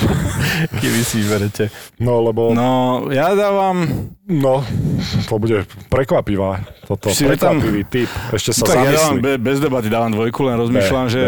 Kedy 0.80 1.00
si 1.00 1.24
vyberete. 1.24 1.72
No 1.96 2.20
lebo, 2.20 2.52
no. 2.52 3.08
Ja 3.08 3.32
dávam... 3.32 3.88
no, 4.28 4.60
to 5.24 5.40
bude 5.40 5.64
prekvapivá. 5.88 6.60
Toto 6.84 7.08
Si 7.08 7.24
je 7.24 7.40
tam- 7.40 7.56
prekvapivý 7.56 7.82
typ. 7.88 8.10
Ešte 8.36 8.52
sa 8.52 8.68
tak 8.68 8.84
ja 8.84 8.92
dávam 8.92 9.16
be, 9.24 9.40
bez 9.40 9.58
debaty, 9.64 9.88
dávam 9.88 10.12
dvojku, 10.12 10.40
len 10.44 10.60
rozmýšľam, 10.60 11.06
že... 11.08 11.22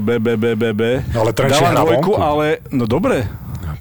B, 0.00 0.16
B, 0.16 0.32
B. 0.32 0.46
eh, 0.48 0.56
B, 0.56 0.66
B. 0.72 0.82
Ale 1.12 1.30
Trenčín 1.36 1.60
Dávam 1.70 1.84
dvojku, 1.84 2.10
vonku. 2.16 2.24
ale... 2.24 2.64
No 2.72 2.88
dobre. 2.88 3.28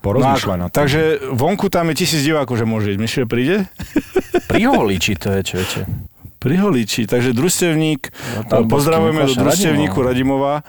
Porozmýšľaj 0.04 0.58
no, 0.60 0.62
na 0.62 0.68
to. 0.68 0.76
Takže 0.84 1.02
vonku 1.32 1.72
tam 1.72 1.90
je 1.90 1.96
tisíc 2.04 2.22
divákov, 2.28 2.60
že 2.60 2.68
môže 2.68 2.92
ísť. 2.94 3.00
Myslíš, 3.02 3.20
že 3.24 3.28
príde? 3.28 3.58
Pri 4.52 4.68
Holiči 4.68 5.16
to 5.16 5.32
je, 5.32 5.42
čo 5.48 5.54
viete. 5.64 5.82
Pri. 6.38 6.54
Takže 7.10 7.34
družstevník, 7.34 8.14
No, 8.48 8.62
bol 8.64 8.78
pozdravujeme 8.78 9.26
do 9.26 9.34
družstevníku 9.34 9.98
Radimova, 10.06 10.62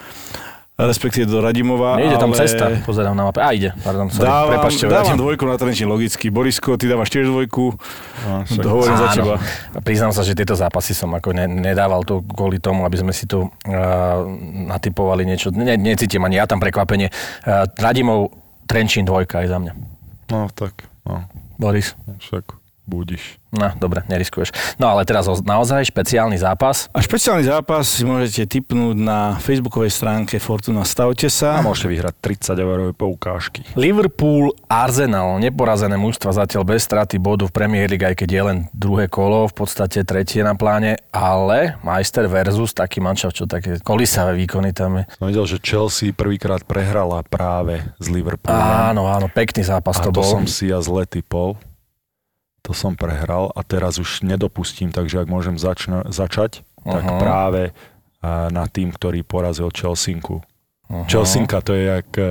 respektíve 0.78 1.26
do 1.26 1.42
Radimova. 1.42 1.98
Nejde 1.98 2.14
tam 2.16 2.30
ale 2.30 2.38
cesta, 2.38 2.70
pozerám 2.86 3.10
na 3.10 3.26
mape. 3.26 3.42
A 3.42 3.50
ide, 3.50 3.74
pardon, 3.82 4.06
sorry, 4.06 4.30
Dávam, 4.30 4.48
prepačte. 4.54 4.86
dávam 4.86 5.10
Radim. 5.10 5.18
dvojku 5.18 5.42
na 5.42 5.56
Trenčín, 5.58 5.90
logicky. 5.90 6.30
Borisko, 6.30 6.78
ty 6.78 6.86
dávaš 6.86 7.10
tiež 7.10 7.26
dvojku. 7.26 7.74
No, 8.22 8.46
však- 8.46 8.62
Hovorím 8.62 8.96
za 8.96 9.08
teba. 9.10 9.34
Priznám 9.82 10.14
sa, 10.14 10.22
že 10.22 10.38
tieto 10.38 10.54
zápasy 10.54 10.94
som 10.94 11.10
ako 11.10 11.34
ne, 11.34 11.50
nedával 11.50 12.06
to 12.06 12.22
kvôli 12.22 12.62
tomu, 12.62 12.86
aby 12.86 12.94
sme 12.94 13.10
si 13.10 13.26
tu 13.26 13.42
uh, 13.42 13.50
natypovali 14.64 15.26
niečo. 15.26 15.50
Ne, 15.50 15.74
necítim 15.74 16.22
ani 16.22 16.38
ja 16.38 16.46
tam 16.46 16.62
prekvapenie. 16.62 17.10
Uh, 17.42 17.66
Radimov 17.74 18.30
Trenčín 18.64 19.02
dvojka 19.02 19.42
aj 19.42 19.48
za 19.48 19.58
mňa. 19.58 19.72
No 20.28 20.46
tak, 20.52 20.86
no, 21.02 21.26
Boris. 21.56 21.96
však 22.20 22.57
budiš. 22.88 23.36
No, 23.48 23.72
dobre, 23.80 24.04
neriskuješ. 24.12 24.52
No 24.76 24.92
ale 24.92 25.08
teraz 25.08 25.24
naozaj 25.40 25.88
špeciálny 25.88 26.36
zápas. 26.36 26.92
A 26.92 27.00
špeciálny 27.00 27.48
zápas 27.48 27.88
si 27.88 28.04
môžete 28.04 28.44
tipnúť 28.44 28.92
na 28.92 29.40
facebookovej 29.40 29.88
stránke 29.88 30.36
Fortuna 30.36 30.84
Stavte 30.84 31.28
A 31.28 31.32
sa. 31.32 31.50
môžete 31.64 31.88
vyhrať 31.88 32.14
30 32.20 32.60
eurové 32.60 32.92
poukážky. 32.92 33.64
Liverpool, 33.72 34.52
Arsenal, 34.68 35.40
neporazené 35.40 35.96
mužstva 35.96 36.36
zatiaľ 36.36 36.68
bez 36.68 36.84
straty 36.84 37.16
bodu 37.16 37.48
v 37.48 37.52
Premier 37.56 37.88
League, 37.88 38.04
aj 38.04 38.20
keď 38.20 38.28
je 38.28 38.42
len 38.44 38.58
druhé 38.76 39.08
kolo, 39.08 39.48
v 39.48 39.54
podstate 39.56 40.04
tretie 40.04 40.44
na 40.44 40.52
pláne, 40.52 41.00
ale 41.08 41.80
Majster 41.80 42.28
versus 42.28 42.76
taký 42.76 43.00
manšaft, 43.00 43.32
čo 43.32 43.44
také 43.48 43.80
kolisavé 43.80 44.36
výkony 44.36 44.76
tam 44.76 45.00
je. 45.00 45.04
Som 45.16 45.24
videl, 45.24 45.48
že 45.48 45.56
Chelsea 45.64 46.12
prvýkrát 46.12 46.60
prehrala 46.68 47.24
práve 47.24 47.80
s 47.96 48.12
Liverpoolom. 48.12 48.60
Áno, 48.92 49.08
áno, 49.08 49.32
pekný 49.32 49.64
zápas 49.64 49.96
a 49.96 50.04
to 50.04 50.12
to 50.12 50.20
bol. 50.20 50.28
som 50.28 50.44
si 50.44 50.68
ja 50.68 50.84
zle 50.84 51.08
typol. 51.08 51.56
To 52.68 52.76
som 52.76 52.92
prehral 53.00 53.48
a 53.56 53.64
teraz 53.64 53.96
už 53.96 54.20
nedopustím, 54.20 54.92
takže 54.92 55.24
ak 55.24 55.28
môžem 55.32 55.56
začna, 55.56 56.04
začať, 56.12 56.60
tak 56.84 57.00
Aha. 57.00 57.16
práve 57.16 57.62
na 58.52 58.68
tým, 58.68 58.92
ktorý 58.92 59.24
porazil 59.24 59.72
Chelsinku. 59.72 60.44
Chelsinka, 60.88 61.60
to 61.60 61.76
je 61.76 61.84
jak 61.84 62.08
uh, 62.16 62.24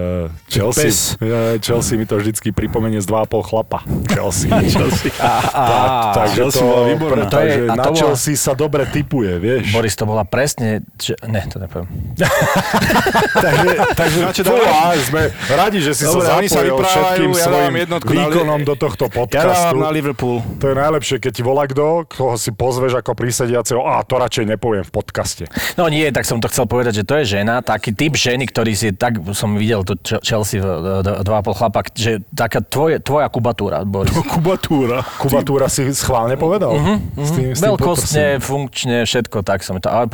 Chelsea. 0.48 0.84
Pes. 0.84 1.14
Ja, 1.20 1.38
Chelsea 1.58 1.94
mi 1.94 2.04
to 2.04 2.18
vždycky 2.18 2.50
pripomenie 2.50 2.98
z 2.98 3.06
2,5 3.06 3.46
chlapa. 3.46 3.86
Chelsea. 4.08 4.50
Chelsea. 4.74 5.14
tak, 5.14 5.90
takže 6.16 6.36
Chelsea 6.36 6.58
to, 6.58 6.66
bola 6.66 6.84
výborná. 6.88 7.26
To 7.28 7.38
je- 7.38 7.46
takže 7.54 7.62
a 7.64 7.76
na 7.76 7.84
to 7.84 7.92
bola- 7.92 8.02
Chelsea 8.02 8.34
sa 8.34 8.54
dobre 8.54 8.84
typuje, 8.84 9.38
vieš. 9.38 9.70
Boris, 9.70 9.94
to 9.94 10.04
bola 10.04 10.26
presne... 10.26 10.82
Č- 10.96 11.14
ne, 11.24 11.46
to 11.46 11.62
nepoviem. 11.62 11.86
takže, 13.38 13.70
takže 13.94 14.20
Na 14.20 14.32
čo 14.32 14.42
fú, 14.42 14.56
dávaš? 14.56 14.74
á, 14.74 14.86
sme 15.00 15.22
radi, 15.52 15.78
že 15.80 15.92
si 15.94 16.04
Dobre, 16.04 16.18
sa 16.18 16.26
sa 16.26 16.34
zapojil 16.36 16.50
vyprávajú, 16.74 16.88
všetkým 16.90 17.30
ja 17.30 17.46
svojim 17.46 17.74
na 17.78 17.98
li- 18.00 18.10
výkonom 18.18 18.60
do 18.64 18.74
tohto 18.74 19.06
Ja 19.06 19.14
podcastu. 19.14 19.54
dávam 19.70 19.80
na 19.80 19.92
Liverpool. 19.92 20.42
To 20.58 20.66
je 20.66 20.76
najlepšie, 20.76 21.16
keď 21.20 21.32
ti 21.32 21.44
volá 21.44 21.64
kto, 21.66 21.86
koho 22.08 22.34
si 22.36 22.50
pozveš 22.50 22.98
ako 22.98 23.14
prísediaceho, 23.14 23.82
a 23.84 24.02
to 24.02 24.18
radšej 24.18 24.50
nepoviem 24.50 24.82
v 24.82 24.92
podcaste. 24.92 25.44
No 25.76 25.86
nie, 25.88 26.10
tak 26.10 26.26
som 26.26 26.42
to 26.42 26.50
chcel 26.50 26.66
povedať, 26.66 26.94
že 26.96 27.06
to 27.06 27.22
je 27.22 27.38
žena, 27.38 27.62
taký 27.62 27.94
typ 27.94 28.18
ženy, 28.18 28.47
ktorý 28.48 28.72
si, 28.72 28.90
tak 28.90 29.20
som 29.32 29.54
videl 29.54 29.84
to 29.84 29.94
Ch- 29.98 30.24
Chelsea, 30.24 30.58
v- 30.58 30.72
d- 31.02 31.20
dva 31.22 31.38
a 31.38 31.44
pol 31.44 31.52
chlapa, 31.52 31.84
že 31.90 32.24
taká 32.30 32.60
tvoje, 32.60 32.98
tvoja 32.98 33.28
kubatúra, 33.28 33.84
Boris. 33.84 34.16
Kubatúra. 34.34 35.04
Kubatúra 35.18 35.68
si 35.68 35.86
schválne 35.92 36.34
povedal. 36.34 36.74
S 37.14 37.30
tým, 37.32 37.52
s 37.52 37.60
tým 37.60 37.68
Veľkostne, 37.68 38.26
funkčne, 38.40 38.98
všetko 39.04 39.42
tak 39.42 39.62
som 39.62 39.78
to. 39.78 39.88
Ale 39.88 40.08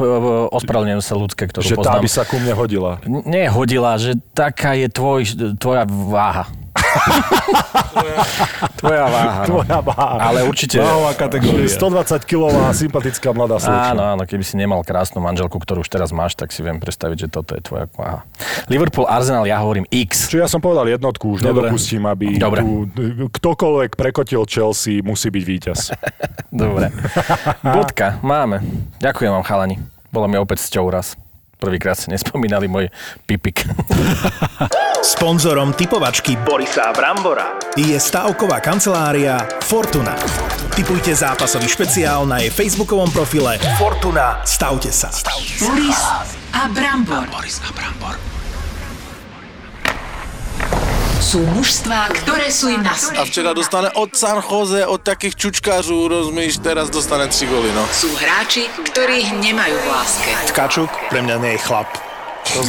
ospravedlňujem 0.49 0.99
sa 0.99 1.13
ľudské, 1.13 1.45
ktorú 1.45 1.61
poprosím. 1.63 1.71
Že 1.71 1.77
tá 1.77 1.91
poznám. 1.91 2.01
by 2.01 2.09
sa 2.09 2.23
ku 2.23 2.35
mne 2.37 2.53
hodila. 2.53 2.91
Nie 3.23 3.45
hodila, 3.47 3.95
že 3.95 4.15
taká 4.31 4.73
je 4.73 4.87
tvoj, 4.87 5.21
tvoja 5.55 5.85
váha. 5.85 6.49
tvoja 8.81 9.05
váha. 9.07 9.41
No. 9.43 9.47
Tvoja 9.49 9.79
váha. 9.81 10.17
Ale 10.19 10.39
určite... 10.45 10.77
Váhová 10.79 11.13
kategória. 11.15 11.67
120 11.67 12.23
kilová 12.29 12.69
sympatická 12.75 13.29
mladá 13.33 13.57
slečna. 13.57 13.93
Áno, 13.93 14.03
áno, 14.17 14.23
keby 14.27 14.43
si 14.45 14.55
nemal 14.59 14.81
krásnu 14.85 15.19
manželku, 15.23 15.57
ktorú 15.57 15.81
už 15.81 15.89
teraz 15.89 16.09
máš, 16.13 16.37
tak 16.37 16.51
si 16.51 16.61
viem 16.61 16.77
predstaviť, 16.77 17.17
že 17.25 17.27
toto 17.31 17.55
je 17.57 17.61
tvoja 17.63 17.85
váha. 17.95 18.25
Liverpool, 18.67 19.07
Arsenal, 19.07 19.47
ja 19.47 19.59
hovorím 19.61 19.87
X. 19.89 20.29
Čiže 20.29 20.41
ja 20.45 20.49
som 20.49 20.59
povedal 20.61 20.87
jednotku, 20.91 21.39
už 21.39 21.41
Dobre. 21.43 21.69
nedopustím, 21.69 22.03
aby 22.05 22.37
Dobre. 22.37 22.61
tu 22.61 23.29
ktokoľvek 23.31 23.95
prekotil 23.95 24.43
Chelsea, 24.45 25.01
musí 25.01 25.31
byť 25.31 25.43
víťaz. 25.43 25.79
Dobre. 26.53 26.91
Bodka, 27.75 28.19
máme. 28.21 28.61
Ďakujem 28.99 29.31
vám, 29.31 29.43
chalani. 29.45 29.75
Bolo 30.13 30.29
mi 30.29 30.37
opäť 30.37 30.69
cťou 30.69 30.93
raz. 30.93 31.22
Prvýkrát 31.63 31.95
ste 31.95 32.11
nespomínali 32.11 32.67
môj 32.67 32.91
pipik. 33.23 33.63
Sponzorom 35.15 35.71
typovačky 35.71 36.35
Borisa 36.43 36.91
Brambora 36.91 37.55
je 37.79 37.95
stavková 37.95 38.59
kancelária 38.59 39.39
Fortuna. 39.63 40.19
Typujte 40.75 41.15
zápasový 41.15 41.71
špeciál 41.71 42.27
na 42.27 42.43
jej 42.43 42.51
facebookovom 42.51 43.07
profile 43.15 43.55
Fortuna. 43.79 44.43
Stavte 44.43 44.91
sa. 44.91 45.07
Boris 45.63 46.03
a 46.51 46.67
Brambor. 47.71 48.32
Sú 51.19 51.43
mužstvá, 51.43 52.09
ktoré 52.23 52.47
sú 52.47 52.71
im 52.71 52.81
na 52.81 52.93
A 52.93 53.25
včera 53.27 53.51
dostane 53.51 53.89
od 53.93 54.13
San 54.15 54.39
Jose, 54.39 54.87
od 54.87 55.01
takých 55.01 55.35
čučkářů, 55.35 56.07
rozumíš, 56.07 56.61
teraz 56.63 56.89
dostane 56.89 57.27
3 57.27 57.45
góly, 57.49 57.69
no. 57.73 57.83
Sú 57.91 58.09
hráči, 58.15 58.69
ktorých 58.93 59.37
nemajú 59.41 59.75
v 59.75 59.87
láske. 59.91 60.29
Tkačuk 60.53 60.89
pre 61.09 61.25
mňa 61.25 61.35
nie 61.41 61.51
je 61.57 61.59
chlap. 61.65 62.12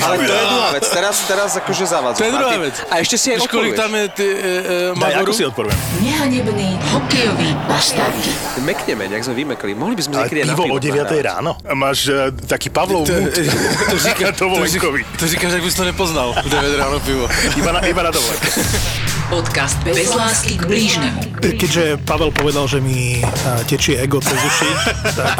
Ale 0.00 0.16
to 0.16 0.32
je 0.32 0.44
druhá 0.46 0.68
vec, 0.72 0.84
teraz, 0.88 1.16
teraz 1.26 1.50
akože 1.58 1.84
zavádzaš. 1.84 2.20
To 2.20 2.24
je 2.24 2.32
druhá 2.32 2.58
vec. 2.58 2.76
A 2.88 2.94
ešte 2.98 3.16
si 3.18 3.26
aj 3.34 3.38
Víš, 3.42 3.50
kolik 3.50 3.74
tam 3.74 3.90
je 3.92 4.04
ty, 4.14 4.26
e, 4.26 4.94
e, 4.94 5.00
Daj, 5.00 5.14
ako 5.20 5.32
si 5.34 5.42
odporujem? 5.44 5.78
Nehanebný 6.00 6.68
hokejový 6.94 7.50
baštardi. 7.66 8.32
Mekneme, 8.62 9.10
jak 9.10 9.22
sme 9.22 9.34
vymekli. 9.34 9.74
Mohli 9.74 9.94
by 9.98 10.02
sme 10.02 10.12
niekedy 10.16 10.40
aj 10.40 10.48
na 10.48 10.54
pivo 10.54 10.74
o 10.74 10.80
pivo 10.80 10.94
9 10.94 11.04
nahrávať. 11.04 11.24
ráno. 11.26 11.50
Máš 11.74 11.98
uh, 12.08 12.30
taký 12.46 12.68
Pavlov 12.70 13.04
To, 13.04 13.12
mood. 13.12 13.34
to, 13.90 13.96
říká, 13.98 14.32
to, 14.32 14.44
Dovolenkový. 14.46 15.02
říká, 15.02 15.18
to 15.18 15.24
říkáš, 15.28 15.52
jak 15.52 15.62
bys 15.62 15.74
to 15.74 15.84
nepoznal. 15.84 16.28
9 16.44 16.76
ráno 16.78 17.00
pivo. 17.00 17.28
Iba 17.58 17.70
na, 17.72 17.80
iba 17.84 18.02
na 18.02 18.10
dovolenke. 18.10 18.48
Podcast 19.32 19.80
bez 19.80 20.12
lásky 20.12 20.60
k 20.60 20.68
blížnemu. 20.68 21.20
Keďže 21.40 21.96
Pavel 22.04 22.28
povedal, 22.28 22.68
že 22.68 22.80
mi 22.80 23.24
tečie 23.64 23.96
ego 23.96 24.20
cez 24.20 24.36
uši, 24.36 24.70
tak 25.18 25.38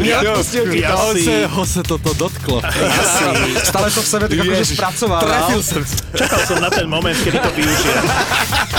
ja, 0.00 0.24
ja, 0.24 0.34
ja, 0.72 0.94
si, 1.12 1.44
ho 1.44 1.64
se 1.64 1.80
toto 1.84 2.16
dotklo. 2.16 2.64
Stále 3.68 3.88
to 3.92 4.00
v 4.00 4.08
sebe 4.08 4.24
tak 4.28 4.38
akože 4.40 4.64
spracoval. 4.76 5.20
Trafil 5.20 5.60
som. 5.60 5.82
čakal 6.16 6.40
som 6.48 6.58
na 6.60 6.70
ten 6.72 6.88
moment, 6.88 7.16
kedy 7.20 7.36
to 7.40 7.50
využijem. 7.52 8.04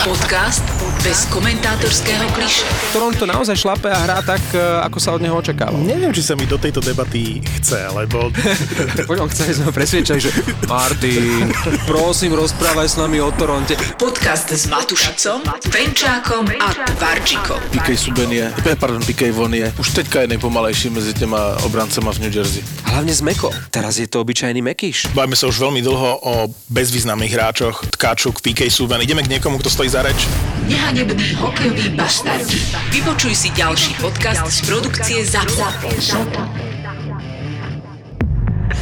Podcast 0.02 0.66
bez 1.02 1.26
komentátorského 1.34 2.30
kliše. 2.30 2.62
Toronto 2.94 3.26
naozaj 3.26 3.58
šlape 3.58 3.90
a 3.90 3.98
hrá 4.06 4.18
tak, 4.22 4.38
e, 4.54 4.62
ako 4.86 4.98
sa 5.02 5.18
od 5.18 5.22
neho 5.22 5.34
očakáva. 5.34 5.74
Neviem, 5.74 6.14
či 6.14 6.22
sa 6.22 6.38
mi 6.38 6.46
do 6.46 6.54
tejto 6.58 6.78
debaty 6.78 7.42
chce, 7.58 7.90
lebo 7.90 8.30
Poďom, 9.10 9.26
chceli 9.30 9.58
sme 9.58 9.70
ho 9.70 9.72
presviečať, 9.74 10.18
že 10.22 10.30
Martin, 10.70 11.50
prosím, 11.90 12.38
rozprávaj 12.38 12.86
s 12.86 12.96
nami 13.02 13.18
o 13.18 13.34
Toronte. 13.34 13.74
Podcast 13.98 14.48
s 14.52 14.66
Matušicom, 14.66 15.42
Penčákom 15.72 16.48
a 16.60 16.68
Tvarčikom. 16.96 17.60
Pikej 17.70 17.96
Suben 17.96 18.32
je, 18.32 18.46
eh, 18.48 18.76
pardon, 18.76 19.04
Pikej 19.04 19.30
Von 19.32 19.54
je 19.54 19.72
už 19.78 19.88
teďka 19.90 20.20
je 20.20 20.26
nejpomalejší 20.26 20.90
mezi 20.90 21.14
těma 21.14 21.56
obrancema 21.62 22.12
v 22.12 22.18
New 22.18 22.32
Jersey. 22.36 22.64
Hlavne 22.84 23.14
z 23.14 23.20
Meko. 23.20 23.50
Teraz 23.70 23.98
je 23.98 24.06
to 24.08 24.20
obyčajný 24.20 24.62
Mekíš. 24.62 25.12
bavíme 25.16 25.36
sa 25.36 25.46
už 25.48 25.58
veľmi 25.58 25.80
dlho 25.82 26.10
o 26.22 26.32
bezvýznamných 26.68 27.32
hráčoch. 27.32 27.84
Tkáčuk, 27.92 28.40
PK 28.40 28.70
Subban. 28.70 29.00
Ideme 29.02 29.22
k 29.22 29.28
niekomu, 29.28 29.58
kto 29.58 29.70
stojí 29.70 29.88
za 29.88 30.02
reč. 30.02 30.28
Nehanebný 30.68 31.34
hokejový 31.40 31.96
baštardi. 31.96 32.58
Vypočuj 32.92 33.34
si 33.34 33.48
ďalší 33.52 33.94
podcast 34.00 34.46
z 34.48 34.58
produkcie 34.68 35.24
ZAPO. 35.26 35.64
ZAPO. 35.98 36.42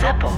ZAPO. 0.01 0.31